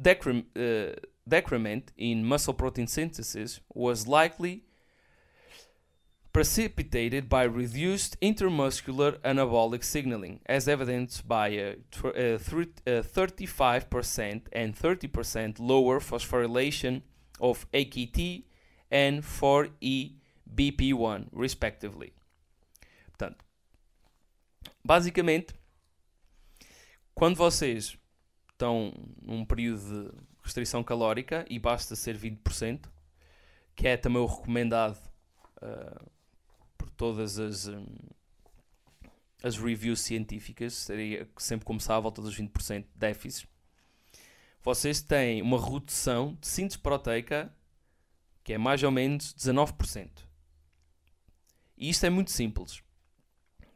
decrem- 0.00 0.46
uh, 0.56 0.94
decrement 1.26 1.90
in 1.96 2.24
muscle 2.24 2.54
protein 2.54 2.86
synthesis 2.86 3.58
was 3.74 4.06
likely 4.06 4.62
precipitated 6.32 7.28
by 7.28 7.42
reduced 7.42 8.16
intermuscular 8.20 9.18
anabolic 9.20 9.82
signaling, 9.82 10.40
as 10.46 10.68
evidenced 10.68 11.26
by 11.26 11.48
a, 11.48 11.76
tr- 11.90 12.14
a, 12.14 12.38
thr- 12.38 12.62
a 12.86 13.02
35% 13.02 14.42
and 14.52 14.76
30% 14.76 15.58
lower 15.58 15.98
phosphorylation 16.00 17.02
of 17.40 17.66
AKT 17.72 18.44
and 18.90 19.22
4E-BP1, 19.22 21.28
respectively. 21.32 22.12
Portanto, 23.18 23.47
basicamente, 24.88 25.52
quando 27.14 27.36
vocês 27.36 27.98
estão 28.50 28.90
num 29.20 29.44
período 29.44 30.10
de 30.10 30.18
restrição 30.42 30.82
calórica 30.82 31.44
e 31.50 31.58
basta 31.58 31.94
ser 31.94 32.16
20%, 32.16 32.88
que 33.76 33.86
é 33.86 33.98
também 33.98 34.22
o 34.22 34.24
recomendado 34.24 34.98
uh, 35.58 36.10
por 36.78 36.88
todas 36.88 37.38
as, 37.38 37.68
um, 37.68 37.84
as 39.42 39.58
reviews 39.58 40.00
científicas, 40.00 40.72
seria 40.72 41.28
sempre 41.36 41.66
começar 41.66 41.96
à 41.96 42.00
volta 42.00 42.22
dos 42.22 42.34
20% 42.34 42.84
de 42.84 42.88
déficit. 42.96 43.46
Vocês 44.62 45.02
têm 45.02 45.42
uma 45.42 45.62
redução 45.62 46.34
de 46.40 46.48
síntese 46.48 46.78
proteica 46.78 47.54
que 48.42 48.54
é 48.54 48.58
mais 48.58 48.82
ou 48.82 48.90
menos 48.90 49.34
19%. 49.34 50.08
E 51.76 51.90
isto 51.90 52.06
é 52.06 52.10
muito 52.10 52.30
simples. 52.30 52.82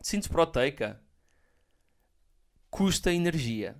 Síntese 0.03 0.31
proteica 0.31 1.02
custa 2.73 3.12
energia. 3.12 3.77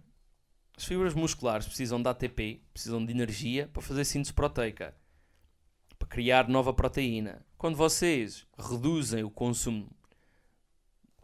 As 0.77 0.85
fibras 0.85 1.15
musculares 1.15 1.67
precisam 1.67 2.01
de 2.03 2.11
ATP, 2.11 2.61
precisam 2.75 3.03
de 3.03 3.11
energia 3.11 3.67
para 3.69 3.81
fazer 3.81 4.05
síntese 4.05 4.35
proteica. 4.35 4.95
Para 5.99 6.07
criar 6.07 6.47
nova 6.47 6.75
proteína. 6.75 7.43
Quando 7.57 7.75
vocês 7.75 8.47
reduzem 8.59 9.25
o 9.25 9.31
consumo 9.31 9.91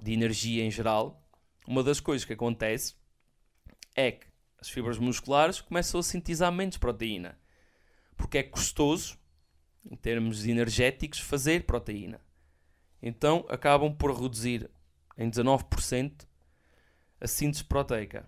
de 0.02 0.14
energia 0.14 0.64
em 0.64 0.70
geral, 0.70 1.22
uma 1.66 1.82
das 1.82 2.00
coisas 2.00 2.24
que 2.24 2.32
acontece 2.32 2.94
é 3.94 4.12
que 4.12 4.26
as 4.58 4.70
fibras 4.70 4.96
musculares 4.96 5.60
começam 5.60 6.00
a 6.00 6.02
sintetizar 6.02 6.50
menos 6.50 6.78
proteína. 6.78 7.38
Porque 8.16 8.38
é 8.38 8.42
custoso, 8.42 9.18
em 9.84 9.94
termos 9.94 10.46
energéticos, 10.46 11.18
fazer 11.18 11.66
proteína. 11.66 12.18
Então 13.02 13.44
acabam 13.50 13.94
por 13.94 14.18
reduzir 14.18 14.70
em 15.18 15.30
19% 15.30 16.27
a 17.20 17.26
síntese 17.26 17.64
proteica. 17.64 18.26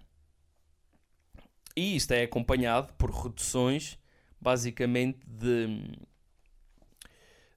E 1.77 1.97
isto 1.97 2.13
é 2.13 2.23
acompanhado 2.23 2.93
por 2.95 3.11
reduções 3.11 3.99
basicamente 4.41 5.19
de, 5.27 5.99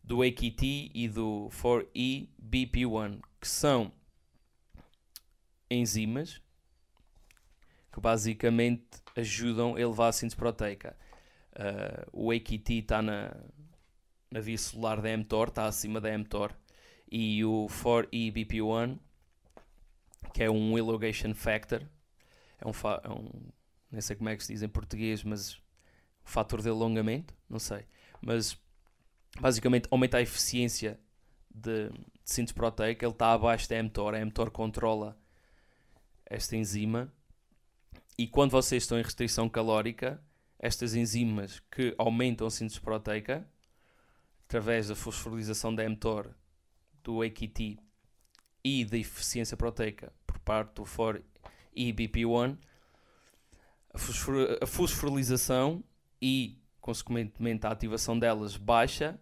do 0.03 0.21
AKT 0.21 0.91
e 0.93 1.07
do 1.07 1.49
4E-BP1, 1.51 3.21
que 3.39 3.47
são 3.47 3.91
enzimas 5.69 6.41
que 7.91 7.99
basicamente 7.99 8.85
ajudam 9.15 9.75
a 9.75 9.79
elevar 9.79 10.09
a 10.09 10.11
síntese 10.11 10.35
proteica. 10.35 10.97
Uh, 11.53 12.25
o 12.25 12.31
AKT 12.31 12.79
está 12.79 13.01
na, 13.01 13.35
na 14.31 14.39
via 14.39 14.57
celular 14.57 14.99
da 14.99 15.15
mTOR, 15.15 15.49
está 15.49 15.65
acima 15.65 16.01
da 16.01 16.17
mTOR, 16.17 16.51
e 17.11 17.45
o 17.45 17.67
4-EBP1, 17.69 18.97
que 20.33 20.43
é 20.43 20.49
um 20.49 20.77
elongation 20.77 21.33
factor, 21.33 21.81
é 22.59 22.67
um, 22.67 22.71
é 23.03 23.09
um, 23.09 23.29
nem 23.91 24.01
sei 24.01 24.15
como 24.15 24.29
é 24.29 24.35
que 24.35 24.43
se 24.43 24.53
diz 24.53 24.61
em 24.61 24.69
português, 24.69 25.23
mas 25.23 25.61
fator 26.23 26.61
de 26.61 26.69
alongamento, 26.69 27.33
não 27.49 27.59
sei, 27.59 27.85
mas 28.21 28.57
basicamente 29.39 29.87
aumenta 29.91 30.17
a 30.17 30.21
eficiência 30.21 30.99
de, 31.53 31.89
de 31.89 31.99
síntese 32.23 32.53
proteica, 32.53 33.05
ele 33.05 33.13
está 33.13 33.33
abaixo 33.33 33.69
da 33.69 33.81
mTOR, 33.81 34.15
a 34.15 34.25
mTOR 34.25 34.49
controla 34.51 35.17
esta 36.25 36.55
enzima. 36.55 37.11
E 38.17 38.27
quando 38.27 38.51
vocês 38.51 38.83
estão 38.83 38.99
em 38.99 39.03
restrição 39.03 39.49
calórica, 39.49 40.23
estas 40.59 40.95
enzimas 40.95 41.61
que 41.71 41.93
aumentam 41.97 42.47
a 42.47 42.51
síntese 42.51 42.79
proteica 42.79 43.47
através 44.45 44.87
da 44.87 44.95
fosforilação 44.95 45.73
da 45.73 45.87
mTOR, 45.89 46.29
do 47.03 47.21
AKT 47.21 47.79
e 48.63 48.85
da 48.85 48.97
eficiência 48.97 49.57
proteica 49.57 50.11
por 50.25 50.39
parte 50.39 50.75
do 50.75 50.83
4-EBP1, 50.83 52.57
a, 53.93 53.97
fosfor 53.97 54.57
a 54.61 54.65
fosforilação 54.65 55.83
e, 56.21 56.57
consequentemente, 56.79 57.67
a 57.67 57.71
ativação 57.71 58.17
delas 58.17 58.55
baixa 58.55 59.19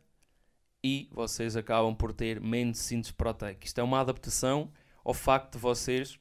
e 0.84 1.10
vocês 1.12 1.56
acabam 1.56 1.96
por 1.96 2.14
ter 2.14 2.39
menos 2.39 2.80
síntese 2.80 3.14
proteica. 3.14 3.66
Isto 3.66 3.80
é 3.80 3.84
uma 3.84 4.00
adaptação 4.00 4.72
ao 5.04 5.14
facto 5.14 5.54
de 5.54 5.60
vocês 5.60 6.20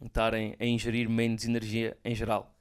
estarem 0.00 0.56
a 0.58 0.64
ingerir 0.64 1.08
menos 1.08 1.44
energia 1.44 1.96
em 2.04 2.14
geral. 2.14 2.54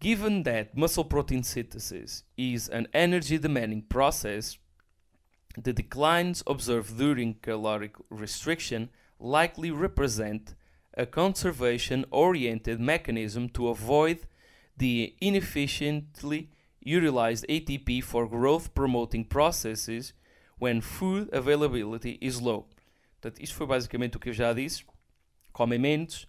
Given 0.00 0.42
that 0.42 0.70
muscle 0.74 1.04
protein 1.04 1.42
synthesis 1.42 2.24
is 2.36 2.68
an 2.68 2.86
energy 2.92 3.38
demanding 3.38 3.80
process, 3.80 4.58
the 5.56 5.72
declines 5.72 6.42
observed 6.46 6.96
during 6.98 7.34
caloric 7.42 7.94
restriction 8.10 8.88
likely 9.18 9.70
represent 9.70 10.54
a 10.94 11.06
conservation 11.06 12.04
oriented 12.10 12.80
mechanism 12.80 13.48
to 13.48 13.68
avoid 13.68 14.26
the 14.76 15.14
inefficiently 15.20 16.50
utilized 16.80 17.44
ATP 17.48 18.02
for 18.02 18.28
growth 18.28 18.74
promoting 18.74 19.24
processes 19.24 20.12
when 20.58 20.80
food 20.80 21.28
availability 21.32 22.18
is 22.20 22.40
low. 22.40 22.66
Portanto, 23.20 23.42
isto 23.42 23.54
foi 23.54 23.66
basicamente 23.66 24.16
o 24.16 24.20
que 24.20 24.28
eu 24.28 24.32
já 24.32 24.52
disse. 24.52 24.84
comem 25.56 25.78
menos, 25.78 26.28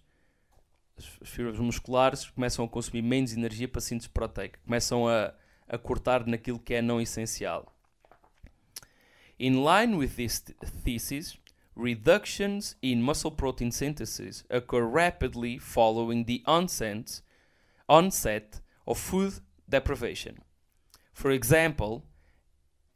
as 0.96 1.28
fibras 1.28 1.58
musculares 1.58 2.30
começam 2.30 2.64
a 2.64 2.68
consumir 2.68 3.02
menos 3.02 3.34
energia 3.34 3.68
para 3.68 3.78
síntese 3.78 4.08
proteica, 4.08 4.58
começam 4.64 5.06
a, 5.06 5.34
a 5.68 5.76
cortar 5.76 6.26
naquilo 6.26 6.58
que 6.58 6.72
é 6.72 6.80
não 6.80 6.98
essencial. 6.98 7.70
In 9.38 9.62
line 9.62 9.96
with 9.96 10.16
this 10.16 10.38
thesis, 10.38 11.36
reductions 11.76 12.74
in 12.82 13.02
muscle 13.02 13.30
protein 13.30 13.70
synthesis 13.70 14.42
occur 14.50 14.82
rapidly 14.82 15.58
following 15.58 16.24
the 16.24 16.42
onset, 16.44 17.20
onset 17.88 18.60
of 18.84 18.98
food 18.98 19.34
deprivation. 19.68 20.38
For 21.12 21.30
example, 21.30 22.04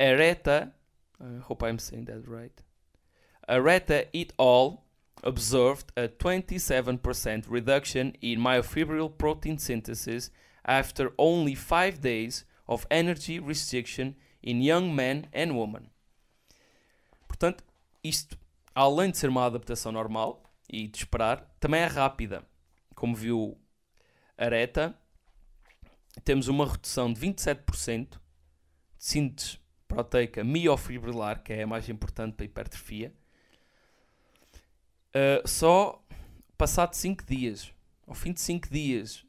Areta, 0.00 0.72
I 1.20 1.38
hope 1.42 1.62
I'm 1.62 1.78
saying 1.78 2.06
that 2.06 2.26
right, 2.26 2.60
Areta 3.48 4.06
et 4.12 4.32
al 4.38 4.84
observed 5.22 5.92
a 5.96 6.08
27% 6.08 7.44
reduction 7.48 8.16
in 8.20 8.40
myofibril 8.40 9.16
protein 9.16 9.58
synthesis 9.58 10.30
after 10.64 11.12
only 11.18 11.54
5 11.54 12.00
days 12.00 12.44
of 12.66 12.86
energy 12.90 13.38
restriction 13.38 14.16
in 14.42 14.60
young 14.60 14.96
men 14.96 15.28
and 15.32 15.56
women. 15.56 15.90
Portanto, 17.42 17.64
isto, 18.04 18.38
além 18.72 19.10
de 19.10 19.18
ser 19.18 19.28
uma 19.28 19.44
adaptação 19.44 19.90
normal 19.90 20.44
e 20.68 20.86
de 20.86 20.98
esperar, 20.98 21.40
também 21.58 21.80
é 21.80 21.86
rápida. 21.86 22.46
Como 22.94 23.16
viu 23.16 23.58
Areta, 24.38 24.96
temos 26.24 26.46
uma 26.46 26.70
redução 26.70 27.12
de 27.12 27.20
27% 27.20 28.10
de 28.10 28.18
síntese 28.96 29.58
proteica 29.88 30.44
miofibrilar, 30.44 31.42
que 31.42 31.52
é 31.52 31.64
a 31.64 31.66
mais 31.66 31.88
importante 31.88 32.34
para 32.34 32.44
a 32.44 32.46
hipertrofia, 32.46 33.12
Uh, 35.14 35.46
só 35.46 36.02
passado 36.56 36.94
5 36.94 37.26
dias, 37.26 37.70
ao 38.06 38.14
fim 38.14 38.32
de 38.32 38.40
5 38.40 38.70
dias 38.70 39.26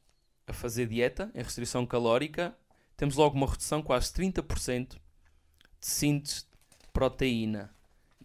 a 0.48 0.54
fazer 0.54 0.88
dieta, 0.88 1.30
em 1.36 1.44
restrição 1.44 1.86
calórica, 1.86 2.58
temos 2.96 3.18
logo 3.18 3.36
uma 3.36 3.46
redução 3.46 3.82
quase 3.82 4.14
30% 4.14 4.92
de 4.92 4.98
síntese 5.82 6.46
de 6.80 6.88
proteína 6.94 7.73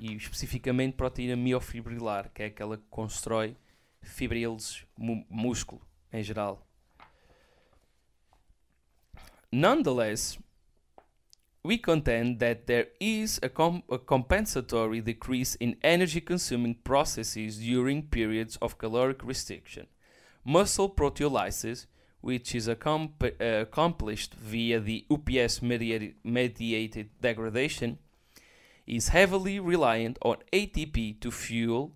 e 0.01 0.15
especificamente 0.15 0.97
proteína 0.97 1.37
miofibrilar, 1.37 2.31
que 2.33 2.43
é 2.43 2.47
aquela 2.47 2.77
que 2.77 2.85
constrói 2.91 3.57
fibrilos, 4.03 4.85
músculo 4.97 5.83
em 6.13 6.23
geral. 6.23 6.67
Nonetheless, 9.51 10.39
we 11.65 11.79
contend 11.79 12.39
that 12.39 12.67
there 12.67 12.89
is 13.01 13.39
a, 13.43 13.49
com 13.49 13.83
a, 13.91 13.99
compensatory 13.99 15.01
decrease 15.01 15.57
in 15.61 15.77
energy 15.83 16.21
consuming 16.21 16.75
processes 16.75 17.59
during 17.59 18.03
periods 18.03 18.57
of 18.61 18.79
caloric 18.79 19.25
restriction. 19.25 19.87
Muscle 20.45 20.89
proteolysis, 20.89 21.87
which 22.21 22.55
is 22.55 22.69
uh, 22.69 22.75
accomplished 23.41 24.35
via 24.35 24.81
the 24.81 25.07
UPS 25.11 25.63
mediated, 25.63 27.11
degradation, 27.21 27.99
is 28.89 29.09
heavily 29.09 29.61
reliant 29.61 30.19
on 30.23 30.39
ATP 30.53 31.21
to 31.21 31.31
fuel 31.31 31.93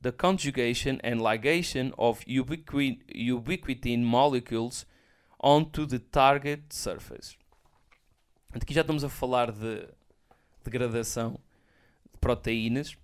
the 0.00 0.10
conjugation 0.10 1.00
and 1.04 1.20
ligation 1.20 1.92
of 1.96 2.24
ubiqui 2.26 2.98
ubiquitin 3.14 4.02
molecules 4.02 4.84
onto 5.38 5.86
the 5.86 6.00
target 6.00 6.74
surface. 6.74 7.36
Aqui 8.52 8.74
já 8.74 8.80
estamos 8.80 9.04
a 9.04 9.08
falar 9.08 9.52
de 9.52 9.88
degradação 10.64 11.38
de 12.12 12.18
proteínas, 12.18 12.96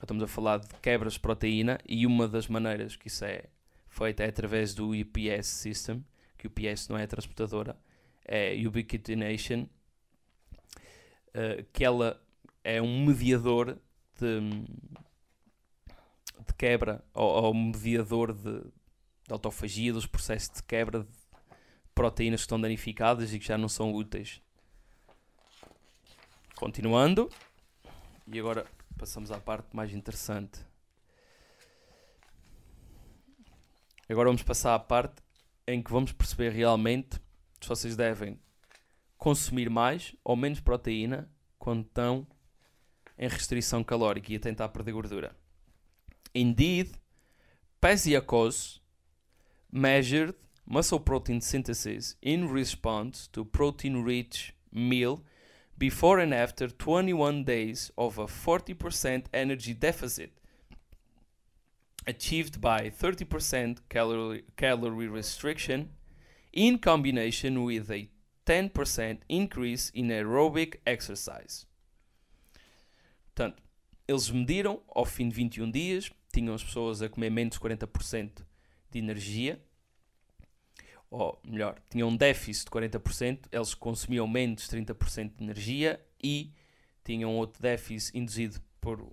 estamos 0.00 0.22
a 0.22 0.26
falar 0.26 0.58
de 0.58 0.74
quebras 0.82 1.12
de 1.12 1.20
proteína 1.20 1.78
e 1.86 2.06
uma 2.06 2.26
das 2.26 2.48
maneiras 2.48 2.96
que 2.96 3.08
isso 3.08 3.24
é 3.24 3.44
feito 3.88 4.20
é 4.20 4.26
através 4.26 4.74
do 4.74 4.90
UPS 4.90 5.46
System, 5.46 6.04
que 6.38 6.46
o 6.46 6.50
UPS 6.50 6.88
não 6.88 6.96
é 6.96 7.06
transportadora, 7.06 7.76
é 8.24 8.54
Ubiquitination, 8.66 9.66
uh, 11.28 11.64
que 11.72 11.84
ela 11.84 12.20
é 12.62 12.80
um 12.80 13.06
mediador 13.06 13.78
de, 14.18 14.40
de 16.46 16.54
quebra, 16.56 17.04
ou, 17.14 17.44
ou 17.44 17.54
mediador 17.54 18.32
de, 18.32 18.60
de 18.60 19.32
autofagia, 19.32 19.92
dos 19.92 20.06
processos 20.06 20.56
de 20.56 20.62
quebra 20.62 21.00
de 21.00 21.08
proteínas 21.94 22.40
que 22.40 22.44
estão 22.44 22.60
danificadas 22.60 23.32
e 23.32 23.38
que 23.38 23.46
já 23.46 23.58
não 23.58 23.68
são 23.68 23.92
úteis 23.92 24.40
Continuando, 26.60 27.30
e 28.30 28.38
agora 28.38 28.66
passamos 28.98 29.30
à 29.30 29.40
parte 29.40 29.74
mais 29.74 29.94
interessante. 29.94 30.60
Agora 34.06 34.28
vamos 34.28 34.42
passar 34.42 34.74
à 34.74 34.78
parte 34.78 35.22
em 35.66 35.82
que 35.82 35.90
vamos 35.90 36.12
perceber 36.12 36.50
realmente 36.50 37.18
se 37.62 37.66
vocês 37.66 37.96
devem 37.96 38.38
consumir 39.16 39.70
mais 39.70 40.14
ou 40.22 40.36
menos 40.36 40.60
proteína 40.60 41.32
quando 41.58 41.86
estão 41.86 42.26
em 43.20 43.28
restrição 43.28 43.84
calórica 43.84 44.32
e 44.32 44.36
a 44.36 44.40
tentar 44.40 44.70
perder 44.70 44.92
gordura. 44.92 45.36
Indeed, 46.34 46.90
Pasiakos 47.78 48.80
measured 49.70 50.34
muscle 50.66 51.00
protein 51.00 51.40
synthesis 51.40 52.16
in 52.22 52.50
response 52.50 53.28
to 53.28 53.44
protein-rich 53.44 54.54
meal 54.72 55.22
before 55.76 56.18
and 56.18 56.32
after 56.32 56.68
21 56.68 57.44
days 57.44 57.92
of 57.96 58.18
a 58.18 58.26
40% 58.26 59.26
energy 59.32 59.74
deficit 59.74 60.30
achieved 62.06 62.60
by 62.60 62.90
30% 62.90 63.78
calorie, 63.88 64.44
calorie 64.56 65.08
restriction 65.08 65.90
in 66.52 66.78
combination 66.78 67.64
with 67.64 67.90
a 67.90 68.08
10% 68.46 69.18
increase 69.28 69.90
in 69.90 70.08
aerobic 70.08 70.76
exercise. 70.86 71.66
Portanto, 73.34 73.62
eles 74.06 74.30
mediram 74.30 74.82
ao 74.88 75.04
fim 75.04 75.28
de 75.28 75.34
21 75.34 75.70
dias, 75.70 76.10
tinham 76.32 76.54
as 76.54 76.62
pessoas 76.62 77.00
a 77.02 77.08
comer 77.08 77.30
menos 77.30 77.58
40% 77.58 78.44
de 78.90 78.98
energia, 78.98 79.62
ou 81.10 81.40
melhor, 81.44 81.80
tinham 81.90 82.08
um 82.08 82.16
déficit 82.16 82.66
de 82.66 82.70
40%, 82.70 83.46
eles 83.50 83.74
consumiam 83.74 84.28
menos 84.28 84.68
30% 84.68 85.36
de 85.36 85.44
energia 85.44 86.00
e 86.22 86.52
tinham 87.04 87.34
outro 87.36 87.60
déficit 87.60 88.16
induzido 88.16 88.60
por 88.80 89.10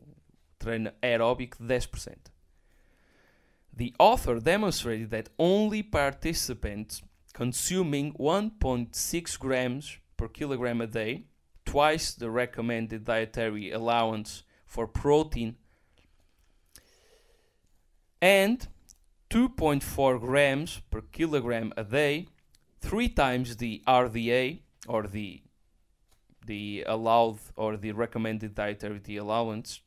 treino 0.59 0.91
aeróbico 1.01 1.57
de 1.57 1.73
10%. 1.73 2.15
The 3.75 3.93
author 3.99 4.41
demonstrated 4.41 5.09
that 5.09 5.31
only 5.37 5.83
participants 5.83 7.03
consuming 7.33 8.13
1.6 8.13 9.37
grams 9.37 9.99
per 10.15 10.29
kilogram 10.29 10.81
a 10.81 10.87
day, 10.87 11.27
twice 11.67 12.13
the 12.13 12.31
recommended 12.31 13.03
dietary 13.03 13.71
allowance 13.71 14.43
for 14.65 14.87
protein, 14.87 15.57
and 18.21 18.67
2.4 19.29 20.19
grams 20.19 20.81
per 20.89 21.01
kilogram 21.01 21.73
a 21.75 21.83
day, 21.83 22.27
three 22.79 23.09
times 23.09 23.57
the 23.57 23.83
RDA 23.85 24.59
or 24.87 25.03
the 25.07 25.43
the 26.45 26.85
allowed 26.87 27.39
or 27.57 27.75
the 27.75 27.91
recommended 27.91 28.55
dietary 28.55 29.17
allowance, 29.17 29.81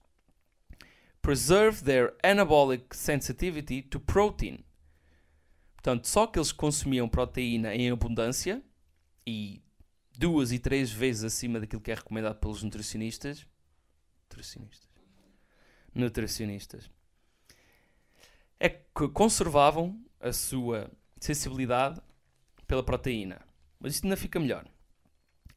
preserve 1.23 1.85
their 1.85 2.13
anabolic 2.23 2.93
sensitivity 2.93 3.81
to 3.81 3.99
protein. 3.99 4.63
Portanto, 5.75 6.07
só 6.07 6.27
que 6.27 6.39
eles 6.39 6.53
consumiam 6.53 7.09
proteína 7.09 7.75
em 7.75 7.91
abundância 7.91 8.63
e 9.27 9.63
duas 10.21 10.53
e 10.53 10.59
três 10.59 10.93
vezes 10.93 11.25
acima 11.25 11.59
daquilo 11.59 11.81
que 11.81 11.91
é 11.91 11.95
recomendado 11.95 12.39
pelos 12.39 12.63
nutricionistas. 12.63 13.47
Nutricionistas. 14.25 14.91
Nutricionistas 15.95 16.91
é 18.61 18.69
que 18.69 19.09
conservavam 19.09 19.99
a 20.21 20.31
sua 20.31 20.91
sensibilidade 21.19 22.03
pela 22.67 22.83
proteína. 22.83 23.41
Mas 23.81 23.95
isto 23.95 24.05
ainda 24.05 24.17
fica 24.17 24.39
melhor. 24.39 24.67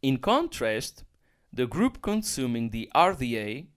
In 0.01 0.15
contrast, 0.15 1.03
the 1.53 1.65
group 1.65 1.99
consuming 1.99 2.69
the 2.69 2.87
RDA, 2.95 3.67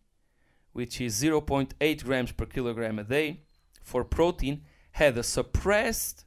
which 0.72 1.02
is 1.02 1.20
0.8 1.20 2.04
grams 2.04 2.30
per 2.30 2.46
kilogram 2.46 3.00
a 3.00 3.02
day, 3.02 3.44
for 3.82 4.04
protein, 4.04 4.62
had 4.92 5.18
a 5.18 5.24
suppressed 5.24 6.24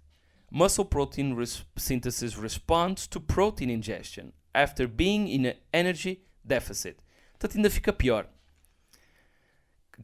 muscle 0.51 0.83
protein 0.83 1.33
res 1.33 1.65
synthesis 1.77 2.35
response 2.35 3.07
to 3.07 3.21
protein 3.21 3.69
ingestion 3.69 4.33
after 4.53 4.87
being 4.87 5.27
in 5.27 5.45
an 5.45 5.55
energy 5.71 6.23
deficit. 6.43 7.03
Portanto, 7.33 7.57
ainda 7.57 7.69
fica 7.69 7.93
pior. 7.93 8.27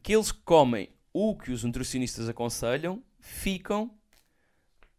Que 0.02 0.14
comem 0.44 0.90
o 1.12 1.34
que 1.34 1.50
os 1.50 1.64
nutricionistas 1.64 2.28
aconselham, 2.28 3.02
ficam 3.18 3.90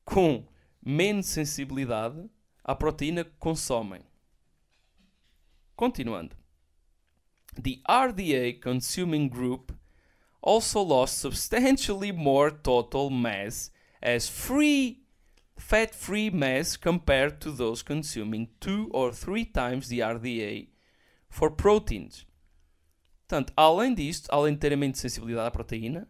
com 0.04 0.48
menos 0.84 1.28
sensibilidade 1.28 2.30
à 2.64 2.76
proteína 2.76 3.24
que 3.24 3.36
consomem. 3.38 4.02
Continuando. 5.76 6.36
The 7.62 7.82
RDA 7.88 8.60
consuming 8.62 9.30
group 9.30 9.72
also 10.42 10.82
lost 10.82 11.20
substantially 11.20 12.12
more 12.12 12.52
total 12.52 13.10
mass 13.10 13.72
as 14.02 14.28
free 14.28 15.07
fat-free 15.58 16.30
mass 16.30 16.78
compared 16.78 17.40
to 17.40 17.52
those 17.52 17.82
consuming 17.82 18.48
two 18.60 18.90
or 18.92 19.12
three 19.12 19.46
times 19.46 19.88
the 19.88 20.00
RDA 20.00 20.70
for 21.30 21.52
proteins. 21.52 22.26
Portanto, 23.28 23.52
além 23.58 23.94
disto, 23.94 24.30
além 24.32 24.54
de 24.54 24.60
terem 24.60 24.78
menos 24.78 25.00
sensibilidade 25.00 25.48
à 25.48 25.52
proteína, 25.52 26.08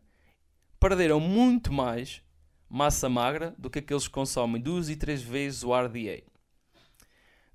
perderam 0.80 1.20
muito 1.20 1.74
mais 1.74 2.22
massa 2.70 3.10
magra 3.10 3.56
do 3.58 3.70
que 3.70 3.80
aqueles 3.80 4.08
que 4.08 4.14
consomem 4.14 4.62
duas 4.62 4.90
e 4.90 4.96
três 4.96 5.22
vezes 5.22 5.64
o 5.64 5.74
RDA. 5.74 6.22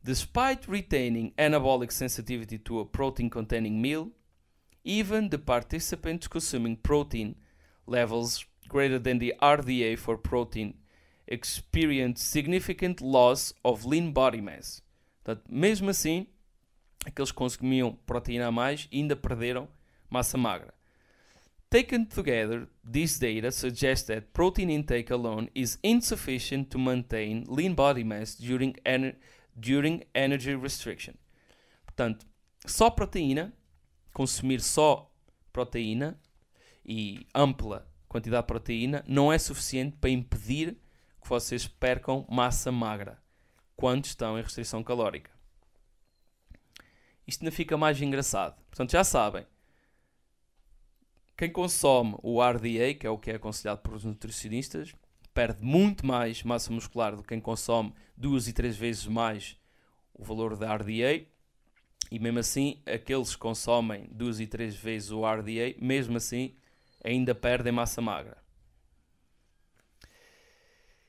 Despite 0.03 0.68
retaining 0.68 1.32
anabolic 1.38 1.95
sensitivity 1.95 2.59
to 2.59 2.80
a 2.80 2.86
protein 2.86 3.28
containing 3.28 3.80
meal, 3.80 4.11
even 4.84 5.28
the 5.28 5.38
participants 5.38 6.26
consuming 6.26 6.74
protein 6.74 7.36
levels 7.86 8.45
greater 8.68 8.99
than 8.99 9.18
the 9.18 9.36
RDA 9.40 9.97
for 9.97 10.18
protein 10.18 10.74
experienced 11.27 12.25
significant 12.25 13.01
loss 13.01 13.55
of 13.64 13.87
lean 13.87 14.12
body 14.12 14.41
mass. 14.41 14.83
Portanto, 15.23 15.45
mesmo 15.49 15.91
assim, 15.91 16.27
aqueles 17.05 17.31
que 17.31 17.37
consumiam 17.37 17.95
proteína 18.07 18.49
a 18.49 18.53
mais 18.53 18.89
ainda 18.93 19.16
perderam 19.16 19.68
massa 20.11 20.37
magra. 20.37 20.75
Taken 21.70 22.05
together, 22.05 22.68
this 22.85 23.18
data 23.18 23.51
suggests 23.51 24.07
that 24.09 24.27
protein 24.35 24.68
intake 24.68 25.11
alone 25.11 25.49
is 25.55 25.79
insufficient 25.83 26.68
to 26.68 26.79
maintain 26.79 27.45
lean 27.49 27.75
body 27.75 28.05
mass 28.05 28.35
during, 28.37 28.75
ener 28.85 29.16
during 29.57 30.03
energy 30.14 30.55
restriction. 30.55 31.14
Portanto, 31.87 32.27
só 32.66 32.91
proteína, 32.91 33.53
consumir 34.12 34.61
só 34.61 35.11
proteína 35.51 36.20
e 36.85 37.27
ampla 37.35 37.89
quantidade 38.07 38.43
de 38.43 38.47
proteína 38.47 39.05
não 39.09 39.33
é 39.33 39.39
suficiente 39.39 39.97
para 39.99 40.11
impedir 40.11 40.77
que 41.23 41.29
vocês 41.29 41.66
percam 41.66 42.27
massa 42.29 42.70
magra 42.73 43.18
quando 43.77 44.05
estão 44.05 44.39
em 44.39 44.43
restrição 44.43 44.83
calórica. 44.83 45.31
Isto 47.27 47.43
ainda 47.43 47.55
fica 47.55 47.77
mais 47.77 48.01
engraçado. 48.01 48.61
Portanto, 48.68 48.91
já 48.91 49.05
sabem, 49.05 49.47
quem 51.37 51.51
consome 51.51 52.16
o 52.23 52.43
RDA, 52.43 52.95
que 52.99 53.07
é 53.07 53.11
o 53.11 53.18
que 53.18 53.31
é 53.31 53.37
aconselhado 53.37 53.81
pelos 53.81 54.05
nutricionistas, 54.05 54.93
perde 55.33 55.62
muito 55.62 56.05
mais 56.05 56.43
massa 56.43 56.73
muscular 56.73 57.16
do 57.16 57.23
que 57.23 57.29
quem 57.29 57.41
consome 57.41 57.95
duas 58.16 58.49
e 58.49 58.53
três 58.53 58.77
vezes 58.77 59.07
mais 59.07 59.57
o 60.12 60.23
valor 60.23 60.57
da 60.57 60.75
RDA. 60.77 61.27
E 62.11 62.18
mesmo 62.18 62.41
assim, 62.41 62.83
aqueles 62.85 63.35
que 63.35 63.39
consomem 63.41 64.09
duas 64.11 64.41
e 64.41 64.47
três 64.47 64.75
vezes 64.75 65.11
o 65.11 65.25
RDA, 65.25 65.75
mesmo 65.81 66.16
assim, 66.16 66.55
ainda 67.03 67.35
perdem 67.35 67.73
massa 67.73 68.03
magra. 68.03 68.41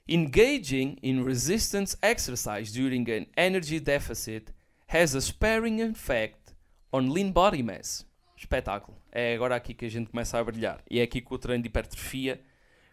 Engaging 0.07 0.97
in 1.01 1.23
resistance 1.23 1.95
exercise 2.01 2.73
during 2.73 3.09
an 3.09 3.25
energy 3.37 3.79
deficit 3.79 4.51
has 4.87 5.15
a 5.15 5.21
sparing 5.21 5.79
effect 5.79 6.53
on 6.91 7.09
lean 7.09 7.31
body 7.31 7.63
mass 7.63 8.05
espetáculo. 8.37 8.97
É 9.11 9.33
agora 9.33 9.55
aqui 9.55 9.73
que 9.73 9.85
a 9.85 9.89
gente 9.89 10.09
começa 10.09 10.37
a 10.37 10.43
brilhar. 10.43 10.83
E 10.89 10.99
é 10.99 11.03
aqui 11.03 11.21
que 11.21 11.33
o 11.33 11.37
treino 11.37 11.63
de 11.63 11.69
hipertrofia 11.69 12.41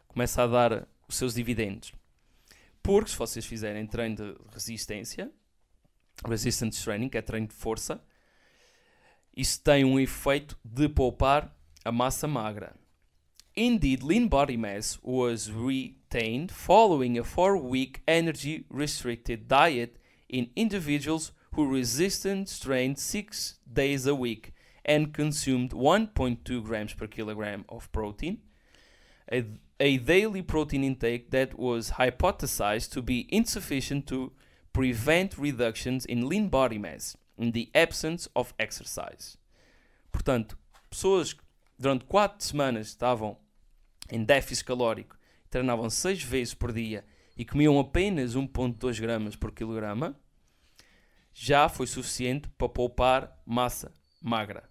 começa 0.06 0.42
a 0.42 0.46
dar 0.46 0.88
os 1.08 1.16
seus 1.16 1.34
dividendos. 1.34 1.92
Porque 2.82 3.10
se 3.10 3.16
vocês 3.16 3.44
fizerem 3.44 3.86
treino 3.86 4.16
de 4.16 4.36
resistência, 4.52 5.30
resistance 6.26 6.82
training, 6.82 7.08
que 7.08 7.18
é 7.18 7.22
treino 7.22 7.48
de 7.48 7.54
força, 7.54 8.02
isso 9.36 9.60
tem 9.62 9.84
um 9.84 9.98
efeito 9.98 10.56
de 10.64 10.88
poupar 10.88 11.54
a 11.84 11.92
massa 11.92 12.26
magra. 12.26 12.74
Indeed, 13.56 14.02
lean 14.02 14.28
body 14.28 14.56
mass 14.56 14.98
was 15.02 15.50
retained 15.50 16.52
following 16.52 17.18
a 17.18 17.24
four-week 17.24 18.02
energy 18.06 18.64
restricted 18.70 19.48
diet 19.48 19.96
in 20.28 20.50
individuals 20.54 21.32
who 21.54 21.66
resistance 21.66 22.58
trained 22.60 22.98
six 22.98 23.58
days 23.70 24.06
a 24.06 24.14
week 24.14 24.52
and 24.84 25.12
consumed 25.12 25.72
1.2 25.72 26.64
grams 26.64 26.94
per 26.94 27.06
kilogram 27.06 27.64
of 27.68 27.90
protein, 27.92 28.38
a, 29.32 29.44
a 29.78 29.98
daily 29.98 30.42
protein 30.42 30.84
intake 30.84 31.30
that 31.30 31.58
was 31.58 31.92
hypothesized 31.92 32.90
to 32.92 33.02
be 33.02 33.26
insufficient 33.30 34.06
to 34.06 34.32
prevent 34.72 35.36
reductions 35.36 36.04
in 36.06 36.28
lean 36.28 36.48
body 36.48 36.78
mass 36.78 37.16
in 37.36 37.50
the 37.50 37.70
absence 37.74 38.28
of 38.36 38.54
exercise. 38.58 39.36
Portanto, 40.12 40.56
pessoas 40.90 41.34
durante 41.80 42.04
4 42.04 42.46
semanas 42.46 42.88
estavam 42.88 43.38
em 44.10 44.22
déficit 44.22 44.66
calórico, 44.66 45.18
treinavam 45.48 45.88
6 45.88 46.22
vezes 46.22 46.52
por 46.52 46.74
dia 46.74 47.06
e 47.34 47.42
comiam 47.42 47.78
apenas 47.78 48.36
1.2 48.36 49.00
gramas 49.00 49.34
por 49.34 49.50
quilograma, 49.50 50.14
já 51.32 51.70
foi 51.70 51.86
suficiente 51.86 52.50
para 52.50 52.68
poupar 52.68 53.42
massa 53.46 53.94
magra. 54.20 54.68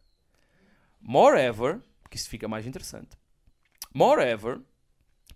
Moreover, 1.01 1.81
que 2.11 2.17
isso 2.17 2.29
fica 2.29 2.47
mais 2.47 2.67
interessante. 2.67 3.17
Moreover, 3.91 4.61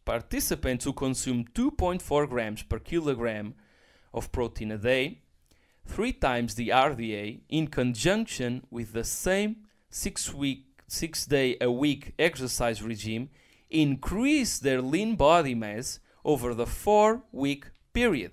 participants 0.05 0.85
who 0.85 0.93
consume 0.93 1.43
2.4 1.43 2.27
grams 2.27 2.61
per 2.61 2.79
kilogram 2.79 3.55
of 4.11 4.29
protein 4.29 4.73
a 4.73 4.77
day 4.77 5.23
three 5.87 6.13
times 6.13 6.53
the 6.53 6.69
RDA 6.69 7.41
in 7.49 7.65
conjunction 7.65 8.61
with 8.69 8.91
the 8.93 9.03
same 9.03 9.63
six 9.89 10.31
week 10.31 10.72
six 10.87 11.25
day 11.25 11.57
a 11.61 11.67
week 11.67 12.13
exercise 12.17 12.83
regime 12.83 13.29
increase 13.69 14.59
their 14.59 14.81
lean 14.81 15.15
body 15.15 15.55
mass 15.55 15.99
over 16.23 16.55
the 16.55 16.65
four 16.65 17.21
week 17.31 17.65
period. 17.91 18.31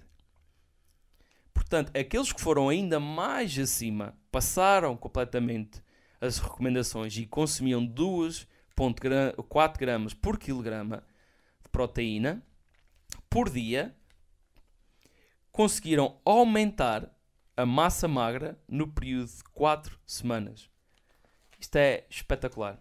Portanto, 1.53 1.91
aqueles 1.97 2.33
que 2.33 2.41
foram 2.41 2.69
ainda 2.69 2.99
mais 2.99 3.57
acima 3.59 4.17
passaram 4.31 4.97
completamente 4.97 5.83
as 6.21 6.39
recomendações 6.39 7.17
e 7.17 7.27
consumiam 7.27 7.87
2,4 7.87 9.79
gramas 9.79 10.15
por 10.15 10.39
quilograma 10.39 11.03
de 11.63 11.69
proteína 11.69 12.43
por 13.29 13.49
dia, 13.49 13.95
conseguiram 15.53 16.21
aumentar 16.25 17.11
a 17.57 17.67
massa 17.67 18.09
magra 18.09 18.59
no 18.69 18.89
período 18.89 19.27
de 19.27 19.45
4 19.53 19.99
semanas. 20.07 20.70
Isto 21.61 21.77
é 21.77 22.05
espetacular. 22.09 22.79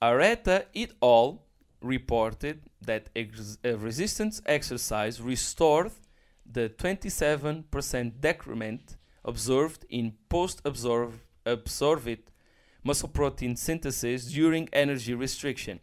Areta 0.00 0.66
et 0.74 0.92
al. 1.00 1.46
reported 1.80 2.60
that 2.80 3.10
ex 3.14 3.58
uh, 3.64 3.76
resistance 3.78 4.40
exercise 4.46 5.20
restored 5.20 5.90
the 6.44 6.68
27% 6.68 8.20
decrement 8.20 8.96
observed 9.24 9.84
in 9.88 10.14
post-absorbed 10.28 11.20
muscle 12.84 13.08
protein 13.08 13.56
synthesis 13.56 14.26
during 14.26 14.68
energy 14.72 15.14
restriction, 15.14 15.80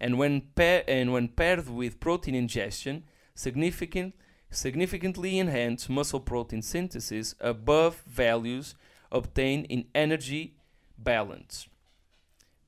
and 0.00 0.18
when, 0.18 0.42
and 0.56 1.12
when 1.12 1.28
paired 1.28 1.68
with 1.68 2.00
protein 2.00 2.34
ingestion, 2.34 3.04
significant, 3.34 4.14
significantly 4.50 5.38
enhanced 5.38 5.90
muscle 5.90 6.20
protein 6.20 6.62
synthesis 6.62 7.34
above 7.40 8.02
values 8.06 8.74
obtained 9.12 9.66
in 9.66 9.84
energy 9.94 10.56
balance. 11.00 11.68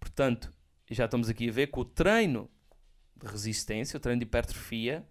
Portanto, 0.01 0.53
já 0.91 1.05
estamos 1.05 1.28
aqui 1.28 1.49
a 1.49 1.53
ver 1.53 1.68
que 1.68 1.78
o 1.78 1.85
treino 1.85 2.51
de 3.16 3.26
resistência, 3.26 3.97
o 3.97 4.01
treino 4.01 4.20
de 4.20 4.26
hipertrofia, 4.26 5.07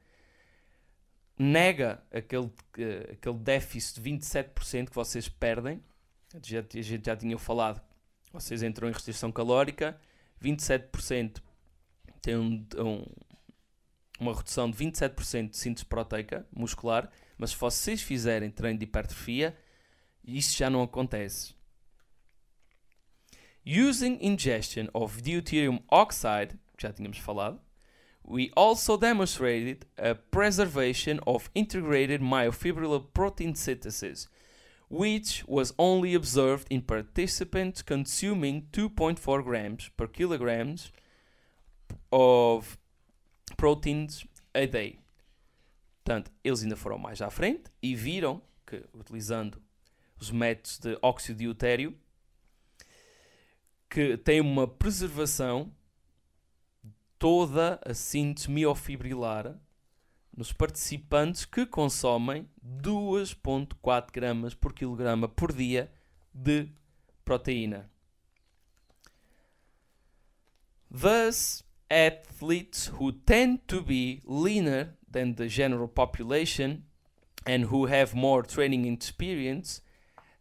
nega 1.38 2.04
aquele, 2.12 2.46
uh, 2.46 3.12
aquele 3.14 3.38
déficit 3.38 4.02
de 4.02 4.10
27% 4.10 4.90
que 4.90 4.96
vocês 4.96 5.30
perdem. 5.30 5.82
Já, 6.44 6.60
a 6.60 6.82
gente 6.82 7.06
já 7.06 7.16
tinha 7.16 7.38
falado, 7.38 7.82
vocês 8.32 8.64
entram 8.64 8.90
em 8.90 8.92
restrição 8.92 9.32
calórica, 9.32 10.00
27% 10.42 11.42
tem 12.22 12.38
um, 12.38 12.66
um, 12.78 13.06
uma 14.20 14.36
redução 14.36 14.70
de 14.70 14.78
27% 14.78 15.50
de 15.50 15.58
síntese 15.58 15.86
proteica 15.86 16.46
muscular, 16.56 17.10
mas 17.38 17.52
se 17.52 17.58
vocês 17.58 18.02
fizerem 18.02 18.52
treino 18.52 18.78
de 18.78 18.86
hipertrofia, 18.86 19.58
isso 20.24 20.56
já 20.56 20.70
não 20.70 20.84
acontece. 20.84 21.56
Using 23.64 24.20
ingestion 24.20 24.90
of 24.94 25.22
deuterium 25.22 25.84
oxide, 25.90 26.58
já 26.78 26.92
tínhamos 26.92 27.20
falado, 27.20 27.60
we 28.24 28.52
also 28.56 28.98
demonstrated 28.98 29.86
a 29.98 30.16
preservation 30.16 31.20
of 31.28 31.50
integrated 31.54 32.22
myofibrillar 32.22 33.06
protein 33.14 33.54
synthesis, 33.54 34.28
which 34.90 35.44
was 35.48 35.74
only 35.78 36.16
observed 36.16 36.68
in 36.70 36.82
participants 36.82 37.84
consuming 37.84 38.68
2.4 38.72 39.44
grams 39.44 39.90
per 39.96 40.08
kilograms 40.08 40.92
of 42.12 42.78
proteins 43.58 44.26
a 44.56 44.66
day. 44.66 45.00
Portanto, 46.04 46.32
eles 46.44 46.64
ainda 46.64 46.76
foram 46.76 46.98
mais 46.98 47.22
à 47.22 47.30
frente 47.30 47.72
e 47.82 47.96
viram 47.96 48.42
que, 48.66 48.84
utilizando 48.94 49.62
os 50.20 50.32
métodos 50.32 50.80
de 50.80 50.98
óxido 51.02 51.38
de 51.38 51.46
deutério, 51.46 51.96
que 53.92 54.18
tem 54.18 54.40
uma 54.40 54.66
preservação 54.66 55.70
toda 57.20 57.78
a 57.86 57.94
síntese 57.94 58.50
miofibrilar 58.50 59.60
nos 60.36 60.54
participantes 60.54 61.44
que 61.44 61.66
consomem 61.66 62.50
2.4 62.66 64.10
gramas 64.14 64.54
por 64.54 64.72
quilograma 64.74 65.28
por 65.28 65.52
dia 65.52 65.92
de 66.34 66.70
proteína. 67.26 67.92
Thus, 70.90 71.62
athletes 71.90 72.88
who 72.88 73.12
tend 73.12 73.60
to 73.68 73.84
be 73.84 74.22
leaner 74.26 74.96
than 75.12 75.34
the 75.34 75.50
general 75.50 75.90
population 75.90 76.84
and 77.46 77.66
who 77.66 77.88
have 77.88 78.16
more 78.16 78.42
training 78.42 78.86
experience 78.86 79.82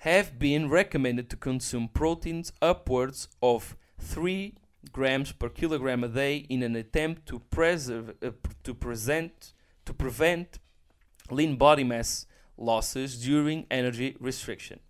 have 0.00 0.38
been 0.38 0.70
recommended 0.70 1.28
to 1.28 1.36
consume 1.36 1.86
proteins 1.88 2.52
upwards 2.62 3.28
of 3.42 3.76
3 3.98 4.54
grams 4.92 5.30
per 5.32 5.50
kilogram 5.50 6.02
a 6.02 6.08
day 6.08 6.36
in 6.48 6.62
an 6.62 6.74
attempt 6.74 7.26
to 7.26 7.38
preserve 7.50 8.14
uh, 8.22 8.30
to 8.62 8.72
present 8.72 9.52
to 9.84 9.92
prevent 9.92 10.58
lean 11.30 11.56
body 11.56 11.84
mass 11.84 12.26
losses 12.56 13.22
during 13.22 13.66
energy 13.70 14.16
restriction. 14.18 14.80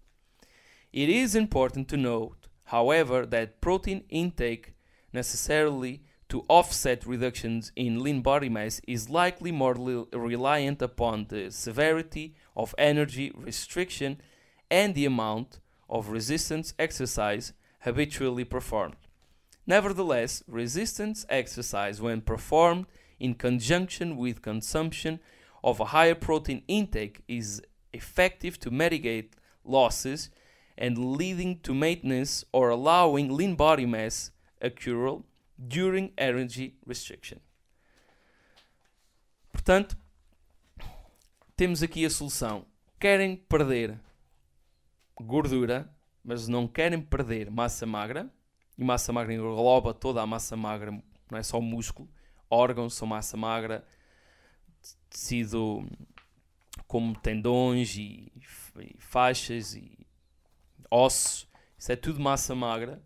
It 0.93 1.09
is 1.09 1.35
important 1.35 1.89
to 1.89 1.97
note, 1.97 2.47
however, 2.65 3.27
that 3.27 3.61
protein 3.61 4.05
intake 4.11 4.75
necessarily 5.13 6.03
to 6.29 6.45
offset 6.49 7.05
reductions 7.05 7.73
in 7.75 8.01
lean 8.01 8.21
body 8.23 8.49
mass 8.49 8.81
is 8.87 9.11
likely 9.11 9.51
more 9.51 9.75
reliant 10.13 10.81
upon 10.81 11.27
the 11.29 11.51
severity 11.51 12.37
of 12.57 12.77
energy 12.79 13.33
restriction 13.35 14.21
and 14.71 14.95
the 14.95 15.05
amount 15.05 15.59
of 15.89 16.11
resistance 16.11 16.75
exercise 16.79 17.53
habitually 17.81 18.45
performed. 18.45 18.97
Nevertheless, 19.67 20.43
resistance 20.47 21.27
exercise, 21.29 22.01
when 22.01 22.21
performed 22.21 22.87
in 23.19 23.35
conjunction 23.35 24.17
with 24.17 24.43
consumption 24.43 25.21
of 25.63 25.81
a 25.81 25.87
higher 25.87 26.15
protein 26.15 26.63
intake, 26.69 27.23
is 27.29 27.63
effective 27.93 28.59
to 28.61 28.71
mitigate 28.71 29.35
losses 29.65 30.31
and 30.79 31.17
leading 31.17 31.59
to 31.61 31.75
maintenance 31.75 32.45
or 32.53 32.71
allowing 32.71 33.31
lean 33.37 33.55
body 33.55 33.85
mass 33.85 34.31
accrual 34.63 35.25
during 35.69 36.13
energy 36.17 36.75
restriction. 36.87 37.41
Portanto, 39.53 39.97
temos 41.57 41.83
aqui 41.83 42.05
a 42.05 42.11
solução. 42.11 42.65
Querem 42.99 43.37
perder 43.49 44.01
gordura, 45.21 45.93
mas 46.25 46.49
não 46.49 46.67
querem 46.67 47.01
perder 47.01 47.51
massa 47.51 47.87
magra, 47.87 48.31
e 48.77 48.85
massa 48.85 49.13
magra 49.13 49.35
engloba 49.35 49.93
toda 49.93 50.21
a 50.23 50.27
massa 50.27 50.57
magra, 50.57 50.91
não 51.31 51.39
é 51.39 51.43
só 51.43 51.59
o 51.59 51.63
músculo, 51.63 52.09
órgãos 52.49 52.95
são 52.95 53.07
massa 53.07 53.37
magra, 53.37 53.87
tecido 55.09 55.87
como 56.87 57.17
tendões 57.19 57.97
e, 57.97 58.33
faixas 58.99 59.75
e 59.75 60.07
ossos, 60.91 61.49
isso 61.79 61.93
é 61.93 61.97
tudo 61.97 62.21
massa 62.21 62.55
magra. 62.55 63.03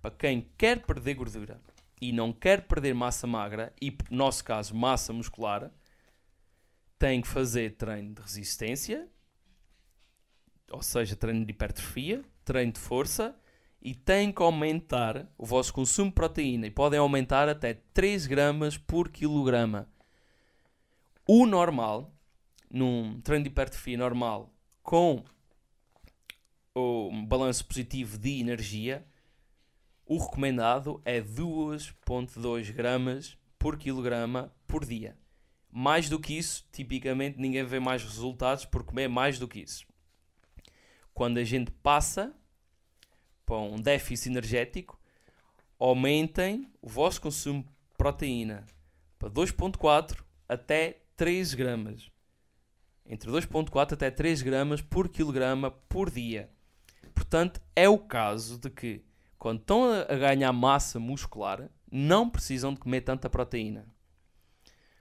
Para 0.00 0.10
quem 0.10 0.50
quer 0.58 0.84
perder 0.84 1.14
gordura 1.14 1.60
e 2.00 2.12
não 2.12 2.32
quer 2.32 2.66
perder 2.66 2.94
massa 2.94 3.26
magra, 3.26 3.72
e 3.80 3.90
no 4.10 4.18
nosso 4.18 4.44
caso 4.44 4.74
massa 4.74 5.12
muscular, 5.12 5.70
tem 6.98 7.20
que 7.20 7.28
fazer 7.28 7.76
treino 7.76 8.14
de 8.14 8.22
resistência 8.22 9.08
ou 10.74 10.82
seja, 10.82 11.14
treino 11.14 11.44
de 11.44 11.52
hipertrofia, 11.52 12.24
treino 12.44 12.72
de 12.72 12.80
força 12.80 13.36
e 13.80 13.94
tem 13.94 14.32
que 14.32 14.42
aumentar 14.42 15.30
o 15.38 15.46
vosso 15.46 15.72
consumo 15.72 16.10
de 16.10 16.14
proteína 16.14 16.66
e 16.66 16.70
podem 16.70 16.98
aumentar 16.98 17.48
até 17.48 17.74
3 17.92 18.26
gramas 18.26 18.76
por 18.76 19.08
quilograma. 19.08 19.88
O 21.26 21.46
normal, 21.46 22.12
num 22.68 23.20
treino 23.20 23.44
de 23.44 23.50
hipertrofia 23.50 23.96
normal, 23.96 24.52
com 24.82 25.22
o 26.74 27.10
balanço 27.24 27.64
positivo 27.66 28.18
de 28.18 28.40
energia, 28.40 29.06
o 30.04 30.18
recomendado 30.18 31.00
é 31.04 31.20
2.2 31.20 32.72
gramas 32.72 33.38
por 33.58 33.78
quilograma 33.78 34.52
por 34.66 34.84
dia. 34.84 35.16
Mais 35.70 36.08
do 36.08 36.18
que 36.18 36.36
isso, 36.36 36.66
tipicamente 36.72 37.38
ninguém 37.38 37.64
vê 37.64 37.78
mais 37.78 38.02
resultados 38.02 38.64
por 38.64 38.82
comer 38.82 39.08
mais 39.08 39.38
do 39.38 39.46
que 39.46 39.60
isso 39.60 39.86
quando 41.14 41.38
a 41.38 41.44
gente 41.44 41.70
passa 41.70 42.34
para 43.46 43.56
um 43.56 43.80
déficit 43.80 44.28
energético, 44.28 45.00
aumentem 45.78 46.70
o 46.82 46.88
vosso 46.88 47.20
consumo 47.20 47.62
de 47.62 47.70
proteína 47.96 48.66
para 49.18 49.30
2.4 49.30 50.22
até 50.48 51.02
3 51.16 51.54
gramas. 51.54 52.10
Entre 53.06 53.30
2.4 53.30 53.92
até 53.92 54.10
3 54.10 54.42
gramas 54.42 54.82
por 54.82 55.08
quilograma 55.08 55.70
por 55.70 56.10
dia. 56.10 56.50
Portanto, 57.14 57.60
é 57.76 57.88
o 57.88 57.98
caso 57.98 58.58
de 58.58 58.70
que 58.70 59.04
quando 59.38 59.60
estão 59.60 59.92
a 59.92 60.16
ganhar 60.16 60.52
massa 60.52 60.98
muscular, 60.98 61.68
não 61.90 62.28
precisam 62.28 62.72
de 62.72 62.80
comer 62.80 63.02
tanta 63.02 63.28
proteína. 63.28 63.86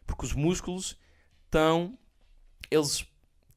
Porque 0.06 0.26
os 0.26 0.34
músculos 0.34 1.00
estão, 1.46 1.98
eles 2.70 3.08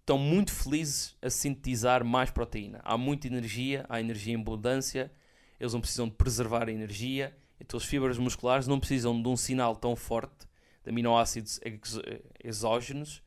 estão 0.06 0.16
muito 0.16 0.52
felizes 0.52 1.16
a 1.20 1.28
sintetizar 1.28 2.04
mais 2.04 2.30
proteína. 2.30 2.80
Há 2.84 2.96
muita 2.96 3.26
energia, 3.26 3.84
há 3.88 3.98
energia 3.98 4.34
em 4.34 4.40
abundância, 4.40 5.10
eles 5.58 5.72
não 5.72 5.80
precisam 5.80 6.08
de 6.08 6.14
preservar 6.14 6.68
a 6.68 6.72
energia, 6.72 7.36
então 7.58 7.76
as 7.76 7.84
fibras 7.84 8.16
musculares 8.16 8.68
não 8.68 8.78
precisam 8.78 9.20
de 9.20 9.28
um 9.28 9.36
sinal 9.36 9.74
tão 9.74 9.96
forte 9.96 10.46
de 10.84 10.90
aminoácidos 10.90 11.58
exógenos 12.42 13.20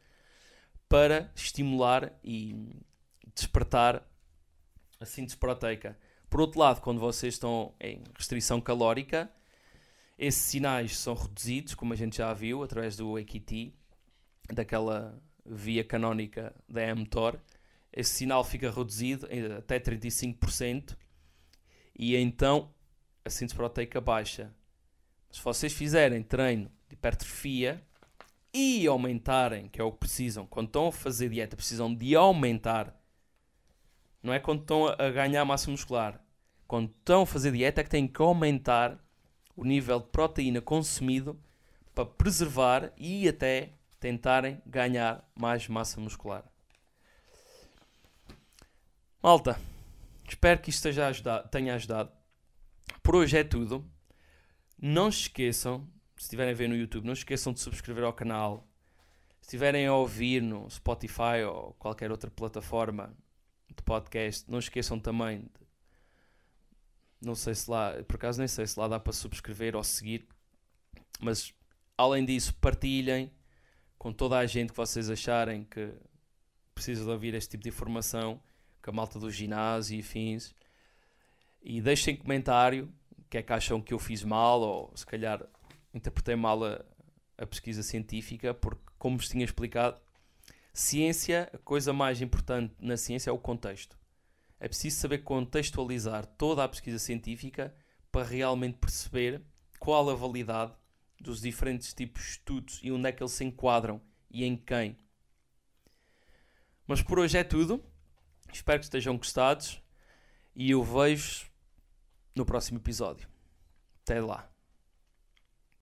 para 0.87 1.29
estimular 1.35 2.17
e 2.23 2.55
despertar 3.35 4.01
a 5.01 5.05
síntese 5.05 5.35
proteica. 5.35 5.99
Por 6.29 6.39
outro 6.39 6.61
lado, 6.61 6.79
quando 6.79 7.01
vocês 7.01 7.33
estão 7.33 7.73
em 7.81 8.03
restrição 8.15 8.61
calórica, 8.61 9.29
esses 10.17 10.43
sinais 10.43 10.97
são 10.97 11.13
reduzidos, 11.13 11.75
como 11.75 11.91
a 11.91 11.95
gente 11.97 12.19
já 12.19 12.33
viu, 12.33 12.63
através 12.63 12.95
do 12.95 13.17
AQT, 13.17 13.73
daquela 14.53 15.21
via 15.45 15.83
canónica 15.83 16.53
da 16.67 16.93
mTOR. 16.95 17.39
Esse 17.91 18.11
sinal 18.11 18.43
fica 18.43 18.69
reduzido 18.69 19.27
até 19.57 19.79
35% 19.79 20.95
e 21.97 22.15
então 22.15 22.73
a 23.25 23.29
síntese 23.29 23.55
proteica 23.55 23.99
baixa. 23.99 24.53
Se 25.31 25.41
vocês 25.41 25.73
fizerem 25.73 26.23
treino 26.23 26.71
de 26.87 26.95
hipertrofia 26.95 27.83
e 28.53 28.87
aumentarem, 28.87 29.67
que 29.67 29.79
é 29.79 29.83
o 29.83 29.91
que 29.91 29.99
precisam, 29.99 30.45
quando 30.47 30.67
estão 30.67 30.87
a 30.87 30.91
fazer 30.91 31.29
dieta, 31.29 31.55
precisam 31.55 31.93
de 31.93 32.15
aumentar. 32.15 32.95
Não 34.23 34.33
é 34.33 34.39
quando 34.39 34.61
estão 34.61 34.87
a 34.87 35.09
ganhar 35.09 35.45
massa 35.45 35.69
muscular. 35.69 36.23
Quando 36.67 36.89
estão 36.89 37.23
a 37.23 37.27
fazer 37.27 37.51
dieta 37.51 37.81
é 37.81 37.83
que 37.83 37.89
têm 37.89 38.07
que 38.07 38.21
aumentar 38.21 38.97
o 39.55 39.63
nível 39.63 39.99
de 39.99 40.07
proteína 40.07 40.61
consumido 40.61 41.39
para 41.93 42.05
preservar 42.05 42.93
e 42.97 43.27
até 43.27 43.73
tentarem 43.99 44.61
ganhar 44.65 45.29
mais 45.35 45.67
massa 45.67 45.99
muscular. 45.99 46.43
Malta, 49.21 49.59
espero 50.27 50.61
que 50.61 50.69
isto 50.69 50.87
ajudado, 50.87 51.49
tenha 51.49 51.75
ajudado. 51.75 52.11
Por 53.03 53.15
hoje 53.15 53.37
é 53.37 53.43
tudo. 53.43 53.85
Não 54.81 55.11
se 55.11 55.23
esqueçam, 55.23 55.85
se 56.15 56.23
estiverem 56.23 56.53
a 56.53 56.55
ver 56.55 56.69
no 56.69 56.75
YouTube, 56.75 57.05
não 57.05 57.13
se 57.13 57.21
esqueçam 57.21 57.51
de 57.51 57.59
subscrever 57.59 58.05
ao 58.05 58.13
canal. 58.13 58.65
Se 59.41 59.47
estiverem 59.47 59.85
a 59.85 59.93
ouvir 59.93 60.41
no 60.41 60.69
Spotify 60.69 61.43
ou 61.45 61.73
qualquer 61.73 62.11
outra 62.11 62.31
plataforma 62.31 63.13
de 63.67 63.83
podcast, 63.83 64.49
não 64.49 64.59
esqueçam 64.59 64.97
também 64.99 65.41
de, 65.41 65.67
não 67.21 67.35
sei 67.35 67.53
se 67.53 67.69
lá, 67.69 67.93
por 68.07 68.15
acaso 68.15 68.39
nem 68.39 68.47
sei 68.47 68.65
se 68.65 68.79
lá 68.79 68.87
dá 68.87 68.99
para 68.99 69.11
subscrever 69.11 69.75
ou 69.75 69.83
seguir, 69.83 70.27
mas 71.19 71.53
além 71.97 72.23
disso, 72.23 72.53
partilhem 72.55 73.31
com 73.99 74.13
toda 74.13 74.37
a 74.37 74.45
gente 74.45 74.71
que 74.71 74.77
vocês 74.77 75.09
acharem 75.09 75.65
que 75.65 75.93
precisa 76.73 77.03
de 77.03 77.09
ouvir 77.09 77.33
este 77.33 77.51
tipo 77.51 77.63
de 77.63 77.69
informação, 77.69 78.41
com 78.81 78.91
a 78.91 78.93
malta 78.93 79.19
do 79.19 79.29
ginásio 79.29 79.99
e 79.99 80.01
fins. 80.01 80.55
E 81.61 81.81
deixem 81.81 82.15
comentário 82.15 82.91
o 83.17 83.23
que 83.29 83.37
é 83.37 83.43
que 83.43 83.51
acham 83.51 83.81
que 83.81 83.93
eu 83.93 83.99
fiz 83.99 84.23
mal, 84.23 84.61
ou 84.61 84.93
se 84.95 85.05
calhar 85.05 85.45
interpretei 85.93 86.37
mal 86.37 86.63
a, 86.63 86.81
a 87.37 87.45
pesquisa 87.45 87.83
científica, 87.83 88.53
porque, 88.53 88.81
como 88.97 89.17
vos 89.17 89.27
tinha 89.27 89.43
explicado, 89.43 89.99
ciência, 90.73 91.49
a 91.53 91.57
coisa 91.57 91.91
mais 91.91 92.21
importante 92.21 92.73
na 92.79 92.95
ciência 92.95 93.29
é 93.29 93.33
o 93.33 93.37
contexto. 93.37 93.99
É 94.61 94.69
preciso 94.69 94.97
saber 94.97 95.19
contextualizar 95.19 96.25
toda 96.25 96.63
a 96.63 96.69
pesquisa 96.69 96.99
científica 96.99 97.75
para 98.09 98.25
realmente 98.25 98.77
perceber 98.77 99.41
qual 99.77 100.09
a 100.09 100.15
validade 100.15 100.73
dos 101.19 101.41
diferentes 101.41 101.93
tipos 101.93 102.23
de 102.23 102.29
estudos 102.29 102.79
e 102.83 102.91
onde 102.91 103.07
é 103.07 103.11
que 103.11 103.21
eles 103.21 103.33
se 103.33 103.43
enquadram 103.43 104.01
e 104.29 104.43
em 104.43 104.55
quem. 104.55 104.97
Mas 106.87 107.01
por 107.01 107.19
hoje 107.19 107.37
é 107.37 107.43
tudo. 107.43 107.83
Espero 108.51 108.79
que 108.79 108.85
estejam 108.85 109.17
gostados 109.17 109.81
e 110.55 110.71
eu 110.71 110.83
vejo 110.83 111.49
no 112.35 112.45
próximo 112.45 112.79
episódio. 112.79 113.29
Até 114.01 114.19
lá. 114.21 114.48